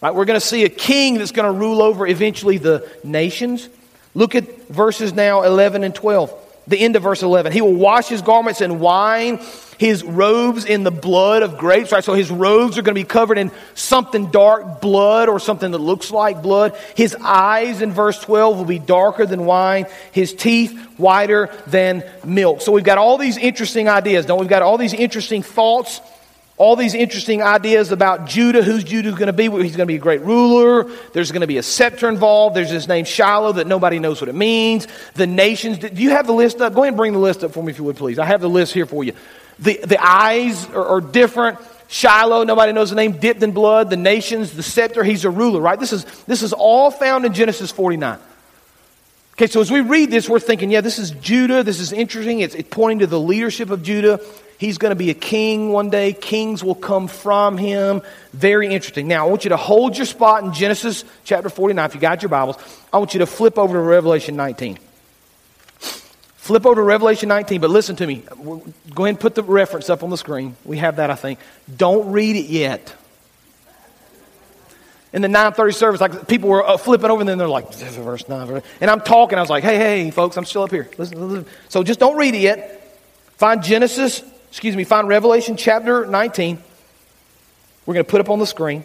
Right, 0.00 0.14
we're 0.14 0.24
going 0.24 0.40
to 0.40 0.46
see 0.46 0.64
a 0.64 0.68
king 0.68 1.18
that's 1.18 1.30
going 1.30 1.52
to 1.52 1.58
rule 1.58 1.80
over 1.80 2.06
eventually 2.06 2.58
the 2.58 2.90
nations. 3.04 3.68
Look 4.14 4.34
at 4.34 4.68
verses 4.68 5.12
now 5.12 5.42
11 5.42 5.84
and 5.84 5.94
12 5.94 6.41
the 6.66 6.78
end 6.78 6.96
of 6.96 7.02
verse 7.02 7.22
11. 7.22 7.52
He 7.52 7.60
will 7.60 7.74
wash 7.74 8.08
his 8.08 8.22
garments 8.22 8.60
in 8.60 8.78
wine, 8.78 9.40
his 9.78 10.04
robes 10.04 10.64
in 10.64 10.84
the 10.84 10.90
blood 10.90 11.42
of 11.42 11.58
grapes, 11.58 11.90
right? 11.90 12.04
So 12.04 12.14
his 12.14 12.30
robes 12.30 12.78
are 12.78 12.82
going 12.82 12.94
to 12.94 13.00
be 13.00 13.06
covered 13.06 13.38
in 13.38 13.50
something 13.74 14.30
dark, 14.30 14.80
blood, 14.80 15.28
or 15.28 15.40
something 15.40 15.72
that 15.72 15.78
looks 15.78 16.10
like 16.10 16.42
blood. 16.42 16.76
His 16.94 17.16
eyes 17.20 17.82
in 17.82 17.92
verse 17.92 18.18
12 18.20 18.58
will 18.58 18.64
be 18.64 18.78
darker 18.78 19.26
than 19.26 19.44
wine, 19.44 19.86
his 20.12 20.32
teeth 20.34 20.78
whiter 20.98 21.50
than 21.66 22.04
milk. 22.24 22.60
So 22.60 22.70
we've 22.70 22.84
got 22.84 22.98
all 22.98 23.18
these 23.18 23.38
interesting 23.38 23.88
ideas, 23.88 24.26
don't 24.26 24.38
we? 24.38 24.44
We've 24.44 24.50
got 24.50 24.62
all 24.62 24.78
these 24.78 24.94
interesting 24.94 25.42
thoughts 25.42 26.00
all 26.58 26.76
these 26.76 26.94
interesting 26.94 27.42
ideas 27.42 27.92
about 27.92 28.26
Judah, 28.26 28.62
who's 28.62 28.84
Judah 28.84 29.10
going 29.12 29.26
to 29.26 29.32
be. 29.32 29.44
He's 29.44 29.76
going 29.76 29.78
to 29.78 29.86
be 29.86 29.96
a 29.96 29.98
great 29.98 30.20
ruler. 30.20 30.84
There's 31.12 31.32
going 31.32 31.40
to 31.40 31.46
be 31.46 31.56
a 31.56 31.62
scepter 31.62 32.08
involved. 32.08 32.54
There's 32.54 32.70
this 32.70 32.86
name 32.86 33.04
Shiloh 33.04 33.52
that 33.52 33.66
nobody 33.66 33.98
knows 33.98 34.20
what 34.20 34.28
it 34.28 34.34
means. 34.34 34.86
The 35.14 35.26
nations. 35.26 35.78
Do 35.78 36.02
you 36.02 36.10
have 36.10 36.26
the 36.26 36.34
list 36.34 36.60
up? 36.60 36.74
Go 36.74 36.82
ahead 36.82 36.88
and 36.88 36.96
bring 36.96 37.14
the 37.14 37.18
list 37.18 37.42
up 37.42 37.52
for 37.52 37.62
me 37.62 37.72
if 37.72 37.78
you 37.78 37.84
would, 37.84 37.96
please. 37.96 38.18
I 38.18 38.26
have 38.26 38.40
the 38.40 38.50
list 38.50 38.74
here 38.74 38.86
for 38.86 39.02
you. 39.02 39.14
The, 39.58 39.80
the 39.84 39.98
eyes 40.02 40.66
are, 40.70 40.84
are 40.84 41.00
different. 41.00 41.58
Shiloh, 41.88 42.44
nobody 42.44 42.72
knows 42.72 42.90
the 42.90 42.96
name, 42.96 43.12
dipped 43.12 43.42
in 43.42 43.52
blood. 43.52 43.90
The 43.90 43.96
nations, 43.96 44.52
the 44.52 44.62
scepter, 44.62 45.04
he's 45.04 45.24
a 45.24 45.30
ruler, 45.30 45.60
right? 45.60 45.78
This 45.78 45.92
is, 45.92 46.04
this 46.24 46.42
is 46.42 46.52
all 46.52 46.90
found 46.90 47.24
in 47.24 47.34
Genesis 47.34 47.70
49. 47.70 48.18
Okay, 49.42 49.50
so 49.50 49.60
as 49.60 49.72
we 49.72 49.80
read 49.80 50.08
this, 50.08 50.28
we're 50.28 50.38
thinking, 50.38 50.70
yeah, 50.70 50.82
this 50.82 51.00
is 51.00 51.10
Judah. 51.10 51.64
This 51.64 51.80
is 51.80 51.92
interesting. 51.92 52.38
It's, 52.38 52.54
it's 52.54 52.68
pointing 52.68 53.00
to 53.00 53.08
the 53.08 53.18
leadership 53.18 53.70
of 53.70 53.82
Judah. 53.82 54.20
He's 54.56 54.78
going 54.78 54.92
to 54.92 54.96
be 54.96 55.10
a 55.10 55.14
king 55.14 55.72
one 55.72 55.90
day. 55.90 56.12
Kings 56.12 56.62
will 56.62 56.76
come 56.76 57.08
from 57.08 57.58
him. 57.58 58.02
Very 58.32 58.72
interesting. 58.72 59.08
Now, 59.08 59.26
I 59.26 59.28
want 59.28 59.44
you 59.44 59.48
to 59.48 59.56
hold 59.56 59.96
your 59.96 60.06
spot 60.06 60.44
in 60.44 60.52
Genesis 60.52 61.04
chapter 61.24 61.48
49. 61.48 61.84
If 61.86 61.96
you 61.96 62.00
got 62.00 62.22
your 62.22 62.28
Bibles, 62.28 62.56
I 62.92 62.98
want 62.98 63.14
you 63.14 63.18
to 63.18 63.26
flip 63.26 63.58
over 63.58 63.72
to 63.72 63.80
Revelation 63.80 64.36
19. 64.36 64.78
Flip 65.80 66.64
over 66.64 66.76
to 66.76 66.82
Revelation 66.82 67.28
19, 67.28 67.60
but 67.60 67.70
listen 67.70 67.96
to 67.96 68.06
me. 68.06 68.22
Go 68.44 68.62
ahead 68.62 69.08
and 69.08 69.18
put 69.18 69.34
the 69.34 69.42
reference 69.42 69.90
up 69.90 70.04
on 70.04 70.10
the 70.10 70.18
screen. 70.18 70.54
We 70.64 70.76
have 70.76 70.96
that, 70.96 71.10
I 71.10 71.16
think. 71.16 71.40
Don't 71.76 72.12
read 72.12 72.36
it 72.36 72.46
yet. 72.46 72.94
In 75.12 75.20
the 75.20 75.28
9:30 75.28 75.74
service, 75.74 76.00
like 76.00 76.26
people 76.26 76.48
were 76.48 76.66
uh, 76.66 76.76
flipping 76.76 77.10
over, 77.10 77.20
and 77.20 77.28
then 77.28 77.36
they're 77.36 77.48
like, 77.48 77.72
"Verse 77.74 78.28
9." 78.28 78.62
And 78.80 78.90
I'm 78.90 79.00
talking. 79.00 79.36
I 79.38 79.42
was 79.42 79.50
like, 79.50 79.62
"Hey, 79.62 79.76
hey, 79.76 80.10
folks, 80.10 80.36
I'm 80.36 80.44
still 80.44 80.62
up 80.62 80.70
here. 80.70 80.88
Listen, 80.96 81.28
listen. 81.28 81.46
So 81.68 81.82
just 81.82 82.00
don't 82.00 82.16
read 82.16 82.34
it 82.34 82.40
yet. 82.40 82.78
Find 83.36 83.62
Genesis 83.62 84.22
excuse 84.52 84.76
me, 84.76 84.84
find 84.84 85.08
Revelation 85.08 85.56
chapter 85.56 86.04
19. 86.04 86.62
We're 87.86 87.94
going 87.94 88.04
to 88.04 88.10
put 88.10 88.20
up 88.20 88.28
on 88.28 88.38
the 88.38 88.46
screen. 88.46 88.84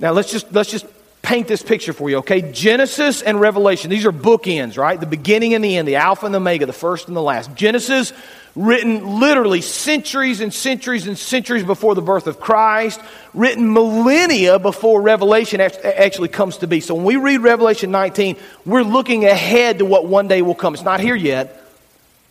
Now 0.00 0.10
let's 0.10 0.32
just 0.32 0.52
let's 0.52 0.70
just 0.70 0.86
paint 1.28 1.46
this 1.46 1.62
picture 1.62 1.92
for 1.92 2.08
you, 2.08 2.16
okay? 2.16 2.40
Genesis 2.52 3.20
and 3.20 3.38
Revelation, 3.38 3.90
these 3.90 4.06
are 4.06 4.12
bookends, 4.12 4.78
right? 4.78 4.98
The 4.98 5.04
beginning 5.04 5.52
and 5.52 5.62
the 5.62 5.76
end, 5.76 5.86
the 5.86 5.96
Alpha 5.96 6.24
and 6.24 6.34
the 6.34 6.38
Omega, 6.38 6.64
the 6.64 6.72
first 6.72 7.06
and 7.06 7.14
the 7.14 7.20
last. 7.20 7.54
Genesis, 7.54 8.14
written 8.56 9.20
literally 9.20 9.60
centuries 9.60 10.40
and 10.40 10.54
centuries 10.54 11.06
and 11.06 11.18
centuries 11.18 11.64
before 11.64 11.94
the 11.94 12.00
birth 12.00 12.28
of 12.28 12.40
Christ, 12.40 12.98
written 13.34 13.74
millennia 13.74 14.58
before 14.58 15.02
Revelation 15.02 15.60
actually 15.60 16.28
comes 16.28 16.56
to 16.56 16.66
be. 16.66 16.80
So 16.80 16.94
when 16.94 17.04
we 17.04 17.16
read 17.16 17.42
Revelation 17.42 17.90
19, 17.90 18.36
we're 18.64 18.80
looking 18.80 19.26
ahead 19.26 19.80
to 19.80 19.84
what 19.84 20.06
one 20.06 20.28
day 20.28 20.40
will 20.40 20.54
come. 20.54 20.72
It's 20.72 20.82
not 20.82 20.98
here 20.98 21.14
yet, 21.14 21.62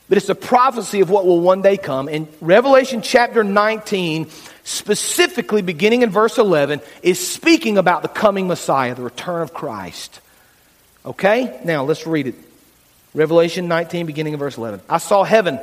but 0.10 0.17
it's 0.17 0.30
a 0.30 0.36
prophecy 0.36 1.02
of 1.02 1.10
what 1.10 1.26
will 1.26 1.41
one 1.41 1.62
day 1.62 1.78
come. 1.78 2.08
And 2.08 2.28
Revelation 2.41 3.02
chapter 3.02 3.43
19 3.43 4.30
specifically 4.67 5.62
beginning 5.62 6.02
in 6.02 6.10
verse 6.10 6.38
11, 6.38 6.82
is 7.02 7.26
speaking 7.26 7.78
about 7.78 8.02
the 8.02 8.10
coming 8.10 8.48
Messiah, 8.48 8.93
the 8.93 9.02
return 9.02 9.41
of 9.41 9.54
Christ. 9.54 10.20
Okay? 11.06 11.58
Now 11.63 11.86
let's 11.86 12.06
read 12.06 12.28
it. 12.28 12.36
Revelation 13.13 13.70
19, 13.70 14.06
beginning 14.06 14.34
in 14.34 14.39
verse 14.39 14.58
11. 14.58 14.82
I 14.89 14.98
saw 14.98 15.24
heaven 15.24 15.60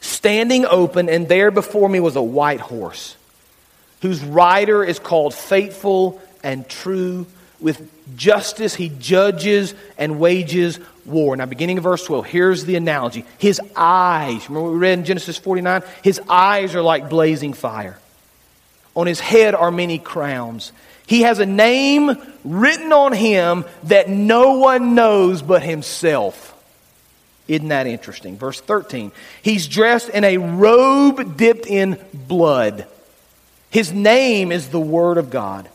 standing 0.00 0.66
open, 0.66 1.08
and 1.08 1.28
there 1.28 1.52
before 1.52 1.88
me 1.88 2.00
was 2.00 2.16
a 2.16 2.22
white 2.22 2.58
horse, 2.58 3.16
whose 4.00 4.20
rider 4.20 4.82
is 4.82 4.98
called 4.98 5.32
Faithful 5.32 6.20
and 6.42 6.68
True. 6.68 7.24
With 7.60 7.88
justice, 8.16 8.74
he 8.74 8.88
judges 8.88 9.76
and 9.96 10.18
wages 10.18 10.80
war. 11.04 11.36
Now, 11.36 11.46
beginning 11.46 11.78
in 11.78 11.82
verse 11.82 12.04
12, 12.04 12.26
here's 12.26 12.64
the 12.64 12.76
analogy. 12.76 13.24
His 13.38 13.60
eyes, 13.76 14.48
remember 14.48 14.70
we 14.70 14.78
read 14.78 14.98
in 14.98 15.04
Genesis 15.04 15.38
49? 15.38 15.82
His 16.02 16.20
eyes 16.28 16.74
are 16.74 16.82
like 16.82 17.08
blazing 17.10 17.52
fire. 17.52 17.98
On 18.94 19.06
his 19.06 19.20
head 19.20 19.54
are 19.54 19.70
many 19.70 19.98
crowns. 19.98 20.72
He 21.06 21.22
has 21.22 21.38
a 21.38 21.46
name 21.46 22.12
written 22.44 22.92
on 22.92 23.12
him 23.12 23.64
that 23.84 24.08
no 24.08 24.58
one 24.58 24.94
knows 24.94 25.42
but 25.42 25.62
himself. 25.62 26.50
Isn't 27.48 27.68
that 27.68 27.86
interesting? 27.86 28.36
Verse 28.38 28.60
13. 28.60 29.12
He's 29.42 29.66
dressed 29.66 30.08
in 30.08 30.24
a 30.24 30.38
robe 30.38 31.36
dipped 31.36 31.66
in 31.66 31.98
blood. 32.14 32.86
His 33.70 33.92
name 33.92 34.52
is 34.52 34.68
the 34.68 34.80
Word 34.80 35.18
of 35.18 35.30
God. 35.30 35.68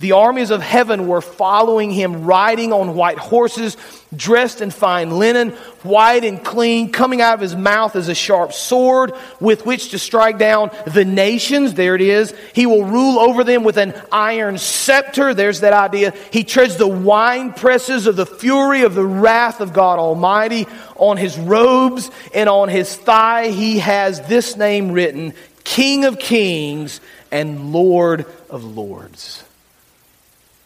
The 0.00 0.12
armies 0.12 0.50
of 0.50 0.62
heaven 0.62 1.08
were 1.08 1.20
following 1.20 1.90
him, 1.90 2.24
riding 2.24 2.72
on 2.72 2.94
white 2.94 3.18
horses, 3.18 3.76
dressed 4.14 4.60
in 4.60 4.70
fine 4.70 5.18
linen, 5.18 5.50
white 5.82 6.22
and 6.24 6.42
clean. 6.42 6.92
Coming 6.92 7.20
out 7.20 7.34
of 7.34 7.40
his 7.40 7.56
mouth 7.56 7.96
is 7.96 8.08
a 8.08 8.14
sharp 8.14 8.52
sword 8.52 9.12
with 9.40 9.66
which 9.66 9.90
to 9.90 9.98
strike 9.98 10.38
down 10.38 10.70
the 10.86 11.04
nations. 11.04 11.74
There 11.74 11.96
it 11.96 12.00
is. 12.00 12.32
He 12.54 12.64
will 12.64 12.84
rule 12.84 13.18
over 13.18 13.42
them 13.42 13.64
with 13.64 13.76
an 13.76 13.92
iron 14.12 14.58
scepter. 14.58 15.34
There's 15.34 15.60
that 15.60 15.72
idea. 15.72 16.14
He 16.30 16.44
treads 16.44 16.76
the 16.76 16.86
wine 16.86 17.52
presses 17.52 18.06
of 18.06 18.14
the 18.14 18.26
fury 18.26 18.82
of 18.82 18.94
the 18.94 19.06
wrath 19.06 19.60
of 19.60 19.72
God 19.72 19.98
Almighty. 19.98 20.68
On 20.94 21.16
his 21.16 21.36
robes 21.36 22.08
and 22.32 22.48
on 22.48 22.68
his 22.68 22.94
thigh, 22.94 23.48
he 23.48 23.80
has 23.80 24.20
this 24.28 24.56
name 24.56 24.92
written 24.92 25.34
King 25.64 26.04
of 26.04 26.20
Kings 26.20 27.00
and 27.32 27.72
Lord 27.72 28.26
of 28.48 28.62
Lords. 28.62 29.42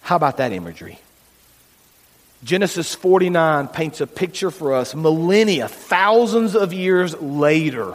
How 0.03 0.17
about 0.17 0.37
that 0.37 0.53
imagery? 0.53 1.01
Genesis 2.45 2.95
49 2.95 3.69
paints 3.69 4.01
a 4.01 4.07
picture 4.07 4.51
for 4.51 4.75
us, 4.75 4.95
millennia, 4.95 5.69
thousands 5.69 6.57
of 6.57 6.73
years 6.73 7.21
later, 7.21 7.95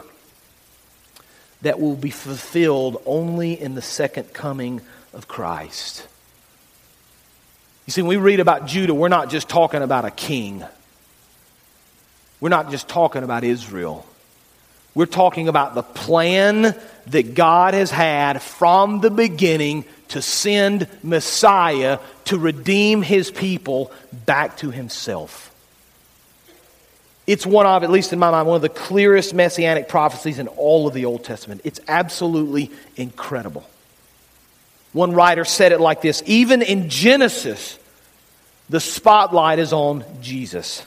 that 1.62 1.78
will 1.78 1.96
be 1.96 2.10
fulfilled 2.10 3.02
only 3.04 3.60
in 3.60 3.74
the 3.74 3.82
second 3.82 4.32
coming 4.32 4.80
of 5.12 5.28
Christ. 5.28 6.06
You 7.86 7.90
see, 7.90 8.02
when 8.02 8.08
we 8.08 8.16
read 8.16 8.40
about 8.40 8.66
Judah, 8.66 8.94
we're 8.94 9.08
not 9.08 9.28
just 9.28 9.48
talking 9.48 9.82
about 9.82 10.04
a 10.04 10.10
king. 10.10 10.64
We're 12.40 12.48
not 12.48 12.70
just 12.70 12.88
talking 12.88 13.24
about 13.24 13.44
Israel. 13.44 14.06
We're 14.94 15.06
talking 15.06 15.48
about 15.48 15.74
the 15.74 15.82
plan 15.82 16.74
that 17.08 17.34
God 17.34 17.74
has 17.74 17.90
had 17.90 18.40
from 18.40 19.00
the 19.00 19.10
beginning 19.10 19.84
to 20.08 20.22
send 20.22 20.88
Messiah 21.02 21.98
to 22.26 22.38
redeem 22.38 23.02
his 23.02 23.30
people 23.30 23.92
back 24.26 24.56
to 24.58 24.70
himself. 24.70 25.54
It's 27.26 27.44
one 27.44 27.66
of, 27.66 27.84
at 27.84 27.90
least 27.90 28.14
in 28.14 28.18
my 28.18 28.30
mind, 28.30 28.48
one 28.48 28.56
of 28.56 28.62
the 28.62 28.70
clearest 28.70 29.34
messianic 29.34 29.88
prophecies 29.88 30.38
in 30.38 30.48
all 30.48 30.88
of 30.88 30.94
the 30.94 31.04
Old 31.04 31.24
Testament. 31.24 31.60
It's 31.62 31.80
absolutely 31.86 32.70
incredible. 32.96 33.68
One 34.94 35.12
writer 35.12 35.44
said 35.44 35.72
it 35.72 35.80
like 35.80 36.00
this 36.00 36.22
Even 36.24 36.62
in 36.62 36.88
Genesis, 36.88 37.78
the 38.70 38.80
spotlight 38.80 39.58
is 39.58 39.72
on 39.72 40.04
Jesus. 40.22 40.86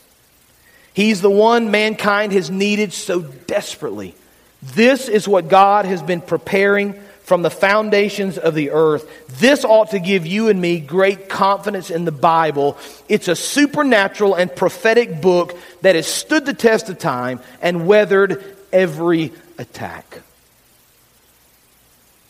He's 0.94 1.22
the 1.22 1.30
one 1.30 1.72
mankind 1.72 2.34
has 2.34 2.50
needed 2.50 2.92
so 2.92 3.22
desperately. 3.22 4.16
This 4.62 5.08
is 5.08 5.28
what 5.28 5.48
God 5.48 5.86
has 5.86 6.02
been 6.02 6.22
preparing 6.22 7.00
from 7.32 7.44
the 7.44 7.50
foundations 7.50 8.38
of 8.38 8.54
the 8.56 8.72
earth. 8.72 9.10
This 9.40 9.64
ought 9.64 9.92
to 9.92 10.00
give 10.00 10.26
you 10.26 10.50
and 10.50 10.60
me 10.60 10.82
great 10.82 11.30
confidence 11.30 11.90
in 11.90 12.04
the 12.04 12.12
Bible. 12.12 12.78
It's 13.08 13.30
a 13.30 13.38
supernatural 13.38 14.36
and 14.36 14.54
prophetic 14.54 15.22
book 15.22 15.58
that 15.80 15.96
has 15.96 16.08
stood 16.08 16.46
the 16.46 16.54
test 16.54 16.90
of 16.90 17.00
time 17.00 17.40
and 17.62 17.88
weathered 17.88 18.44
every 18.74 19.32
attack. 19.58 20.20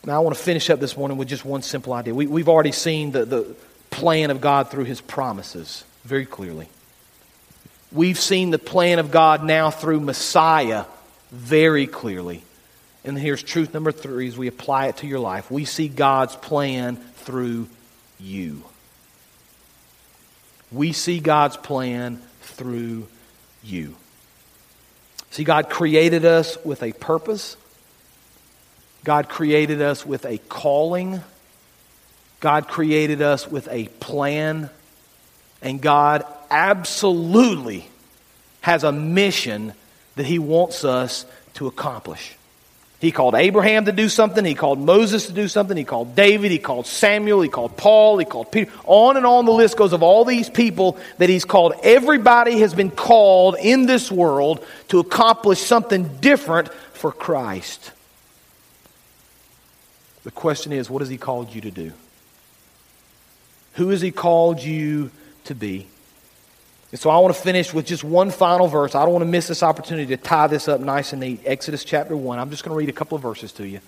Now, 0.05 0.17
I 0.17 0.19
want 0.19 0.37
to 0.37 0.43
finish 0.43 0.69
up 0.69 0.79
this 0.79 0.95
morning 0.95 1.17
with 1.17 1.29
just 1.29 1.45
one 1.45 1.63
simple 1.63 1.93
idea. 1.93 2.13
We, 2.13 2.39
have 2.39 2.49
already 2.49 2.71
seen 2.71 3.11
the, 3.11 3.25
the 3.25 3.55
plan 3.89 4.29
of 4.29 4.39
God 4.39 4.69
through 4.69 4.83
his 4.83 5.01
promises 5.01 5.83
very 6.03 6.27
clearly. 6.27 6.69
We've 7.91 8.19
seen 8.19 8.51
the 8.51 8.59
plan 8.59 8.99
of 8.99 9.09
God 9.09 9.43
now 9.43 9.71
through 9.71 10.01
Messiah 10.01 10.85
very 11.31 11.87
clearly. 11.87 12.43
And 13.03 13.17
here's 13.17 13.41
truth 13.41 13.73
number 13.73 13.91
three 13.91 14.27
as 14.27 14.37
we 14.37 14.47
apply 14.47 14.87
it 14.87 14.97
to 14.97 15.07
your 15.07 15.19
life. 15.19 15.49
We 15.49 15.65
see 15.65 15.87
God's 15.87 16.35
plan 16.35 16.97
through 16.97 17.67
you. 18.19 18.63
We 20.71 20.93
see 20.93 21.19
God's 21.19 21.57
plan 21.57 22.21
through 22.41 23.07
you. 23.63 23.95
See, 25.31 25.43
God 25.43 25.69
created 25.69 26.25
us 26.25 26.57
with 26.63 26.83
a 26.83 26.91
purpose. 26.93 27.57
God 29.03 29.29
created 29.29 29.81
us 29.81 30.05
with 30.05 30.25
a 30.25 30.37
calling. 30.37 31.21
God 32.39 32.67
created 32.67 33.21
us 33.21 33.49
with 33.49 33.67
a 33.69 33.87
plan. 33.99 34.69
And 35.61 35.81
God 35.81 36.25
absolutely 36.49 37.87
has 38.61 38.83
a 38.83 38.91
mission 38.91 39.73
that 40.15 40.25
He 40.25 40.37
wants 40.37 40.83
us 40.83 41.25
to 41.55 41.67
accomplish. 41.67 42.35
He 43.01 43.11
called 43.11 43.33
Abraham 43.33 43.85
to 43.85 43.91
do 43.91 44.07
something. 44.07 44.45
He 44.45 44.53
called 44.53 44.77
Moses 44.77 45.25
to 45.25 45.33
do 45.33 45.47
something. 45.47 45.75
He 45.75 45.83
called 45.83 46.15
David. 46.15 46.51
He 46.51 46.59
called 46.59 46.85
Samuel. 46.85 47.41
He 47.41 47.49
called 47.49 47.75
Paul. 47.75 48.19
He 48.19 48.25
called 48.25 48.51
Peter. 48.51 48.71
On 48.85 49.17
and 49.17 49.25
on 49.25 49.45
the 49.45 49.51
list 49.51 49.75
goes 49.75 49.91
of 49.91 50.03
all 50.03 50.23
these 50.23 50.51
people 50.51 50.99
that 51.17 51.27
he's 51.27 51.43
called. 51.43 51.73
Everybody 51.81 52.59
has 52.59 52.75
been 52.75 52.91
called 52.91 53.55
in 53.59 53.87
this 53.87 54.11
world 54.11 54.63
to 54.89 54.99
accomplish 54.99 55.59
something 55.59 56.17
different 56.17 56.71
for 56.93 57.11
Christ. 57.11 57.91
The 60.23 60.29
question 60.29 60.71
is, 60.71 60.87
what 60.87 61.01
has 61.01 61.09
he 61.09 61.17
called 61.17 61.55
you 61.55 61.61
to 61.61 61.71
do? 61.71 61.93
Who 63.73 63.89
has 63.89 64.01
he 64.01 64.11
called 64.11 64.61
you 64.61 65.09
to 65.45 65.55
be? 65.55 65.87
And 66.91 66.99
so 66.99 67.09
I 67.09 67.17
want 67.19 67.33
to 67.33 67.41
finish 67.41 67.73
with 67.73 67.85
just 67.85 68.03
one 68.03 68.31
final 68.31 68.67
verse. 68.67 68.95
I 68.95 69.03
don't 69.03 69.13
want 69.13 69.23
to 69.23 69.29
miss 69.29 69.47
this 69.47 69.63
opportunity 69.63 70.07
to 70.15 70.21
tie 70.21 70.47
this 70.47 70.67
up 70.67 70.81
nice 70.81 71.13
and 71.13 71.21
neat. 71.21 71.41
Exodus 71.45 71.85
chapter 71.85 72.17
1. 72.17 72.37
I'm 72.37 72.49
just 72.49 72.63
going 72.63 72.73
to 72.73 72.77
read 72.77 72.89
a 72.89 72.93
couple 72.93 73.15
of 73.15 73.21
verses 73.21 73.53
to 73.53 73.67
you. 73.67 73.79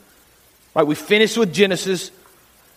Right, 0.74 0.88
we 0.88 0.96
finished 0.96 1.38
with 1.38 1.54
Genesis. 1.54 2.12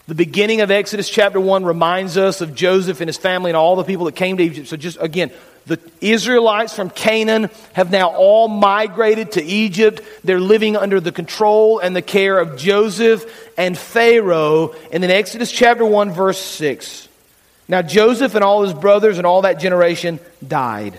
The 0.09 0.17
beginning 0.17 0.61
of 0.61 0.71
Exodus 0.71 1.09
chapter 1.09 1.41
1 1.41 1.65
reminds 1.65 2.17
us 2.17 2.41
of 2.41 2.55
Joseph 2.55 3.01
and 3.01 3.09
his 3.09 3.17
family 3.17 3.51
and 3.51 3.57
all 3.57 3.77
the 3.77 3.85
people 3.85 4.07
that 4.07 4.17
came 4.17 4.37
to 4.37 4.43
Egypt. 4.43 4.69
So, 4.69 4.77
just 4.77 4.99
again, 5.01 5.31
the 5.67 5.81
Israelites 6.01 6.75
from 6.75 6.91
Canaan 6.91 7.51
have 7.73 7.91
now 7.91 8.11
all 8.11 8.49
migrated 8.49 9.33
to 9.33 9.43
Egypt. 9.43 10.01
They're 10.23 10.41
living 10.41 10.77
under 10.77 11.01
the 11.01 11.11
control 11.11 11.79
and 11.79 11.95
the 11.95 12.03
care 12.03 12.39
of 12.39 12.57
Joseph 12.57 13.25
and 13.57 13.77
Pharaoh. 13.77 14.75
And 14.93 15.03
then 15.03 15.11
Exodus 15.11 15.51
chapter 15.51 15.85
1, 15.85 16.13
verse 16.13 16.41
6. 16.41 17.09
Now, 17.69 17.83
Joseph 17.83 18.35
and 18.35 18.45
all 18.45 18.63
his 18.63 18.75
brothers 18.75 19.19
and 19.19 19.27
all 19.27 19.43
that 19.43 19.59
generation 19.59 20.21
died. 20.47 20.99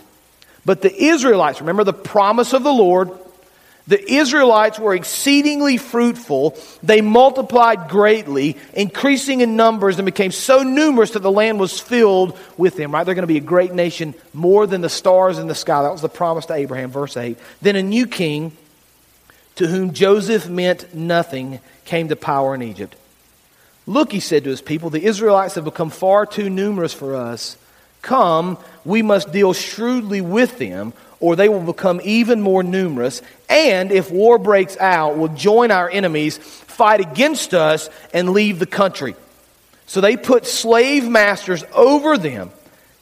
But 0.65 0.81
the 0.81 0.93
Israelites, 0.93 1.61
remember 1.61 1.85
the 1.85 1.93
promise 1.93 2.53
of 2.53 2.63
the 2.63 2.73
Lord, 2.73 3.09
the 3.87 4.13
Israelites 4.13 4.77
were 4.77 4.93
exceedingly 4.93 5.77
fruitful. 5.77 6.57
They 6.83 6.99
multiplied 6.99 7.87
greatly, 7.87 8.57
increasing 8.73 9.39
in 9.39 9.55
numbers, 9.55 9.97
and 9.97 10.05
became 10.05 10.31
so 10.31 10.61
numerous 10.61 11.11
that 11.11 11.21
the 11.21 11.31
land 11.31 11.57
was 11.57 11.79
filled 11.79 12.37
with 12.57 12.75
them. 12.75 12.91
Right? 12.93 13.05
They're 13.05 13.15
going 13.15 13.23
to 13.23 13.27
be 13.27 13.37
a 13.37 13.39
great 13.39 13.73
nation, 13.73 14.13
more 14.33 14.67
than 14.67 14.81
the 14.81 14.89
stars 14.89 15.39
in 15.39 15.47
the 15.47 15.55
sky. 15.55 15.83
That 15.83 15.93
was 15.93 16.01
the 16.01 16.09
promise 16.09 16.45
to 16.47 16.53
Abraham, 16.53 16.91
verse 16.91 17.15
8. 17.15 17.37
Then 17.61 17.77
a 17.77 17.83
new 17.83 18.07
king, 18.07 18.51
to 19.55 19.67
whom 19.67 19.93
Joseph 19.93 20.49
meant 20.49 20.93
nothing, 20.93 21.61
came 21.85 22.09
to 22.09 22.17
power 22.17 22.53
in 22.55 22.61
Egypt. 22.61 22.93
Look, 23.87 24.11
he 24.11 24.19
said 24.19 24.43
to 24.43 24.49
his 24.49 24.61
people, 24.61 24.89
the 24.89 25.05
Israelites 25.05 25.55
have 25.55 25.63
become 25.63 25.89
far 25.89 26.25
too 26.25 26.49
numerous 26.49 26.93
for 26.93 27.15
us. 27.15 27.57
Come, 28.01 28.57
we 28.83 29.01
must 29.01 29.31
deal 29.31 29.53
shrewdly 29.53 30.19
with 30.19 30.59
them, 30.59 30.93
or 31.19 31.35
they 31.35 31.49
will 31.49 31.61
become 31.61 32.01
even 32.03 32.41
more 32.41 32.63
numerous, 32.63 33.21
and 33.49 33.91
if 33.91 34.11
war 34.11 34.37
breaks 34.37 34.77
out, 34.77 35.17
will 35.17 35.29
join 35.29 35.71
our 35.71 35.89
enemies, 35.89 36.37
fight 36.37 36.99
against 36.99 37.53
us, 37.53 37.89
and 38.13 38.31
leave 38.31 38.59
the 38.59 38.65
country. 38.65 39.15
So 39.87 40.01
they 40.01 40.17
put 40.17 40.45
slave 40.45 41.07
masters 41.07 41.63
over 41.73 42.17
them 42.17 42.51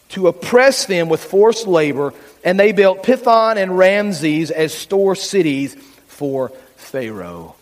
to 0.10 0.28
oppress 0.28 0.86
them 0.86 1.10
with 1.10 1.24
forced 1.24 1.66
labor, 1.68 2.14
and 2.44 2.60
they 2.60 2.72
built 2.72 3.04
Pithom 3.04 3.58
and 3.58 3.76
Ramses 3.76 4.52
as 4.52 4.72
store 4.72 5.16
cities 5.16 5.76
for 6.08 6.50
Pharaoh. 6.78 7.56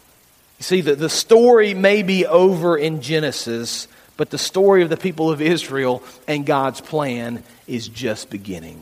You 0.64 0.66
see, 0.66 0.80
the, 0.80 0.96
the 0.96 1.10
story 1.10 1.74
may 1.74 2.04
be 2.04 2.26
over 2.26 2.78
in 2.78 3.02
Genesis, 3.02 3.90
but 4.16 4.30
the 4.30 4.38
story 4.38 4.82
of 4.82 4.90
the 4.90 4.96
people 4.96 5.30
of 5.30 5.42
Israel 5.42 6.02
and 6.26 6.46
God's 6.46 6.80
plan 6.80 7.44
is 7.68 7.90
just 7.90 8.30
beginning. 8.30 8.82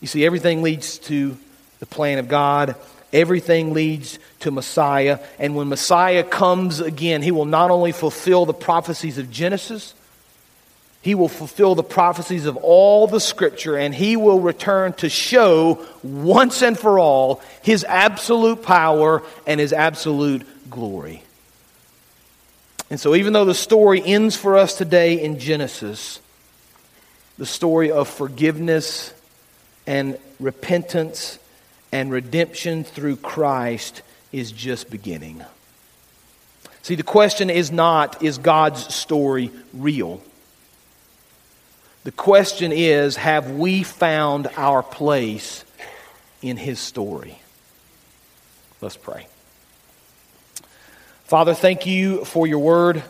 You 0.00 0.06
see, 0.08 0.24
everything 0.24 0.62
leads 0.62 0.96
to 1.00 1.36
the 1.78 1.84
plan 1.84 2.16
of 2.16 2.28
God. 2.28 2.74
Everything 3.12 3.74
leads 3.74 4.18
to 4.40 4.50
Messiah. 4.50 5.18
And 5.38 5.56
when 5.56 5.68
Messiah 5.68 6.24
comes 6.24 6.80
again, 6.80 7.20
he 7.20 7.30
will 7.30 7.44
not 7.44 7.70
only 7.70 7.92
fulfill 7.92 8.46
the 8.46 8.54
prophecies 8.54 9.18
of 9.18 9.30
Genesis, 9.30 9.92
he 11.02 11.16
will 11.16 11.28
fulfill 11.28 11.74
the 11.74 11.82
prophecies 11.82 12.46
of 12.46 12.56
all 12.56 13.08
the 13.08 13.20
scripture, 13.20 13.76
and 13.76 13.92
he 13.92 14.16
will 14.16 14.40
return 14.40 14.92
to 14.94 15.08
show 15.08 15.84
once 16.04 16.62
and 16.62 16.78
for 16.78 16.98
all 16.98 17.42
his 17.60 17.84
absolute 17.84 18.62
power 18.62 19.22
and 19.44 19.60
his 19.60 19.72
absolute 19.72 20.46
glory. 20.70 21.22
And 22.88 23.00
so, 23.00 23.16
even 23.16 23.32
though 23.32 23.44
the 23.44 23.54
story 23.54 24.00
ends 24.04 24.36
for 24.36 24.56
us 24.56 24.78
today 24.78 25.20
in 25.20 25.40
Genesis, 25.40 26.20
the 27.36 27.46
story 27.46 27.90
of 27.90 28.06
forgiveness 28.06 29.12
and 29.88 30.16
repentance 30.38 31.40
and 31.90 32.12
redemption 32.12 32.84
through 32.84 33.16
Christ 33.16 34.02
is 34.30 34.52
just 34.52 34.88
beginning. 34.88 35.42
See, 36.82 36.94
the 36.94 37.02
question 37.02 37.50
is 37.50 37.72
not, 37.72 38.22
is 38.22 38.38
God's 38.38 38.94
story 38.94 39.50
real? 39.72 40.22
The 42.04 42.12
question 42.12 42.72
is, 42.72 43.16
have 43.16 43.50
we 43.52 43.82
found 43.84 44.48
our 44.56 44.82
place 44.82 45.64
in 46.40 46.56
His 46.56 46.80
story? 46.80 47.40
Let's 48.80 48.96
pray. 48.96 49.28
Father, 51.24 51.54
thank 51.54 51.86
you 51.86 52.24
for 52.24 52.46
your 52.46 52.58
word. 52.58 53.02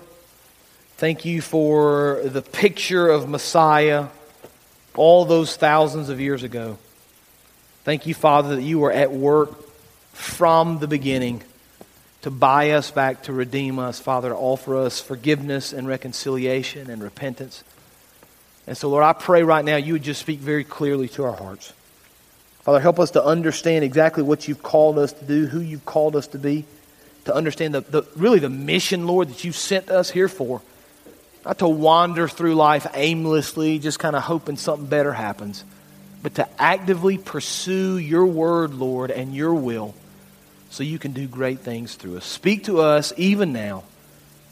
Thank 0.99 1.25
you 1.25 1.41
for 1.41 2.21
the 2.25 2.43
picture 2.43 3.09
of 3.09 3.29
Messiah 3.29 4.09
all 4.95 5.25
those 5.25 5.57
thousands 5.57 6.11
of 6.11 6.21
years 6.21 6.43
ago. 6.43 6.79
Thank 7.85 8.07
you, 8.07 8.15
Father, 8.15 8.57
that 8.57 8.63
you 8.63 8.79
were 8.79 8.93
at 8.93 9.11
work 9.11 9.51
from 10.13 10.79
the 10.79 10.87
beginning 10.87 11.43
to 12.21 12.31
buy 12.31 12.71
us 12.73 12.91
back, 12.91 13.25
to 13.25 13.33
redeem 13.33 13.79
us, 13.79 13.99
Father, 13.99 14.29
to 14.29 14.37
offer 14.37 14.77
us 14.77 15.01
forgiveness 15.01 15.73
and 15.73 15.89
reconciliation 15.89 16.91
and 16.91 17.03
repentance. 17.03 17.65
And 18.67 18.77
so, 18.77 18.89
Lord, 18.89 19.05
I 19.05 19.13
pray 19.13 19.43
right 19.43 19.65
now 19.65 19.77
you 19.77 19.95
would 19.95 20.03
just 20.03 20.21
speak 20.21 20.39
very 20.39 20.65
clearly 20.65 21.09
to 21.11 21.25
our 21.25 21.33
hearts. 21.33 21.73
Father, 22.63 22.79
help 22.79 23.01
us 23.01 23.13
to 23.13 23.25
understand 23.25 23.85
exactly 23.85 24.23
what 24.23 24.47
you've 24.47 24.63
called 24.63 24.99
us 24.99 25.13
to 25.13 25.25
do, 25.25 25.47
who 25.47 25.61
you've 25.61 25.85
called 25.85 26.15
us 26.15 26.29
to 26.29 26.39
be, 26.39 26.65
to 27.25 27.35
understand 27.35 27.75
the, 27.75 27.81
the 27.81 28.03
really 28.17 28.39
the 28.39 28.49
mission, 28.49 29.07
Lord, 29.07 29.29
that 29.31 29.43
you've 29.43 29.57
sent 29.57 29.91
us 29.91 30.11
here 30.11 30.29
for. 30.29 30.63
Not 31.45 31.59
to 31.59 31.69
wander 31.69 32.29
through 32.29 32.55
life 32.55 32.87
aimlessly, 32.95 33.81
just 33.81 33.99
kind 33.99 34.15
of 34.15 34.23
hoping 34.23 34.57
something 34.57 34.87
better 34.87 35.13
happens, 35.13 35.65
but 36.23 36.37
to 36.37 36.49
actively 36.57 37.19
pursue 37.19 37.99
your 37.99 38.27
word, 38.27 38.75
Lord, 38.75 39.11
and 39.11 39.35
your 39.35 39.55
will 39.55 39.93
so 40.71 40.85
you 40.85 41.01
can 41.01 41.13
do 41.13 41.27
great 41.27 41.59
things 41.59 41.97
through 41.97 42.19
us. 42.19 42.25
Speak 42.25 42.65
to 42.65 42.81
us 42.81 43.13
even 43.17 43.53
now 43.53 43.83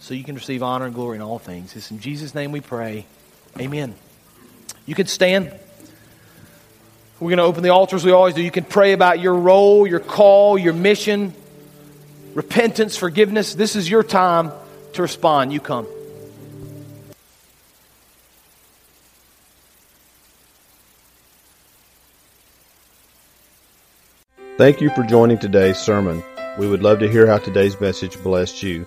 so 0.01 0.15
you 0.15 0.25
can 0.25 0.35
receive 0.35 0.65
honor 0.65 0.87
and 0.87 0.95
glory 0.95 1.17
in 1.17 1.23
all 1.23 1.39
things. 1.39 1.77
It's 1.77 1.93
in 1.93 2.01
Jesus' 2.01 2.35
name 2.35 2.51
we 2.51 2.61
pray. 2.61 3.07
Amen. 3.59 3.95
You 4.87 4.95
can 4.95 5.07
stand. 5.07 5.53
We're 7.19 7.29
going 7.29 7.39
to 7.39 7.45
open 7.45 7.63
the 7.63 7.69
altars 7.71 8.05
we 8.05 8.13
always 8.13 8.35
do. 8.35 8.43
You 8.43 8.51
can 8.51 8.65
pray 8.65 8.93
about 8.93 9.21
your 9.21 9.35
role, 9.35 9.87
your 9.87 10.01
call, 10.01 10.57
your 10.59 10.73
mission, 10.73 11.35
repentance, 12.35 12.97
forgiveness. 12.97 13.55
This 13.55 13.77
is 13.77 13.91
your 13.91 14.03
time 14.03 14.53
to 14.95 15.03
respond. 15.03 15.53
You 15.53 15.61
come. 15.61 15.87
Thank 24.57 24.81
you 24.81 24.91
for 24.91 25.03
joining 25.03 25.39
today's 25.39 25.79
sermon. 25.79 26.23
We 26.59 26.69
would 26.69 26.83
love 26.83 26.99
to 26.99 27.09
hear 27.09 27.27
how 27.27 27.39
today's 27.39 27.81
message 27.81 28.23
blessed 28.23 28.63
you. 28.63 28.87